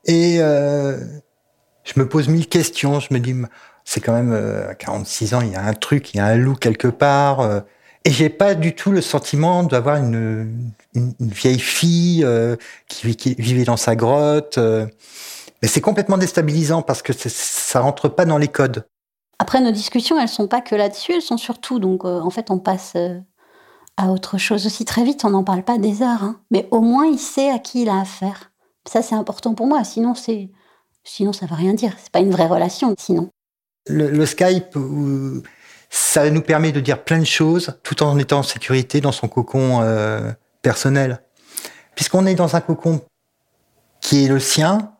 Et 0.06 0.38
je 0.38 2.00
me 2.00 2.08
pose 2.08 2.30
mille 2.30 2.48
questions. 2.48 3.02
Je 3.02 3.14
me 3.14 3.20
dis, 3.20 3.36
c'est 3.90 4.02
quand 4.02 4.14
même 4.14 4.32
euh, 4.32 4.70
à 4.70 4.76
46 4.76 5.34
ans, 5.34 5.42
il 5.42 5.52
y 5.52 5.56
a 5.56 5.66
un 5.66 5.74
truc, 5.74 6.14
il 6.14 6.18
y 6.18 6.20
a 6.20 6.26
un 6.28 6.36
loup 6.36 6.54
quelque 6.54 6.88
part. 6.88 7.40
Euh, 7.40 7.62
et 8.06 8.12
j'ai 8.12 8.30
pas 8.30 8.54
du 8.54 8.76
tout 8.76 8.92
le 8.92 9.02
sentiment 9.02 9.64
d'avoir 9.64 9.96
une, 9.96 10.72
une, 10.94 11.16
vieille 11.20 11.60
fille 11.60 12.24
euh, 12.24 12.56
qui, 12.88 13.16
qui, 13.16 13.34
vivait 13.34 13.64
dans 13.64 13.78
sa 13.78 13.96
grotte. 13.96 14.60
mais 14.60 15.68
c'est 15.68 15.82
complètement 15.82 16.20
déstabilisant 16.20 16.84
parce 16.84 17.02
que 17.02 17.14
ça 17.14 17.82
rentre 17.82 18.10
pas 18.10 18.26
dans 18.26 18.38
les 18.38 18.48
codes. 18.48 18.86
Après, 19.40 19.60
nos 19.60 19.72
discussions, 19.72 20.20
elles 20.20 20.30
sont 20.30 20.48
pas 20.48 20.62
que 20.62 20.76
là-dessus, 20.76 21.14
elles 21.14 21.24
sont 21.24 21.38
surtout. 21.38 21.80
Donc, 21.80 22.06
en 22.06 22.30
fait, 22.30 22.52
on 22.52 22.60
passe 22.60 22.96
à 23.98 24.12
autre 24.12 24.38
chose 24.38 24.68
aussi 24.68 24.86
très 24.86 25.04
vite. 25.04 25.26
On 25.26 25.32
n'en 25.32 25.44
parle 25.44 25.64
pas 25.64 25.80
des 25.80 26.04
heures, 26.04 26.24
hein. 26.24 26.40
mais 26.52 26.68
au 26.70 26.82
moins, 26.82 27.08
il 27.08 27.18
sait 27.20 27.50
à 27.50 27.58
qui 27.58 27.82
il 27.82 27.90
a 27.90 28.00
affaire. 28.00 28.52
Ça, 28.88 29.02
c'est 29.02 29.16
important 29.16 29.56
pour 29.56 29.66
moi. 29.66 29.84
Sinon, 29.84 30.14
c'est, 30.14 30.52
sinon, 31.04 31.34
ça 31.34 31.48
veut 31.48 31.56
rien 31.56 31.74
dire. 31.74 31.96
C'est 31.98 32.12
pas 32.12 32.20
une 32.20 32.32
vraie 32.32 32.48
relation. 32.48 32.94
Sinon. 33.00 33.32
Le, 33.90 34.26
Skype, 34.26 34.78
ça 35.90 36.30
nous 36.30 36.42
permet 36.42 36.72
de 36.72 36.80
dire 36.80 37.04
plein 37.04 37.20
de 37.20 37.26
choses 37.26 37.80
tout 37.84 38.04
en 38.04 38.18
étant 38.20 38.40
en 38.40 38.44
sécurité 38.44 39.02
dans 39.02 39.12
son 39.12 39.28
cocon 39.28 39.82
euh, 39.82 40.32
personnel. 40.62 41.22
Puisqu'on 41.96 42.26
est 42.26 42.36
dans 42.36 42.56
un 42.56 42.62
cocon 42.62 43.02
qui 44.02 44.26
est 44.26 44.28
le 44.28 44.40
sien, 44.40 44.94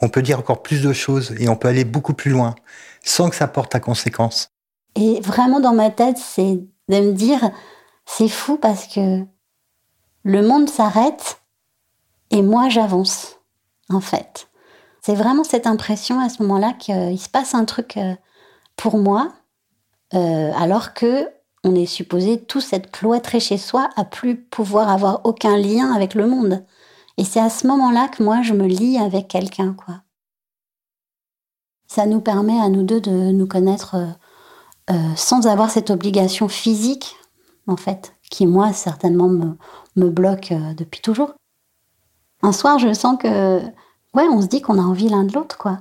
on 0.00 0.08
peut 0.08 0.22
dire 0.22 0.38
encore 0.38 0.62
plus 0.62 0.82
de 0.82 0.92
choses 0.92 1.34
et 1.38 1.48
on 1.48 1.56
peut 1.56 1.68
aller 1.68 1.84
beaucoup 1.84 2.14
plus 2.14 2.30
loin 2.30 2.54
sans 3.02 3.30
que 3.30 3.36
ça 3.36 3.48
porte 3.48 3.74
à 3.74 3.80
conséquence. 3.80 4.50
Et 4.94 5.20
vraiment 5.20 5.60
dans 5.60 5.74
ma 5.74 5.90
tête, 5.90 6.18
c'est 6.18 6.60
de 6.88 7.00
me 7.00 7.12
dire, 7.12 7.50
c'est 8.06 8.28
fou 8.28 8.56
parce 8.58 8.86
que 8.86 9.24
le 10.22 10.42
monde 10.42 10.68
s'arrête 10.68 11.40
et 12.30 12.42
moi 12.42 12.68
j'avance, 12.68 13.40
en 13.88 14.00
fait. 14.00 14.48
C'est 15.02 15.14
vraiment 15.14 15.44
cette 15.44 15.66
impression 15.66 16.20
à 16.20 16.28
ce 16.28 16.42
moment-là 16.42 16.72
qu'il 16.72 17.18
se 17.18 17.28
passe 17.28 17.54
un 17.54 17.64
truc 17.64 17.96
euh, 17.96 18.14
pour 18.76 18.98
moi, 18.98 19.32
euh, 20.14 20.52
alors 20.56 20.94
que 20.94 21.28
on 21.64 21.74
est 21.74 21.86
supposé 21.86 22.42
tous 22.42 22.72
être 22.74 22.90
cloîtrés 22.90 23.40
chez 23.40 23.56
soi, 23.56 23.88
à 23.96 24.04
plus 24.04 24.36
pouvoir 24.36 24.90
avoir 24.90 25.22
aucun 25.24 25.56
lien 25.56 25.92
avec 25.92 26.14
le 26.14 26.26
monde. 26.26 26.64
Et 27.16 27.24
c'est 27.24 27.40
à 27.40 27.48
ce 27.48 27.66
moment-là 27.66 28.08
que 28.08 28.22
moi 28.22 28.42
je 28.42 28.52
me 28.52 28.66
lie 28.66 28.98
avec 28.98 29.28
quelqu'un, 29.28 29.72
quoi. 29.72 30.02
Ça 31.86 32.06
nous 32.06 32.20
permet 32.20 32.60
à 32.60 32.68
nous 32.68 32.82
deux 32.82 33.00
de 33.00 33.10
nous 33.10 33.46
connaître 33.46 33.96
euh, 34.90 35.14
sans 35.16 35.46
avoir 35.46 35.70
cette 35.70 35.90
obligation 35.90 36.48
physique, 36.48 37.16
en 37.66 37.76
fait, 37.76 38.14
qui 38.30 38.46
moi 38.46 38.72
certainement 38.72 39.28
me, 39.28 39.56
me 39.96 40.10
bloque 40.10 40.52
depuis 40.76 41.00
toujours. 41.00 41.34
Un 42.42 42.52
soir, 42.52 42.78
je 42.78 42.92
sens 42.92 43.16
que 43.18 43.62
ouais, 44.14 44.28
on 44.28 44.40
se 44.40 44.46
dit 44.46 44.60
qu'on 44.60 44.78
a 44.78 44.82
envie 44.82 45.08
l'un 45.08 45.24
de 45.24 45.32
l'autre, 45.32 45.58
quoi. 45.58 45.80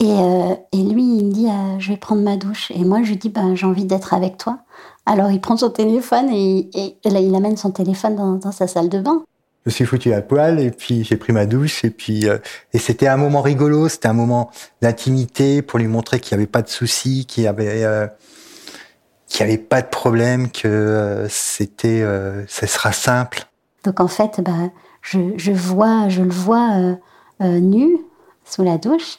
Et, 0.00 0.06
euh, 0.06 0.54
et, 0.72 0.76
lui, 0.76 1.02
il 1.02 1.26
me 1.26 1.32
dit, 1.32 1.48
euh, 1.48 1.78
je 1.80 1.90
vais 1.90 1.96
prendre 1.96 2.22
ma 2.22 2.36
douche. 2.36 2.70
Et 2.70 2.84
moi, 2.84 3.02
je 3.02 3.08
lui 3.10 3.16
dis, 3.16 3.30
ben, 3.30 3.56
j'ai 3.56 3.66
envie 3.66 3.84
d'être 3.84 4.14
avec 4.14 4.36
toi. 4.36 4.60
Alors, 5.06 5.32
il 5.32 5.40
prend 5.40 5.56
son 5.56 5.70
téléphone 5.70 6.28
et, 6.30 6.70
et, 6.72 7.10
là, 7.10 7.18
il 7.18 7.34
amène 7.34 7.56
son 7.56 7.72
téléphone 7.72 8.14
dans, 8.14 8.34
dans, 8.34 8.52
sa 8.52 8.68
salle 8.68 8.88
de 8.88 9.00
bain. 9.00 9.24
Je 9.64 9.70
me 9.70 9.72
suis 9.72 9.84
foutu 9.86 10.12
à 10.12 10.22
poil 10.22 10.60
et 10.60 10.70
puis 10.70 11.02
j'ai 11.02 11.16
pris 11.16 11.32
ma 11.32 11.44
douche 11.44 11.84
et 11.84 11.90
puis 11.90 12.26
euh, 12.28 12.38
et 12.72 12.78
c'était 12.78 13.08
un 13.08 13.16
moment 13.16 13.42
rigolo, 13.42 13.88
c'était 13.88 14.06
un 14.06 14.14
moment 14.14 14.50
d'intimité 14.80 15.62
pour 15.62 15.78
lui 15.78 15.88
montrer 15.88 16.20
qu'il 16.20 16.36
n'y 16.38 16.42
avait 16.42 16.50
pas 16.50 16.62
de 16.62 16.68
soucis, 16.68 17.26
qu'il 17.26 17.44
y 17.44 17.46
avait 17.48 17.84
qu'il 19.26 19.44
n'y 19.44 19.52
avait 19.52 19.60
pas 19.60 19.82
de 19.82 19.88
problème, 19.88 20.50
que 20.50 21.26
c'était 21.28 22.02
ça 22.46 22.66
sera 22.66 22.92
simple. 22.92 23.46
Donc 23.84 24.00
en 24.00 24.08
fait, 24.08 24.40
ben, 24.40 24.70
je, 25.02 25.18
je 25.36 25.52
vois, 25.52 26.08
je 26.08 26.22
le 26.22 26.30
vois 26.30 26.96
nue 27.40 27.98
sous 28.46 28.62
la 28.62 28.78
douche. 28.78 29.18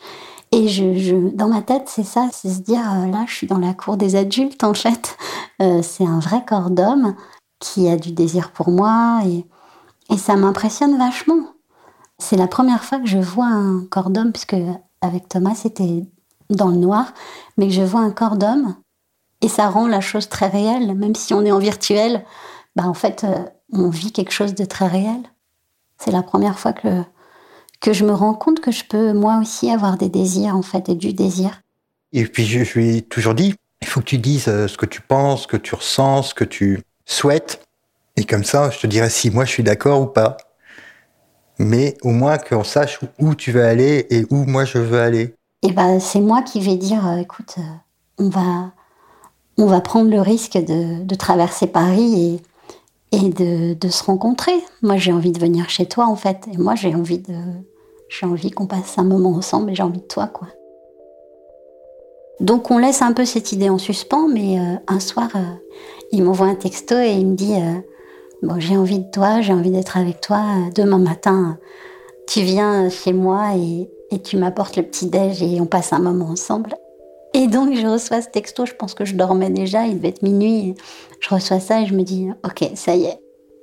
Et 0.52 0.68
je, 0.68 1.30
dans 1.30 1.48
ma 1.48 1.62
tête, 1.62 1.84
c'est 1.88 2.04
ça, 2.04 2.28
c'est 2.32 2.50
se 2.50 2.60
dire, 2.60 2.80
euh, 2.80 3.06
là, 3.08 3.26
je 3.28 3.34
suis 3.34 3.48
dans 3.48 3.60
la 3.60 3.74
cour 3.74 3.98
des 3.98 4.16
adultes, 4.16 4.64
en 4.64 4.74
fait. 4.74 5.16
Euh, 5.62 5.82
c'est 5.84 6.06
un 6.06 6.20
vrai 6.20 6.44
corps 6.46 6.72
d'homme 6.72 7.16
qui 7.60 7.88
a 7.88 7.98
du 7.98 8.12
désir 8.12 8.52
pour 8.52 8.70
moi 8.70 9.20
et, 9.26 9.46
et 10.12 10.18
ça 10.18 10.36
m'impressionne 10.36 10.98
vachement. 10.98 11.54
C'est 12.18 12.38
la 12.38 12.48
première 12.48 12.84
fois 12.84 13.00
que 13.00 13.06
je 13.06 13.20
vois 13.20 13.46
un 13.46 13.86
corps 13.86 14.10
d'homme, 14.10 14.32
puisque 14.32 14.56
avec 15.02 15.30
Thomas, 15.30 15.56
c'était 15.56 16.06
dans 16.50 16.70
le 16.70 16.78
noir, 16.78 17.14
mais 17.58 17.68
que 17.68 17.74
je 17.74 17.82
vois 17.82 18.02
un 18.02 18.12
corps 18.12 18.38
d'homme 18.38 18.76
et 19.42 19.48
ça 19.48 19.70
rend 19.70 19.88
la 19.88 20.02
chose 20.02 20.30
très 20.30 20.48
réelle, 20.48 20.96
même 20.96 21.16
si 21.16 21.34
on 21.34 21.46
est 21.46 21.52
en 21.52 21.60
virtuel, 21.60 22.26
bah 22.76 22.88
en 22.88 22.94
fait, 22.94 23.26
on 23.72 23.90
vit 23.90 24.12
quelque 24.12 24.32
chose 24.32 24.56
de 24.56 24.66
très 24.66 24.88
réel. 24.88 25.22
C'est 25.98 26.12
la 26.12 26.24
première 26.24 26.60
fois 26.60 26.74
que 26.74 27.04
que 27.80 27.94
je 27.94 28.06
me 28.06 28.14
rends 28.14 28.34
compte 28.34 28.60
que 28.60 28.72
je 28.72 28.84
peux 28.84 29.14
moi 29.14 29.40
aussi 29.42 29.72
avoir 29.72 29.98
des 29.98 30.10
désirs 30.10 30.56
en 30.56 30.62
fait 30.62 30.90
et 30.90 30.96
du 30.96 31.14
désir. 31.14 31.62
Et 32.12 32.26
puis 32.26 32.46
je, 32.46 32.74
lui 32.74 32.98
ai 32.98 33.02
toujours 33.02 33.36
dit, 33.36 33.56
il 33.82 33.88
faut 33.88 34.00
que 34.02 34.06
tu 34.06 34.18
dises 34.18 34.48
euh, 34.48 34.68
ce 34.68 34.78
que 34.78 34.86
tu 34.86 35.02
penses, 35.02 35.44
ce 35.44 35.48
que 35.48 35.58
tu 35.58 35.76
ressens, 35.76 36.24
ce 36.24 36.34
que 36.34 36.44
tu 36.44 36.82
souhaites. 37.06 37.66
Et 38.18 38.26
comme 38.26 38.44
ça, 38.44 38.70
je 38.70 38.80
te 38.80 38.88
dirai 38.88 39.10
si 39.10 39.32
moi 39.32 39.46
je 39.46 39.52
suis 39.52 39.64
d'accord 39.64 40.02
ou 40.02 40.08
pas. 40.08 40.38
Mais 41.58 41.98
au 42.04 42.10
moins 42.10 42.38
qu'on 42.38 42.64
sache 42.64 43.00
où 43.20 43.36
tu 43.36 43.52
veux 43.52 43.64
aller 43.64 44.08
et 44.10 44.26
où 44.30 44.46
moi 44.46 44.66
je 44.66 44.78
veux 44.78 45.00
aller. 45.00 45.36
Et 45.62 45.72
ben 45.72 46.00
c'est 46.00 46.22
moi 46.22 46.42
qui 46.42 46.62
vais 46.62 46.78
dire, 46.78 47.06
euh, 47.08 47.18
écoute, 47.18 47.56
euh, 47.58 47.62
on 48.18 48.30
va, 48.30 48.72
on 49.58 49.66
va 49.66 49.82
prendre 49.82 50.10
le 50.10 50.22
risque 50.22 50.58
de, 50.58 51.04
de 51.04 51.16
traverser 51.16 51.68
Paris 51.68 52.42
et, 53.12 53.30
de, 53.30 53.90
se 53.90 54.04
rencontrer. 54.04 54.54
Moi 54.82 54.98
j'ai 54.98 55.12
envie 55.12 55.32
de 55.32 55.40
venir 55.40 55.70
chez 55.70 55.86
toi 55.86 56.06
en 56.08 56.16
fait. 56.16 56.38
Et 56.54 56.58
moi 56.58 56.76
j'ai 56.76 56.94
envie 56.96 57.20
de, 57.20 57.36
j'ai 58.08 58.26
envie 58.26 58.52
qu'on 58.52 58.68
passe 58.68 58.98
un 58.98 59.04
moment 59.04 59.32
ensemble 59.32 59.72
et 59.72 59.76
j'ai 59.76 59.84
envie 59.84 60.02
de 60.02 60.08
toi, 60.08 60.28
quoi. 60.28 60.48
Donc 62.40 62.72
on 62.72 62.78
laisse 62.78 63.02
un 63.02 63.12
peu 63.12 63.26
cette 63.26 63.52
idée 63.52 63.70
en 63.70 63.78
suspens, 63.78 64.30
mais 64.30 64.60
euh, 64.60 64.76
un 64.88 65.00
soir, 65.02 65.30
euh, 65.36 65.40
il 66.12 66.24
m'envoie 66.24 66.48
un 66.48 66.56
texto 66.56 66.96
et 66.98 67.12
il 67.12 67.28
me 67.28 67.36
dit 67.36 67.56
euh, 67.56 67.80
bon, 68.42 68.60
j'ai 68.60 68.78
envie 68.78 69.00
de 69.00 69.12
toi, 69.12 69.42
j'ai 69.42 69.54
envie 69.54 69.72
d'être 69.72 69.98
avec 69.98 70.22
toi. 70.22 70.42
Demain 70.74 71.00
matin, 71.00 71.58
tu 72.28 72.42
viens 72.42 72.90
chez 72.90 73.12
moi 73.12 73.56
et, 73.58 73.90
et 74.12 74.22
tu 74.22 74.38
m'apportes 74.38 74.78
le 74.78 74.84
petit 74.84 75.08
déj 75.08 75.44
et 75.44 75.60
on 75.60 75.66
passe 75.66 75.92
un 75.92 76.00
moment 76.00 76.28
ensemble. 76.28 76.76
Et 77.34 77.48
donc 77.48 77.76
je 77.76 77.86
reçois 77.86 78.22
ce 78.22 78.30
texto, 78.30 78.66
je 78.66 78.74
pense 78.74 78.94
que 78.94 79.06
je 79.06 79.16
dormais 79.16 79.50
déjà, 79.50 79.86
il 79.86 79.98
devait 79.98 80.10
être 80.10 80.24
minuit. 80.24 80.76
Je 81.20 81.30
reçois 81.30 81.60
ça 81.60 81.82
et 81.82 81.86
je 81.86 81.94
me 81.94 82.04
dis 82.04 82.30
ok, 82.44 82.72
ça 82.76 82.96
y 82.96 83.06
est, 83.06 83.20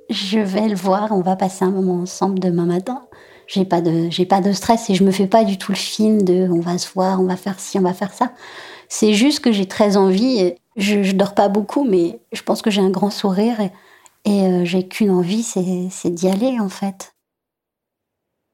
je 0.09 0.39
vais 0.39 0.67
le 0.67 0.75
voir, 0.75 1.11
on 1.11 1.21
va 1.21 1.35
passer 1.35 1.65
un 1.65 1.71
moment 1.71 2.01
ensemble 2.01 2.39
demain 2.39 2.65
matin 2.65 3.03
j'ai 3.47 3.65
pas 3.65 3.81
de 3.81 4.09
j'ai 4.09 4.25
pas 4.25 4.41
de 4.41 4.51
stress 4.51 4.89
et 4.89 4.95
je 4.95 5.03
me 5.03 5.11
fais 5.11 5.27
pas 5.27 5.43
du 5.43 5.57
tout 5.57 5.71
le 5.71 5.77
film 5.77 6.21
de 6.21 6.47
on 6.51 6.59
va 6.59 6.77
se 6.77 6.89
voir, 6.93 7.19
on 7.21 7.25
va 7.25 7.37
faire 7.37 7.59
ci, 7.59 7.79
on 7.79 7.81
va 7.81 7.93
faire 7.93 8.13
ça. 8.13 8.33
C'est 8.89 9.13
juste 9.13 9.39
que 9.39 9.51
j'ai 9.51 9.65
très 9.65 9.97
envie. 9.97 10.53
je, 10.75 11.03
je 11.03 11.13
dors 11.13 11.33
pas 11.33 11.47
beaucoup, 11.47 11.83
mais 11.83 12.19
je 12.33 12.41
pense 12.43 12.61
que 12.61 12.69
j'ai 12.69 12.81
un 12.81 12.89
grand 12.89 13.09
sourire 13.09 13.59
et, 13.59 13.71
et 14.25 14.41
euh, 14.43 14.65
j'ai 14.65 14.87
qu'une 14.87 15.11
envie, 15.11 15.43
c'est 15.43 16.09
d'y 16.09 16.27
aller 16.27 16.59
en 16.59 16.69
fait. 16.69 17.13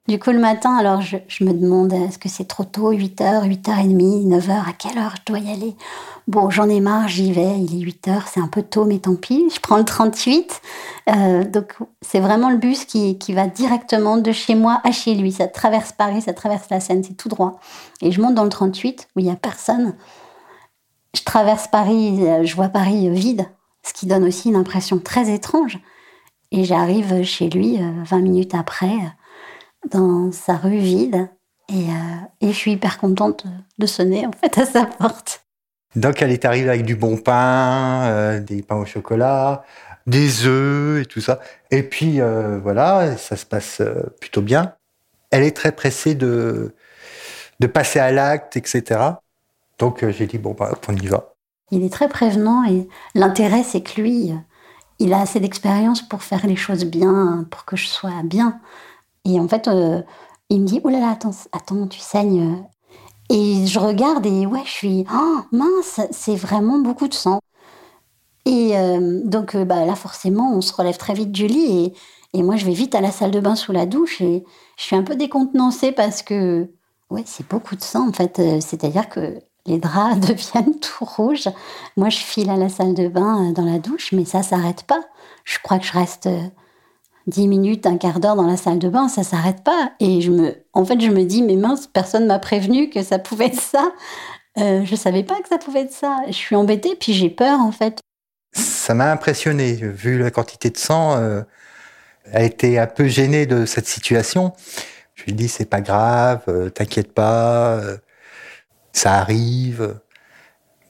Du 0.09 0.19
coup, 0.19 0.31
le 0.31 0.39
matin, 0.39 0.75
alors 0.75 1.01
je, 1.01 1.15
me 1.45 1.53
demande 1.53 1.93
est-ce 1.93 2.19
que 2.19 2.27
c'est 2.27 2.43
trop 2.43 2.65
tôt, 2.65 2.91
8h, 2.91 3.47
8h30, 3.47 4.27
9h, 4.27 4.51
à 4.51 4.73
quelle 4.77 4.97
heure 4.97 5.13
je 5.15 5.21
dois 5.25 5.39
y 5.39 5.49
aller? 5.49 5.77
Bon, 6.27 6.49
j'en 6.49 6.67
ai 6.67 6.81
marre, 6.81 7.07
j'y 7.07 7.31
vais, 7.31 7.57
il 7.57 7.77
est 7.77 7.85
8 7.85 8.07
heures, 8.09 8.27
c'est 8.27 8.41
un 8.41 8.49
peu 8.49 8.63
tôt, 8.63 8.83
mais 8.83 8.99
tant 8.99 9.15
pis. 9.15 9.45
Je 9.55 9.61
prends 9.61 9.77
le 9.77 9.85
38. 9.85 10.61
Euh, 11.09 11.45
donc, 11.45 11.75
c'est 12.01 12.19
vraiment 12.19 12.49
le 12.49 12.57
bus 12.57 12.83
qui, 12.83 13.17
qui, 13.17 13.33
va 13.33 13.47
directement 13.47 14.17
de 14.17 14.33
chez 14.33 14.55
moi 14.55 14.81
à 14.83 14.91
chez 14.91 15.15
lui. 15.15 15.31
Ça 15.31 15.47
traverse 15.47 15.93
Paris, 15.93 16.21
ça 16.21 16.33
traverse 16.33 16.69
la 16.69 16.81
Seine, 16.81 17.01
c'est 17.05 17.15
tout 17.15 17.29
droit. 17.29 17.61
Et 18.01 18.11
je 18.11 18.19
monte 18.19 18.35
dans 18.35 18.43
le 18.43 18.49
38 18.49 19.07
où 19.15 19.19
il 19.19 19.25
n'y 19.25 19.31
a 19.31 19.37
personne. 19.37 19.95
Je 21.15 21.23
traverse 21.23 21.69
Paris, 21.69 22.27
euh, 22.27 22.43
je 22.43 22.55
vois 22.57 22.67
Paris 22.67 23.09
vide, 23.09 23.45
ce 23.83 23.93
qui 23.93 24.05
donne 24.05 24.25
aussi 24.25 24.49
une 24.49 24.57
impression 24.57 24.99
très 24.99 25.33
étrange. 25.33 25.79
Et 26.51 26.65
j'arrive 26.65 27.23
chez 27.23 27.49
lui 27.49 27.77
20 27.77 28.17
euh, 28.17 28.21
minutes 28.21 28.53
après, 28.53 28.91
dans 29.91 30.31
sa 30.31 30.55
rue 30.55 30.77
vide. 30.77 31.29
Et, 31.69 31.85
et 32.41 32.47
je 32.47 32.57
suis 32.57 32.73
hyper 32.73 32.97
contente 32.97 33.45
de 33.77 33.85
sonner 33.85 34.27
en 34.27 34.31
fait 34.31 34.57
à 34.57 34.65
sa 34.65 34.85
porte. 34.85 35.43
Donc 35.95 36.21
elle 36.21 36.31
est 36.31 36.45
arrivée 36.45 36.69
avec 36.69 36.85
du 36.85 36.95
bon 36.95 37.17
pain, 37.17 38.03
euh, 38.05 38.39
des 38.39 38.63
pains 38.63 38.77
au 38.77 38.85
chocolat, 38.85 39.63
des 40.07 40.45
œufs 40.45 41.03
et 41.03 41.05
tout 41.05 41.21
ça. 41.21 41.39
Et 41.71 41.83
puis 41.83 42.19
euh, 42.19 42.59
voilà, 42.59 43.15
ça 43.17 43.35
se 43.35 43.45
passe 43.45 43.81
euh, 43.81 44.03
plutôt 44.19 44.41
bien. 44.41 44.73
Elle 45.31 45.43
est 45.43 45.55
très 45.55 45.71
pressée 45.71 46.15
de, 46.15 46.75
de 47.59 47.67
passer 47.67 47.99
à 47.99 48.11
l'acte, 48.11 48.57
etc. 48.57 49.01
Donc 49.79 50.07
j'ai 50.09 50.27
dit, 50.27 50.37
bon, 50.37 50.55
bah, 50.57 50.73
on 50.87 50.95
y 50.95 51.07
va. 51.07 51.33
Il 51.71 51.83
est 51.83 51.91
très 51.91 52.07
prévenant 52.07 52.63
et 52.65 52.87
l'intérêt, 53.15 53.63
c'est 53.63 53.81
que 53.81 53.99
lui, 53.99 54.31
il 54.99 55.13
a 55.13 55.21
assez 55.21 55.39
d'expérience 55.39 56.07
pour 56.07 56.21
faire 56.21 56.45
les 56.45 56.55
choses 56.55 56.85
bien, 56.85 57.47
pour 57.49 57.65
que 57.65 57.75
je 57.75 57.87
sois 57.87 58.11
bien. 58.23 58.59
Et 59.25 59.39
en 59.39 59.47
fait, 59.47 59.69
il 60.49 60.61
me 60.61 60.65
dit, 60.67 60.81
oh 60.83 60.89
là 60.89 60.99
là, 60.99 61.09
attends, 61.09 61.31
attends 61.51 61.87
tu 61.87 61.99
saignes. 61.99 62.63
Et 63.29 63.65
je 63.65 63.79
regarde 63.79 64.25
et 64.25 64.45
ouais, 64.45 64.61
je 64.65 64.71
suis 64.71 65.05
oh, 65.13 65.39
mince, 65.51 66.01
c'est 66.11 66.35
vraiment 66.35 66.79
beaucoup 66.79 67.07
de 67.07 67.13
sang. 67.13 67.39
Et 68.45 68.77
euh, 68.77 69.21
donc 69.23 69.55
euh, 69.55 69.65
bah, 69.65 69.85
là, 69.85 69.95
forcément, 69.95 70.53
on 70.53 70.61
se 70.61 70.73
relève 70.73 70.97
très 70.97 71.13
vite 71.13 71.31
du 71.31 71.47
lit 71.47 71.93
et, 72.33 72.37
et, 72.39 72.43
moi, 72.43 72.57
je 72.57 72.65
vais 72.65 72.73
vite 72.73 72.95
à 72.95 73.01
la 73.01 73.11
salle 73.11 73.31
de 73.31 73.39
bain 73.39 73.55
sous 73.55 73.71
la 73.71 73.85
douche 73.85 74.21
et 74.21 74.43
je 74.77 74.83
suis 74.83 74.95
un 74.95 75.03
peu 75.03 75.15
décontenancée 75.15 75.91
parce 75.91 76.21
que 76.21 76.69
ouais, 77.09 77.23
c'est 77.25 77.47
beaucoup 77.47 77.75
de 77.75 77.81
sang 77.81 78.09
en 78.09 78.13
fait. 78.13 78.39
Euh, 78.39 78.59
c'est-à-dire 78.59 79.07
que 79.09 79.39
les 79.65 79.77
draps 79.79 80.19
deviennent 80.27 80.79
tout 80.79 81.05
rouges. 81.05 81.49
Moi, 81.97 82.09
je 82.09 82.17
file 82.17 82.49
à 82.49 82.57
la 82.57 82.69
salle 82.69 82.93
de 82.93 83.07
bain 83.07 83.51
dans 83.53 83.65
la 83.65 83.79
douche, 83.79 84.11
mais 84.11 84.25
ça 84.25 84.43
s'arrête 84.43 84.83
pas. 84.83 85.01
Je 85.45 85.57
crois 85.63 85.79
que 85.79 85.85
je 85.85 85.93
reste 85.93 86.29
10 87.27 87.47
minutes, 87.47 87.85
un 87.85 87.97
quart 87.97 88.19
d'heure 88.19 88.35
dans 88.35 88.47
la 88.47 88.57
salle 88.57 88.79
de 88.79 88.89
bain, 88.89 89.07
ça 89.07 89.23
s'arrête 89.23 89.63
pas. 89.63 89.91
Et 89.99 90.21
je 90.21 90.31
me, 90.31 90.55
en 90.73 90.85
fait, 90.85 90.99
je 90.99 91.09
me 91.09 91.23
dis, 91.23 91.41
mais 91.41 91.55
mince, 91.55 91.87
personne 91.87 92.25
m'a 92.25 92.39
prévenu 92.39 92.89
que 92.89 93.03
ça 93.03 93.19
pouvait 93.19 93.47
être 93.47 93.59
ça. 93.59 93.91
Euh, 94.57 94.83
je 94.85 94.95
savais 94.95 95.23
pas 95.23 95.39
que 95.41 95.47
ça 95.47 95.57
pouvait 95.57 95.81
être 95.81 95.93
ça. 95.93 96.17
Je 96.27 96.33
suis 96.33 96.55
embêtée, 96.55 96.95
puis 96.99 97.13
j'ai 97.13 97.29
peur, 97.29 97.59
en 97.59 97.71
fait. 97.71 97.99
Ça 98.53 98.93
m'a 98.93 99.11
impressionné, 99.11 99.73
vu 99.73 100.19
la 100.19 100.31
quantité 100.31 100.69
de 100.69 100.77
sang. 100.77 101.15
Euh, 101.15 101.41
elle 102.31 102.41
a 102.41 102.45
été 102.45 102.79
un 102.79 102.87
peu 102.87 103.07
gênée 103.07 103.45
de 103.45 103.65
cette 103.65 103.87
situation. 103.87 104.53
Je 105.15 105.25
lui 105.25 105.33
dit, 105.33 105.47
c'est 105.47 105.69
pas 105.69 105.81
grave, 105.81 106.43
euh, 106.47 106.69
t'inquiète 106.69 107.13
pas, 107.13 107.77
euh, 107.77 107.97
ça 108.91 109.13
arrive. 109.13 109.99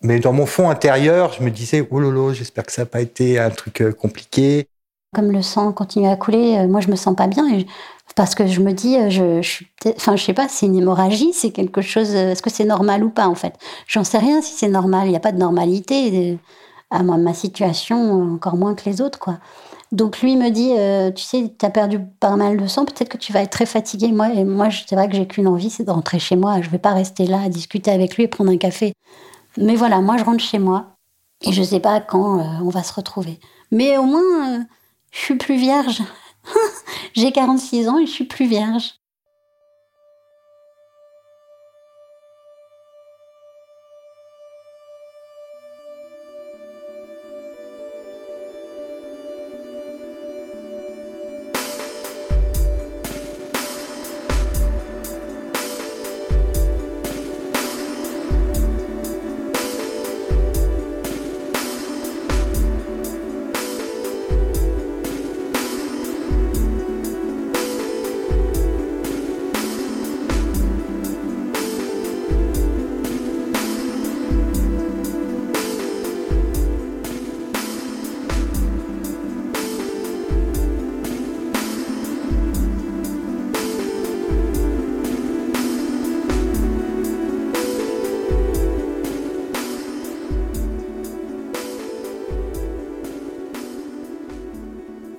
Mais 0.02 0.20
dans 0.20 0.34
mon 0.34 0.46
fond 0.46 0.70
intérieur, 0.70 1.34
je 1.34 1.44
me 1.44 1.50
disais, 1.50 1.88
oh 1.90 2.00
lolo, 2.00 2.34
j'espère 2.34 2.66
que 2.66 2.72
ça 2.72 2.84
n'a 2.84 2.86
pas 2.86 3.02
été 3.02 3.40
un 3.40 3.50
truc 3.50 3.82
euh, 3.82 3.92
compliqué. 3.92 4.68
Comme 5.14 5.32
le 5.32 5.42
sang 5.42 5.72
continue 5.72 6.08
à 6.08 6.16
couler, 6.16 6.58
euh, 6.58 6.68
moi 6.68 6.82
je 6.82 6.90
me 6.90 6.96
sens 6.96 7.16
pas 7.16 7.28
bien 7.28 7.46
parce 8.16 8.36
que 8.36 8.46
je 8.48 8.60
me 8.62 8.74
dis, 8.74 8.98
euh, 8.98 9.10
je, 9.10 9.42
je 9.42 9.64
enfin 9.96 10.16
je 10.16 10.24
sais 10.24 10.34
pas, 10.34 10.48
c'est 10.48 10.66
une 10.66 10.76
hémorragie, 10.76 11.34
c'est 11.34 11.52
quelque 11.52 11.82
chose. 11.82 12.14
Est-ce 12.14 12.42
que 12.42 12.50
c'est 12.50 12.66
normal 12.66 13.04
ou 13.04 13.10
pas 13.10 13.28
en 13.28 13.36
fait? 13.36 13.56
J'en 13.88 14.04
sais 14.04 14.18
rien 14.18 14.42
si 14.42 14.54
c'est 14.54 14.68
normal. 14.68 15.08
Il 15.08 15.12
n'y 15.12 15.16
a 15.16 15.20
pas 15.20 15.32
de 15.32 15.38
normalité 15.40 16.40
à 16.92 17.04
moi, 17.04 17.18
ma 17.18 17.34
situation, 17.34 18.34
encore 18.36 18.56
moins 18.58 18.76
que 18.76 18.88
les 18.90 19.02
autres 19.02 19.20
quoi. 19.20 19.40
Donc 19.92 20.22
lui 20.22 20.36
me 20.36 20.50
dit, 20.50 20.74
tu 21.16 21.24
sais, 21.24 21.54
tu 21.58 21.66
as 21.66 21.70
perdu 21.70 22.00
pas 22.20 22.36
mal 22.36 22.58
de 22.58 22.66
sang, 22.68 22.86
peut-être 22.86 23.10
que 23.10 23.18
tu 23.18 23.32
vas 23.32 23.42
être 23.44 23.52
très 23.52 23.68
fatigué. 23.68 24.12
Moi, 24.12 24.34
et 24.34 24.44
moi, 24.44 24.70
c'est 24.72 24.96
vrai 24.96 25.08
que 25.08 25.16
j'ai 25.16 25.28
qu'une 25.28 25.48
envie, 25.48 25.70
c'est 25.70 25.84
de 25.84 25.92
rentrer 25.92 26.18
chez 26.18 26.36
moi. 26.36 26.62
Je 26.62 26.70
vais 26.72 26.80
pas 26.80 26.94
rester 26.94 27.28
là 27.28 27.42
à 27.44 27.50
discuter 27.50 27.92
avec 27.92 28.16
lui 28.18 28.24
et 28.24 28.28
prendre 28.28 28.52
un 28.52 28.58
café. 28.58 28.94
Mais 29.58 29.76
voilà, 29.76 30.02
moi 30.02 30.18
je 30.18 30.24
rentre 30.24 30.44
chez 30.44 30.60
moi 30.60 30.96
et 31.42 31.52
je 31.52 31.62
sais 31.62 31.80
pas 31.80 32.00
quand 32.02 32.40
euh, 32.40 32.44
on 32.64 32.70
va 32.70 32.84
se 32.84 32.94
retrouver. 32.94 33.40
Mais 33.72 33.98
au 33.98 34.04
moins, 34.04 34.60
euh, 34.60 34.60
je 35.14 35.20
suis 35.20 35.36
plus 35.36 35.56
vierge. 35.56 36.02
J'ai 37.14 37.32
46 37.32 37.88
ans 37.88 38.00
et 38.00 38.06
je 38.06 38.12
suis 38.12 38.26
plus 38.26 38.48
vierge. 38.48 38.96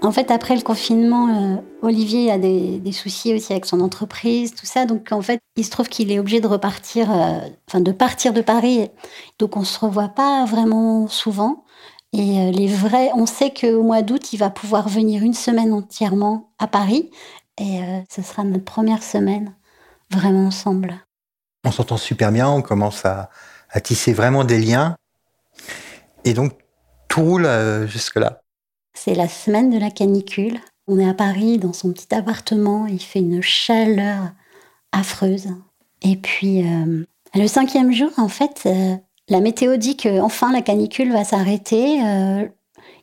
En 0.04 0.12
fait, 0.12 0.30
après 0.30 0.54
le 0.54 0.60
confinement, 0.60 1.28
euh, 1.28 1.56
Olivier 1.80 2.30
a 2.30 2.36
des, 2.36 2.92
soucis 2.92 3.32
aussi 3.32 3.52
avec 3.52 3.64
son 3.64 3.80
entreprise, 3.80 4.54
tout 4.54 4.66
ça. 4.66 4.84
Donc, 4.84 5.12
en 5.12 5.22
fait, 5.22 5.40
il 5.56 5.64
se 5.64 5.70
trouve 5.70 5.88
qu'il 5.88 6.12
est 6.12 6.18
obligé 6.18 6.42
de 6.42 6.46
repartir, 6.46 7.10
euh, 7.10 7.38
enfin, 7.66 7.80
de 7.80 7.90
partir 7.90 8.34
de 8.34 8.42
Paris. 8.42 8.90
Donc, 9.38 9.56
on 9.56 9.64
se 9.64 9.78
revoit 9.78 10.10
pas 10.10 10.44
vraiment 10.44 11.08
souvent. 11.08 11.64
Et 12.12 12.38
euh, 12.38 12.50
les 12.50 12.66
vrais, 12.66 13.12
on 13.14 13.24
sait 13.24 13.50
qu'au 13.50 13.82
mois 13.82 14.02
d'août, 14.02 14.34
il 14.34 14.36
va 14.36 14.50
pouvoir 14.50 14.90
venir 14.90 15.22
une 15.22 15.32
semaine 15.32 15.72
entièrement 15.72 16.50
à 16.58 16.66
Paris. 16.66 17.10
Et 17.58 17.80
ce 18.10 18.20
sera 18.20 18.42
notre 18.42 18.64
première 18.64 19.02
semaine 19.02 19.54
vraiment 20.10 20.46
ensemble. 20.46 20.96
On 21.64 21.70
s'entend 21.70 21.96
super 21.96 22.32
bien, 22.32 22.48
on 22.48 22.62
commence 22.62 23.04
à, 23.04 23.30
à 23.70 23.80
tisser 23.80 24.12
vraiment 24.12 24.42
des 24.42 24.58
liens. 24.58 24.96
Et 26.24 26.34
donc, 26.34 26.52
tout 27.08 27.22
roule 27.22 27.48
jusque-là. 27.86 28.43
C'est 28.94 29.14
la 29.14 29.28
semaine 29.28 29.70
de 29.70 29.78
la 29.78 29.90
canicule. 29.90 30.58
On 30.86 30.98
est 30.98 31.08
à 31.08 31.14
Paris 31.14 31.58
dans 31.58 31.72
son 31.72 31.92
petit 31.92 32.14
appartement. 32.14 32.86
Il 32.86 33.00
fait 33.00 33.18
une 33.18 33.42
chaleur 33.42 34.32
affreuse. 34.92 35.48
Et 36.02 36.16
puis, 36.16 36.62
euh, 36.62 37.04
le 37.34 37.46
cinquième 37.48 37.92
jour, 37.92 38.10
en 38.16 38.28
fait, 38.28 38.62
euh, 38.66 38.96
la 39.28 39.40
météo 39.40 39.76
dit 39.76 39.96
que 39.96 40.20
enfin 40.20 40.52
la 40.52 40.62
canicule 40.62 41.12
va 41.12 41.24
s'arrêter. 41.24 42.00
Euh, 42.04 42.46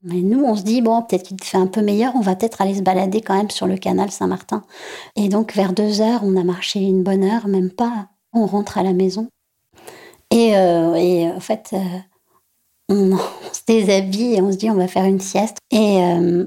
mais 0.03 0.21
nous, 0.21 0.43
on 0.43 0.55
se 0.55 0.63
dit, 0.63 0.81
bon, 0.81 1.01
peut-être 1.03 1.27
qu'il 1.27 1.43
fait 1.43 1.57
un 1.57 1.67
peu 1.67 1.81
meilleur, 1.81 2.15
on 2.15 2.21
va 2.21 2.35
peut-être 2.35 2.61
aller 2.61 2.75
se 2.75 2.81
balader 2.81 3.21
quand 3.21 3.35
même 3.35 3.51
sur 3.51 3.67
le 3.67 3.77
canal 3.77 4.11
Saint-Martin. 4.11 4.63
Et 5.15 5.29
donc, 5.29 5.53
vers 5.53 5.73
deux 5.73 6.01
heures, 6.01 6.21
on 6.23 6.37
a 6.37 6.43
marché 6.43 6.79
une 6.79 7.03
bonne 7.03 7.23
heure, 7.23 7.47
même 7.47 7.69
pas. 7.69 8.07
On 8.33 8.45
rentre 8.45 8.77
à 8.77 8.83
la 8.83 8.93
maison. 8.93 9.27
Et, 10.31 10.51
et 10.53 11.29
en 11.29 11.39
fait, 11.39 11.75
on, 12.91 13.17
se 13.53 13.61
déshabille 13.65 14.35
et 14.35 14.41
on 14.41 14.51
se 14.51 14.57
dit 14.57 14.69
on 14.69 14.75
va 14.75 14.87
faire 14.87 15.05
une 15.05 15.19
sieste. 15.19 15.57
Et 15.71 16.03
euh, 16.03 16.45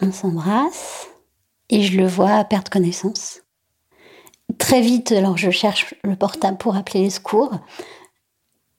on 0.00 0.12
s'embrasse 0.12 1.08
et 1.70 1.82
je 1.82 1.98
le 1.98 2.06
vois 2.06 2.44
perdre 2.44 2.70
connaissance. 2.70 3.40
Très 4.58 4.80
vite, 4.80 5.12
alors 5.12 5.36
je 5.36 5.50
cherche 5.50 5.94
le 6.04 6.16
portable 6.16 6.58
pour 6.58 6.76
appeler 6.76 7.02
les 7.02 7.10
secours. 7.10 7.52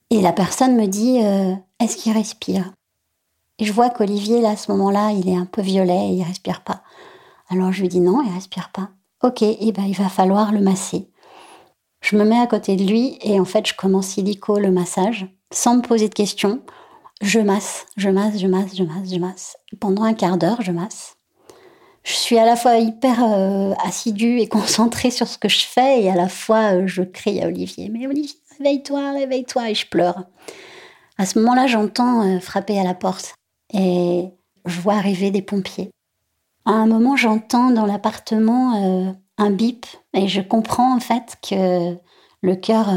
Et 0.09 0.21
la 0.21 0.31
personne 0.31 0.75
me 0.75 0.87
dit 0.87 1.19
euh, 1.21 1.53
Est-ce 1.79 1.97
qu'il 1.97 2.13
respire? 2.13 2.71
Et 3.59 3.65
je 3.65 3.73
vois 3.73 3.89
qu'Olivier, 3.89 4.39
là, 4.39 4.51
à 4.51 4.55
ce 4.55 4.71
moment-là, 4.71 5.11
il 5.11 5.27
est 5.27 5.35
un 5.35 5.45
peu 5.45 5.61
violet 5.61 6.09
et 6.09 6.13
il 6.13 6.23
respire 6.23 6.63
pas. 6.63 6.83
Alors 7.49 7.71
je 7.71 7.81
lui 7.81 7.89
dis 7.89 7.99
Non, 7.99 8.21
il 8.21 8.33
respire 8.33 8.69
pas. 8.71 8.89
Ok, 9.23 9.41
et 9.41 9.57
eh 9.59 9.71
ben, 9.71 9.83
il 9.83 9.95
va 9.95 10.09
falloir 10.09 10.51
le 10.51 10.61
masser. 10.61 11.09
Je 12.01 12.15
me 12.15 12.23
mets 12.23 12.39
à 12.39 12.45
côté 12.45 12.75
de 12.75 12.83
lui 12.83 13.17
et 13.21 13.39
en 13.39 13.45
fait, 13.45 13.67
je 13.67 13.73
commence 13.73 14.15
illico 14.17 14.59
le 14.59 14.71
massage 14.71 15.27
sans 15.51 15.77
me 15.77 15.81
poser 15.81 16.07
de 16.07 16.13
questions 16.13 16.61
je 17.21 17.39
masse, 17.39 17.87
je 17.97 18.09
masse, 18.09 18.37
je 18.37 18.47
masse, 18.47 18.75
je 18.75 18.83
masse, 18.83 19.11
je 19.11 19.19
masse. 19.19 19.57
Pendant 19.79 20.03
un 20.03 20.13
quart 20.13 20.37
d'heure, 20.37 20.61
je 20.61 20.71
masse. 20.71 21.17
Je 22.03 22.13
suis 22.13 22.37
à 22.37 22.45
la 22.45 22.55
fois 22.55 22.77
hyper 22.77 23.21
euh, 23.21 23.73
assidue 23.83 24.39
et 24.39 24.47
concentrée 24.47 25.11
sur 25.11 25.27
ce 25.27 25.37
que 25.37 25.49
je 25.49 25.65
fais 25.65 26.03
et 26.03 26.09
à 26.09 26.15
la 26.15 26.29
fois 26.29 26.75
euh, 26.75 26.83
je 26.87 27.01
crie 27.01 27.41
à 27.41 27.47
Olivier, 27.47 27.89
mais 27.89 28.07
Olivier, 28.07 28.39
réveille-toi, 28.57 29.11
réveille-toi 29.11 29.71
et 29.71 29.75
je 29.75 29.87
pleure. 29.87 30.23
À 31.17 31.25
ce 31.25 31.39
moment-là, 31.39 31.67
j'entends 31.67 32.21
euh, 32.21 32.39
frapper 32.39 32.79
à 32.79 32.83
la 32.83 32.93
porte 32.93 33.33
et 33.73 34.29
je 34.65 34.79
vois 34.79 34.93
arriver 34.93 35.31
des 35.31 35.41
pompiers. 35.41 35.89
À 36.65 36.71
un 36.71 36.85
moment, 36.85 37.17
j'entends 37.17 37.71
dans 37.71 37.85
l'appartement 37.85 39.15
un 39.37 39.49
bip 39.51 39.85
et 40.13 40.27
je 40.27 40.41
comprends 40.41 40.95
en 40.95 40.99
fait 40.99 41.37
que 41.41 41.97
le 42.41 42.55
cœur 42.55 42.89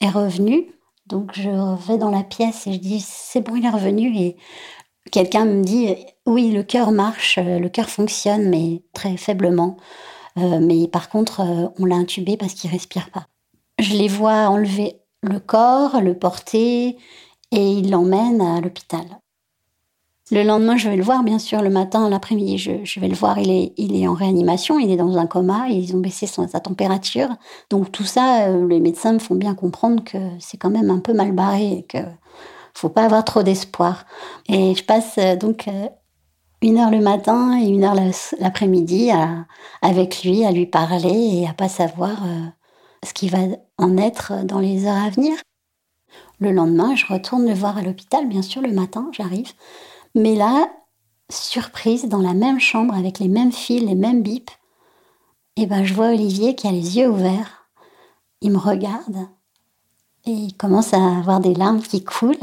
est 0.00 0.10
revenu 0.10 0.66
donc 1.08 1.32
je 1.34 1.86
vais 1.86 1.98
dans 1.98 2.10
la 2.10 2.22
pièce 2.22 2.66
et 2.66 2.72
je 2.72 2.78
dis 2.78 3.00
c'est 3.00 3.40
bon, 3.40 3.56
il 3.56 3.64
est 3.64 3.70
revenu 3.70 4.14
et 4.16 4.36
quelqu'un 5.10 5.44
me 5.44 5.62
dit 5.62 5.94
oui, 6.26 6.50
le 6.50 6.62
cœur 6.62 6.92
marche, 6.92 7.38
euh, 7.38 7.58
le 7.58 7.68
cœur 7.68 7.88
fonctionne, 7.88 8.48
mais 8.48 8.82
très 8.92 9.16
faiblement. 9.16 9.76
Euh, 10.36 10.60
mais 10.60 10.86
par 10.88 11.08
contre, 11.08 11.40
euh, 11.40 11.68
on 11.78 11.84
l'a 11.84 11.96
intubé 11.96 12.36
parce 12.36 12.54
qu'il 12.54 12.70
respire 12.70 13.10
pas. 13.10 13.26
Je 13.78 13.94
les 13.94 14.08
vois 14.08 14.48
enlever 14.48 15.00
le 15.22 15.40
corps, 15.40 16.00
le 16.00 16.16
porter 16.16 16.96
et 17.50 17.70
ils 17.70 17.90
l'emmènent 17.90 18.40
à 18.40 18.60
l'hôpital. 18.60 19.06
Le 20.30 20.42
lendemain, 20.42 20.76
je 20.76 20.90
vais 20.90 20.96
le 20.96 21.02
voir, 21.02 21.22
bien 21.22 21.38
sûr, 21.38 21.62
le 21.62 21.70
matin, 21.70 22.10
l'après-midi, 22.10 22.58
je, 22.58 23.00
vais 23.00 23.08
le 23.08 23.14
voir. 23.14 23.38
Il 23.38 23.50
est, 23.50 23.72
il 23.78 23.96
est 23.96 24.06
en 24.06 24.12
réanimation, 24.12 24.78
il 24.78 24.90
est 24.90 24.96
dans 24.96 25.16
un 25.16 25.26
coma, 25.26 25.68
ils 25.68 25.96
ont 25.96 26.00
baissé 26.00 26.26
sa 26.26 26.60
température. 26.60 27.30
Donc 27.70 27.90
tout 27.92 28.04
ça, 28.04 28.48
euh, 28.48 28.68
les 28.68 28.80
médecins 28.80 29.14
me 29.14 29.18
font 29.18 29.36
bien 29.36 29.54
comprendre 29.54 30.04
que 30.04 30.18
c'est 30.38 30.58
quand 30.58 30.68
même 30.68 30.90
un 30.90 30.98
peu 30.98 31.14
mal 31.14 31.32
barré 31.32 31.78
et 31.78 31.82
que 31.82 31.98
faut 32.74 32.90
pas 32.90 33.04
avoir 33.04 33.24
trop 33.24 33.42
d'espoir. 33.42 34.04
Et 34.48 34.74
je 34.74 34.84
passe 34.84 35.16
euh, 35.16 35.34
donc 35.34 35.66
euh, 35.66 35.88
une 36.60 36.76
heure 36.78 36.90
le 36.90 37.00
matin 37.00 37.58
et 37.58 37.66
une 37.66 37.84
heure 37.84 37.96
l'après-midi 38.38 39.10
avec 39.80 40.24
lui, 40.24 40.44
à 40.44 40.52
lui 40.52 40.66
parler 40.66 41.40
et 41.42 41.48
à 41.48 41.54
pas 41.54 41.68
savoir 41.68 42.16
ce 43.06 43.14
qui 43.14 43.28
va 43.28 43.38
en 43.78 43.96
être 43.96 44.44
dans 44.44 44.58
les 44.58 44.86
heures 44.86 44.96
à 44.96 45.08
venir. 45.08 45.34
Le 46.40 46.50
lendemain, 46.52 46.96
je 46.96 47.06
retourne 47.06 47.46
le 47.46 47.54
voir 47.54 47.78
à 47.78 47.82
l'hôpital, 47.82 48.28
bien 48.28 48.42
sûr, 48.42 48.60
le 48.60 48.72
matin, 48.72 49.08
j'arrive. 49.12 49.52
Mais 50.14 50.34
là, 50.34 50.68
surprise, 51.30 52.08
dans 52.08 52.22
la 52.22 52.34
même 52.34 52.60
chambre, 52.60 52.94
avec 52.94 53.18
les 53.18 53.28
mêmes 53.28 53.52
fils, 53.52 53.82
les 53.82 53.94
mêmes 53.94 54.22
bips, 54.22 54.50
et 55.56 55.62
eh 55.62 55.66
ben, 55.66 55.84
je 55.84 55.92
vois 55.92 56.10
Olivier 56.10 56.54
qui 56.54 56.68
a 56.68 56.70
les 56.70 56.98
yeux 56.98 57.08
ouverts. 57.08 57.68
Il 58.42 58.52
me 58.52 58.58
regarde 58.58 59.26
et 60.24 60.30
il 60.30 60.56
commence 60.56 60.94
à 60.94 61.18
avoir 61.18 61.40
des 61.40 61.52
larmes 61.52 61.82
qui 61.82 62.04
coulent. 62.04 62.36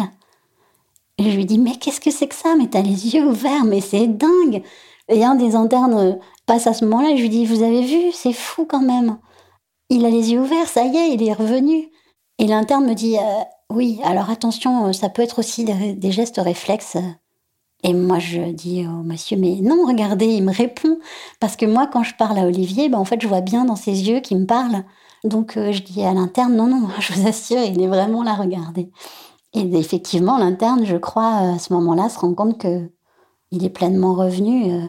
Et 1.17 1.31
je 1.31 1.37
lui 1.37 1.45
dis, 1.45 1.57
mais 1.57 1.77
qu'est-ce 1.77 2.01
que 2.01 2.11
c'est 2.11 2.27
que 2.27 2.35
ça? 2.35 2.55
Mais 2.57 2.67
t'as 2.67 2.81
les 2.81 3.15
yeux 3.15 3.25
ouverts, 3.25 3.63
mais 3.63 3.79
c'est 3.79 4.07
dingue 4.07 4.63
Et 5.07 5.23
un 5.23 5.35
des 5.35 5.55
internes 5.55 6.19
passe 6.45 6.67
à 6.67 6.73
ce 6.73 6.83
moment-là, 6.83 7.15
je 7.15 7.21
lui 7.21 7.29
dis, 7.29 7.45
vous 7.45 7.63
avez 7.63 7.83
vu, 7.83 8.11
c'est 8.11 8.33
fou 8.33 8.65
quand 8.65 8.81
même. 8.81 9.17
Il 9.89 10.05
a 10.05 10.09
les 10.09 10.33
yeux 10.33 10.41
ouverts, 10.41 10.67
ça 10.67 10.83
y 10.83 10.97
est, 10.97 11.13
il 11.13 11.23
est 11.23 11.31
revenu. 11.31 11.89
Et 12.37 12.47
l'interne 12.47 12.85
me 12.85 12.95
dit, 12.95 13.17
euh, 13.17 13.43
oui, 13.69 14.01
alors 14.03 14.29
attention, 14.29 14.91
ça 14.91 15.07
peut 15.07 15.21
être 15.21 15.39
aussi 15.39 15.63
des 15.63 16.11
gestes 16.11 16.41
réflexes 16.43 16.97
et 17.87 17.93
moi, 17.93 18.17
je 18.17 18.41
dis 18.51 18.87
au 18.87 19.03
monsieur, 19.03 19.37
mais 19.37 19.59
non, 19.61 19.85
regardez, 19.85 20.25
il 20.25 20.43
me 20.43 20.51
répond. 20.51 20.97
Parce 21.39 21.55
que 21.55 21.67
moi, 21.67 21.85
quand 21.85 22.01
je 22.01 22.15
parle 22.15 22.39
à 22.39 22.47
Olivier, 22.47 22.89
ben, 22.89 22.97
en 22.97 23.05
fait, 23.05 23.21
je 23.21 23.27
vois 23.27 23.41
bien 23.41 23.63
dans 23.63 23.75
ses 23.75 24.09
yeux 24.09 24.21
qu'il 24.21 24.39
me 24.39 24.47
parle. 24.47 24.83
Donc, 25.23 25.55
euh, 25.55 25.71
je 25.71 25.83
dis 25.83 26.03
à 26.03 26.11
l'interne, 26.11 26.55
non, 26.55 26.65
non, 26.65 26.89
je 26.99 27.13
vous 27.13 27.27
assure, 27.27 27.59
il 27.59 27.79
est 27.79 27.87
vraiment 27.87 28.23
là, 28.23 28.33
regardez. 28.33 28.89
Et 29.53 29.61
effectivement, 29.77 30.39
l'interne, 30.39 30.83
je 30.83 30.97
crois, 30.97 31.35
à 31.35 31.59
ce 31.59 31.73
moment-là, 31.73 32.09
se 32.09 32.17
rend 32.17 32.33
compte 32.33 32.57
que 32.59 32.89
il 33.51 33.63
est 33.63 33.69
pleinement 33.69 34.15
revenu. 34.15 34.73
Euh, 34.73 34.87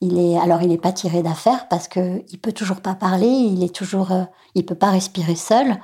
il 0.00 0.18
est, 0.18 0.36
alors, 0.36 0.62
il 0.62 0.68
n'est 0.70 0.78
pas 0.78 0.92
tiré 0.92 1.22
d'affaire 1.22 1.68
parce 1.68 1.86
que 1.86 2.24
il 2.28 2.40
peut 2.40 2.52
toujours 2.52 2.80
pas 2.80 2.96
parler, 2.96 3.28
il 3.28 3.62
est 3.62 3.74
toujours, 3.74 4.10
euh, 4.10 4.24
il 4.56 4.66
peut 4.66 4.74
pas 4.74 4.90
respirer 4.90 5.36
seul. 5.36 5.78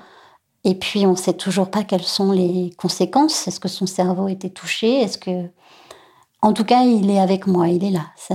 Et 0.64 0.74
puis, 0.74 1.06
on 1.06 1.14
sait 1.14 1.34
toujours 1.34 1.70
pas 1.70 1.84
quelles 1.84 2.02
sont 2.02 2.32
les 2.32 2.72
conséquences. 2.78 3.46
Est-ce 3.46 3.60
que 3.60 3.68
son 3.68 3.86
cerveau 3.86 4.26
était 4.28 4.50
touché? 4.50 5.00
Est-ce 5.02 5.18
que, 5.18 5.50
en 6.42 6.52
tout 6.52 6.64
cas, 6.64 6.82
il 6.82 7.10
est 7.10 7.20
avec 7.20 7.46
moi, 7.46 7.68
il 7.68 7.84
est 7.84 7.90
là. 7.90 8.06
Ça, 8.16 8.34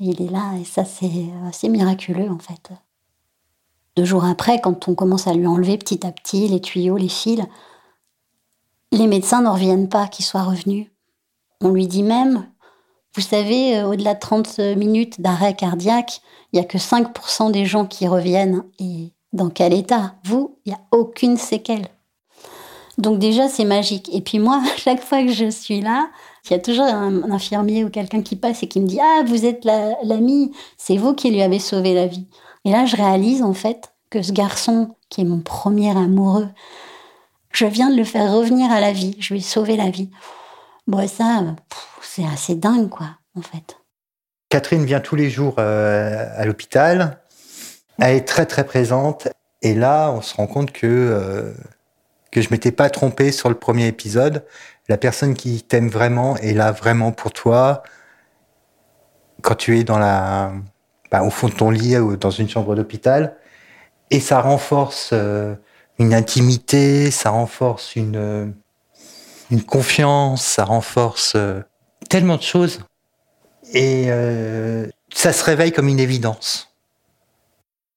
il 0.00 0.22
est 0.22 0.30
là 0.30 0.54
et 0.60 0.64
ça, 0.64 0.84
c'est 0.84 1.26
assez 1.46 1.68
miraculeux 1.68 2.30
en 2.30 2.38
fait. 2.38 2.70
Deux 3.96 4.04
jours 4.04 4.24
après, 4.24 4.60
quand 4.60 4.88
on 4.88 4.94
commence 4.94 5.26
à 5.26 5.34
lui 5.34 5.46
enlever 5.46 5.76
petit 5.76 6.06
à 6.06 6.12
petit 6.12 6.48
les 6.48 6.60
tuyaux, 6.60 6.96
les 6.96 7.08
fils, 7.08 7.42
les 8.92 9.06
médecins 9.06 9.42
n'en 9.42 9.54
reviennent 9.54 9.88
pas 9.88 10.06
qu'il 10.06 10.24
soit 10.24 10.44
revenu. 10.44 10.92
On 11.60 11.70
lui 11.70 11.86
dit 11.86 12.04
même, 12.04 12.48
vous 13.14 13.22
savez, 13.22 13.76
euh, 13.76 13.88
au-delà 13.88 14.14
de 14.14 14.20
30 14.20 14.60
minutes 14.76 15.20
d'arrêt 15.20 15.54
cardiaque, 15.54 16.22
il 16.52 16.58
n'y 16.58 16.64
a 16.64 16.68
que 16.68 16.78
5% 16.78 17.50
des 17.50 17.66
gens 17.66 17.86
qui 17.86 18.06
reviennent. 18.06 18.64
Et 18.78 19.12
dans 19.32 19.50
quel 19.50 19.74
état? 19.74 20.14
Vous, 20.24 20.58
il 20.64 20.70
n'y 20.70 20.74
a 20.74 20.80
aucune 20.92 21.36
séquelle. 21.36 21.88
Donc 22.96 23.18
déjà, 23.18 23.48
c'est 23.48 23.64
magique. 23.64 24.08
Et 24.12 24.20
puis 24.20 24.38
moi, 24.38 24.62
chaque 24.76 25.02
fois 25.02 25.22
que 25.24 25.32
je 25.32 25.50
suis 25.50 25.80
là, 25.80 26.08
il 26.50 26.54
y 26.54 26.56
a 26.56 26.62
toujours 26.62 26.86
un, 26.86 27.30
infirmier 27.30 27.84
ou 27.84 27.90
quelqu'un 27.90 28.22
qui 28.22 28.36
passe 28.36 28.62
et 28.62 28.68
qui 28.68 28.80
me 28.80 28.86
dit 28.86 29.00
Ah, 29.00 29.22
vous 29.26 29.44
êtes 29.44 29.64
l'ami, 29.64 30.52
c'est 30.76 30.96
vous 30.96 31.14
qui 31.14 31.30
lui 31.30 31.42
avez 31.42 31.58
sauvé 31.58 31.94
la 31.94 32.06
vie. 32.06 32.26
Et 32.64 32.70
là, 32.70 32.86
je 32.86 32.96
réalise 32.96 33.42
en 33.42 33.54
fait 33.54 33.92
que 34.10 34.22
ce 34.22 34.32
garçon, 34.32 34.94
qui 35.08 35.20
est 35.20 35.24
mon 35.24 35.40
premier 35.40 35.90
amoureux, 35.90 36.48
je 37.52 37.66
viens 37.66 37.90
de 37.90 37.96
le 37.96 38.04
faire 38.04 38.32
revenir 38.32 38.70
à 38.70 38.80
la 38.80 38.92
vie. 38.92 39.16
Je 39.18 39.34
lui 39.34 39.40
ai 39.40 39.42
sauvé 39.42 39.76
la 39.76 39.90
vie. 39.90 40.10
Bon, 40.86 41.06
ça, 41.06 41.44
c'est 42.02 42.24
assez 42.24 42.54
dingue, 42.54 42.88
quoi, 42.88 43.06
en 43.36 43.42
fait. 43.42 43.78
Catherine 44.48 44.84
vient 44.84 45.00
tous 45.00 45.16
les 45.16 45.28
jours 45.28 45.56
euh, 45.58 46.26
à 46.36 46.46
l'hôpital. 46.46 47.20
Elle 47.98 48.16
est 48.16 48.26
très, 48.26 48.46
très 48.46 48.64
présente. 48.64 49.28
Et 49.60 49.74
là, 49.74 50.10
on 50.12 50.22
se 50.22 50.34
rend 50.34 50.46
compte 50.46 50.72
que, 50.72 50.86
euh, 50.86 51.52
que 52.30 52.40
je 52.40 52.48
m'étais 52.50 52.72
pas 52.72 52.88
trompé 52.90 53.32
sur 53.32 53.48
le 53.48 53.54
premier 53.56 53.86
épisode. 53.86 54.44
La 54.88 54.96
personne 54.96 55.34
qui 55.34 55.62
t'aime 55.62 55.88
vraiment 55.88 56.36
est 56.38 56.54
là 56.54 56.72
vraiment 56.72 57.12
pour 57.12 57.32
toi. 57.32 57.82
Quand 59.42 59.54
tu 59.54 59.78
es 59.78 59.84
dans 59.84 59.98
la, 59.98 60.52
bah, 61.10 61.22
au 61.22 61.30
fond 61.30 61.48
de 61.48 61.54
ton 61.54 61.70
lit 61.70 61.96
ou 61.98 62.16
dans 62.16 62.30
une 62.30 62.48
chambre 62.48 62.74
d'hôpital. 62.74 63.36
Et 64.10 64.20
ça 64.20 64.40
renforce 64.40 65.10
euh, 65.12 65.54
une 65.98 66.14
intimité, 66.14 67.10
ça 67.10 67.30
renforce 67.30 67.96
une, 67.96 68.16
euh, 68.16 68.46
une 69.50 69.62
confiance, 69.62 70.44
ça 70.44 70.64
renforce 70.64 71.32
euh, 71.36 71.60
tellement 72.08 72.36
de 72.36 72.42
choses. 72.42 72.80
Et 73.74 74.08
ça 75.12 75.34
se 75.34 75.44
réveille 75.44 75.72
comme 75.72 75.88
une 75.88 76.00
évidence. 76.00 76.72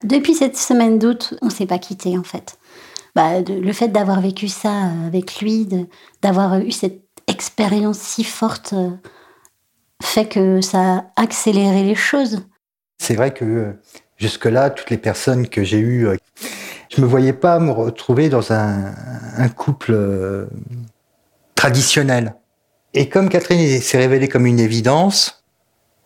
Depuis 0.03 0.35
cette 0.35 0.57
semaine 0.57 0.99
d'août, 0.99 1.35
on 1.41 1.45
ne 1.45 1.51
s'est 1.51 1.65
pas 1.65 1.79
quitté 1.79 2.17
en 2.17 2.23
fait. 2.23 2.57
Bah, 3.15 3.41
le 3.41 3.73
fait 3.73 3.89
d'avoir 3.89 4.21
vécu 4.21 4.47
ça 4.47 4.89
avec 5.05 5.41
lui, 5.41 5.67
d'avoir 6.21 6.59
eu 6.59 6.71
cette 6.71 7.03
expérience 7.27 7.99
si 7.99 8.23
forte, 8.23 8.73
fait 10.01 10.25
que 10.25 10.61
ça 10.61 10.79
a 10.79 11.05
accéléré 11.15 11.83
les 11.83 11.95
choses. 11.95 12.45
C'est 12.99 13.15
vrai 13.15 13.33
que 13.33 13.75
jusque-là, 14.17 14.69
toutes 14.69 14.89
les 14.89 14.97
personnes 14.97 15.47
que 15.47 15.63
j'ai 15.63 15.79
eues 15.79 16.07
je 16.95 17.01
me 17.01 17.05
voyais 17.05 17.33
pas 17.33 17.59
me 17.59 17.71
retrouver 17.71 18.29
dans 18.29 18.51
un, 18.51 18.93
couple 19.55 19.93
euh, 19.93 20.45
traditionnel. 21.55 22.35
Et 22.93 23.07
comme 23.07 23.29
Catherine 23.29 23.79
s'est 23.81 23.97
révélée 23.97 24.27
comme 24.27 24.45
une 24.45 24.59
évidence, 24.59 25.43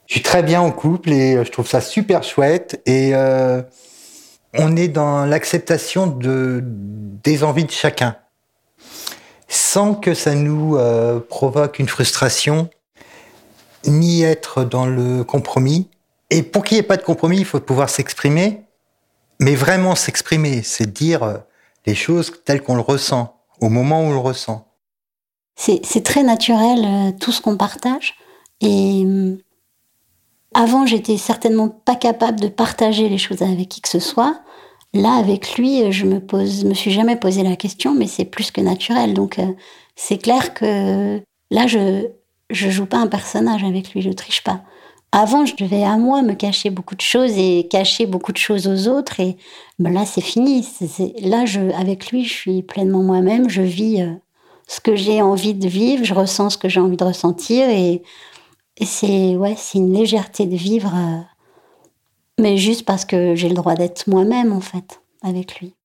je 0.06 0.14
suis 0.14 0.22
très 0.22 0.43
bien 0.43 0.62
en 0.62 0.72
couple 0.72 1.12
et 1.12 1.43
je 1.43 1.51
trouve 1.51 1.68
ça 1.68 1.82
super 1.82 2.22
chouette. 2.22 2.82
Et 2.86 3.16
euh, 3.16 3.64
on 4.58 4.76
est 4.76 4.88
dans 4.88 5.26
l'acceptation 5.26 6.08
de, 6.08 6.62
des 6.64 7.43
envies 7.43 7.66
de 7.66 7.72
chacun, 7.72 8.16
sans 9.47 9.95
que 9.95 10.14
ça 10.14 10.36
nous 10.36 10.78
euh, 10.78 11.20
provoque 11.20 11.80
une 11.80 11.88
frustration, 11.88 12.70
ni 13.86 14.24
être 14.24 14.64
dans 14.64 14.86
le 14.86 15.24
compromis. 15.24 15.89
Et 16.30 16.41
pour 16.43 16.64
qu'il 16.64 16.76
n'y 16.76 16.80
ait 16.80 16.84
pas 16.84 16.97
de 16.97 17.03
compromis, 17.03 17.38
il 17.38 17.45
faut 17.45 17.60
pouvoir 17.60 17.89
s'exprimer 17.89 18.66
mais 19.39 19.56
vraiment 19.56 19.95
s'exprimer, 19.95 20.62
c'est 20.64 20.91
dire 20.91 21.24
euh, 21.24 21.38
les 21.86 21.95
choses 21.95 22.32
telles 22.45 22.62
qu'on 22.62 22.76
le 22.76 22.82
ressent, 22.82 23.36
au 23.62 23.70
moment 23.70 24.01
où 24.01 24.06
on 24.06 24.12
le 24.12 24.18
ressent. 24.18 24.68
C'est 25.56 26.03
très 26.03 26.24
naturel 26.24 26.84
euh, 26.86 27.12
tout 27.20 27.32
ce 27.32 27.41
qu'on 27.41 27.58
partage. 27.58 28.16
Et 28.62 29.06
avant, 30.53 30.86
j'étais 30.86 31.18
certainement 31.18 31.70
pas 31.70 31.95
capable 31.95 32.39
de 32.39 32.47
partager 32.47 33.10
les 33.10 33.18
choses 33.18 33.41
avec 33.41 33.70
qui 33.70 33.82
que 33.82 33.89
ce 33.89 33.99
soit. 33.99 34.41
Là, 34.96 35.14
avec 35.16 35.58
lui, 35.58 35.91
je 35.91 36.06
me 36.06 36.20
me 36.68 36.74
suis 36.74 36.91
jamais 36.91 37.18
posé 37.18 37.43
la 37.43 37.56
question, 37.56 37.93
mais 37.93 38.08
c'est 38.08 38.26
plus 38.26 38.50
que 38.50 38.62
naturel. 38.62 39.14
Donc, 39.14 39.39
c'est 39.96 40.18
clair 40.18 40.54
que 40.54 41.22
là, 41.52 41.68
je 41.68 42.08
je 42.50 42.70
joue 42.70 42.86
pas 42.86 42.98
un 42.98 43.08
personnage 43.08 43.64
avec 43.64 43.93
lui, 43.93 44.02
je 44.02 44.12
triche 44.12 44.43
pas. 44.43 44.62
Avant, 45.12 45.46
je 45.46 45.56
devais 45.56 45.84
à 45.84 45.98
moi 45.98 46.22
me 46.22 46.34
cacher 46.34 46.70
beaucoup 46.70 46.96
de 46.96 47.02
choses 47.02 47.38
et 47.38 47.68
cacher 47.70 48.06
beaucoup 48.06 48.34
de 48.34 48.38
choses 48.38 48.68
aux 48.68 48.89
autres. 48.89 49.20
Et 49.20 49.38
ben 49.80 49.93
là, 49.93 50.06
c'est 50.06 50.22
fini. 50.22 50.68
là, 51.22 51.46
je, 51.46 51.62
avec 51.74 52.12
lui, 52.12 52.26
je 52.26 52.34
suis 52.34 52.64
pleinement 52.64 53.02
moi-même. 53.02 53.50
Je 53.50 53.62
vis 53.62 54.02
euh, 54.02 54.12
ce 54.68 54.82
que 54.82 54.96
j'ai 54.96 55.22
envie 55.22 55.54
de 55.54 55.68
vivre. 55.68 56.04
Je 56.04 56.14
ressens 56.14 56.52
ce 56.52 56.58
que 56.58 56.68
j'ai 56.68 56.82
envie 56.82 56.98
de 56.98 57.04
ressentir. 57.06 57.70
Et, 57.70 58.04
c'est 58.84 59.38
ouais, 59.38 59.56
une 59.74 59.93
légèreté 59.93 60.46
de 60.48 60.58
vivre, 60.58 60.93
euh, 60.93 61.22
mais 62.39 62.57
juste 62.57 62.86
parce 62.86 63.05
que 63.05 63.36
j'ai 63.36 63.49
le 63.49 63.55
droit 63.55 63.75
d'être 63.75 64.07
moi-même 64.07 64.51
en 64.51 64.61
fait 64.61 65.01
avec 65.21 65.59
lui. 65.59 65.75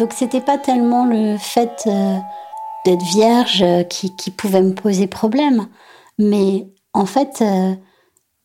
Donc 0.00 0.14
c'était 0.14 0.40
pas 0.40 0.56
tellement 0.56 1.04
le 1.04 1.36
fait 1.36 1.84
euh, 1.86 2.16
d'être 2.86 3.02
vierge 3.02 3.62
qui, 3.90 4.30
pouvait 4.30 4.62
me 4.62 4.72
poser 4.72 5.06
problème, 5.06 5.68
mais 6.18 6.68
en 6.92 7.06
fait, 7.06 7.42
euh, 7.42 7.74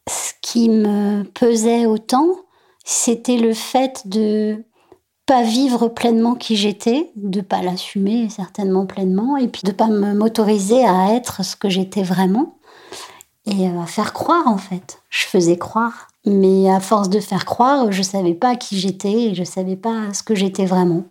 ce 0.09 0.33
qui 0.41 0.69
me 0.69 1.23
pesait 1.23 1.85
autant, 1.85 2.27
c'était 2.83 3.37
le 3.37 3.53
fait 3.53 4.07
de 4.07 4.63
pas 5.25 5.41
vivre 5.41 5.87
pleinement 5.87 6.35
qui 6.35 6.55
j'étais, 6.55 7.11
de 7.15 7.41
pas 7.41 7.63
l'assumer 7.63 8.29
certainement 8.29 8.85
pleinement, 8.85 9.37
et 9.37 9.47
puis 9.47 9.63
de 9.63 9.71
pas 9.71 9.87
m'autoriser 9.87 10.85
à 10.85 11.13
être 11.13 11.43
ce 11.43 11.55
que 11.55 11.69
j'étais 11.69 12.03
vraiment, 12.03 12.59
et 13.47 13.67
à 13.67 13.85
faire 13.87 14.13
croire 14.13 14.47
en 14.47 14.57
fait. 14.57 15.01
Je 15.09 15.25
faisais 15.25 15.57
croire, 15.57 16.07
mais 16.25 16.69
à 16.71 16.79
force 16.79 17.09
de 17.09 17.19
faire 17.19 17.45
croire, 17.45 17.91
je 17.91 18.03
savais 18.03 18.35
pas 18.35 18.55
qui 18.55 18.79
j'étais, 18.79 19.29
et 19.29 19.35
je 19.35 19.43
savais 19.43 19.75
pas 19.75 20.13
ce 20.13 20.21
que 20.21 20.35
j'étais 20.35 20.65
vraiment. 20.65 21.05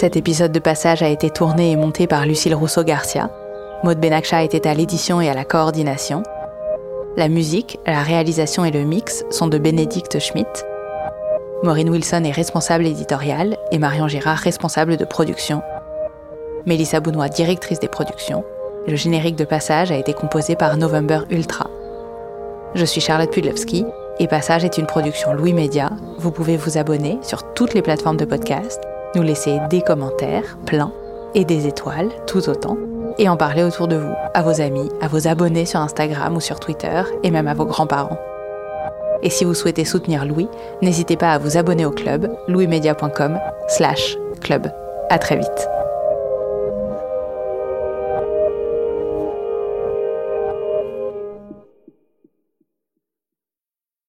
Cet 0.00 0.16
épisode 0.16 0.52
de 0.52 0.60
Passage 0.60 1.02
a 1.02 1.08
été 1.08 1.28
tourné 1.28 1.72
et 1.72 1.76
monté 1.76 2.06
par 2.06 2.24
Lucille 2.24 2.54
Rousseau-Garcia. 2.54 3.32
Maud 3.82 3.98
Benakcha 3.98 4.44
était 4.44 4.68
à 4.68 4.72
l'édition 4.72 5.20
et 5.20 5.28
à 5.28 5.34
la 5.34 5.44
coordination. 5.44 6.22
La 7.16 7.26
musique, 7.26 7.80
la 7.84 8.04
réalisation 8.04 8.64
et 8.64 8.70
le 8.70 8.84
mix 8.84 9.24
sont 9.30 9.48
de 9.48 9.58
Bénédicte 9.58 10.20
Schmidt. 10.20 10.64
Maureen 11.64 11.90
Wilson 11.90 12.22
est 12.22 12.30
responsable 12.30 12.86
éditoriale 12.86 13.56
et 13.72 13.80
Marion 13.80 14.06
Girard 14.06 14.38
responsable 14.38 14.98
de 14.98 15.04
production. 15.04 15.62
Mélissa 16.64 17.00
Bounois 17.00 17.28
directrice 17.28 17.80
des 17.80 17.88
productions. 17.88 18.44
Le 18.86 18.94
générique 18.94 19.34
de 19.34 19.44
Passage 19.44 19.90
a 19.90 19.96
été 19.96 20.12
composé 20.12 20.54
par 20.54 20.76
November 20.76 21.22
Ultra. 21.28 21.66
Je 22.76 22.84
suis 22.84 23.00
Charlotte 23.00 23.32
Pudlowski 23.32 23.84
et 24.20 24.28
Passage 24.28 24.64
est 24.64 24.78
une 24.78 24.86
production 24.86 25.32
Louis 25.32 25.54
Média. 25.54 25.90
Vous 26.18 26.30
pouvez 26.30 26.56
vous 26.56 26.78
abonner 26.78 27.18
sur 27.22 27.52
toutes 27.54 27.74
les 27.74 27.82
plateformes 27.82 28.16
de 28.16 28.24
podcast, 28.24 28.80
nous 29.14 29.22
laisser 29.22 29.58
des 29.70 29.82
commentaires, 29.82 30.58
plein, 30.66 30.92
et 31.34 31.44
des 31.44 31.66
étoiles, 31.66 32.10
tout 32.26 32.48
autant, 32.48 32.76
et 33.18 33.28
en 33.28 33.36
parler 33.36 33.62
autour 33.62 33.88
de 33.88 33.96
vous, 33.96 34.14
à 34.34 34.42
vos 34.42 34.60
amis, 34.60 34.88
à 35.00 35.08
vos 35.08 35.26
abonnés 35.26 35.66
sur 35.66 35.80
Instagram 35.80 36.36
ou 36.36 36.40
sur 36.40 36.60
Twitter, 36.60 37.02
et 37.22 37.30
même 37.30 37.48
à 37.48 37.54
vos 37.54 37.66
grands-parents. 37.66 38.18
Et 39.22 39.30
si 39.30 39.44
vous 39.44 39.54
souhaitez 39.54 39.84
soutenir 39.84 40.24
Louis, 40.24 40.48
n'hésitez 40.82 41.16
pas 41.16 41.32
à 41.32 41.38
vous 41.38 41.56
abonner 41.56 41.84
au 41.84 41.90
club 41.90 42.30
louismedia.com 42.46 43.38
slash 43.68 44.16
club. 44.40 44.70
À 45.10 45.18
très 45.18 45.36
vite. 45.36 45.77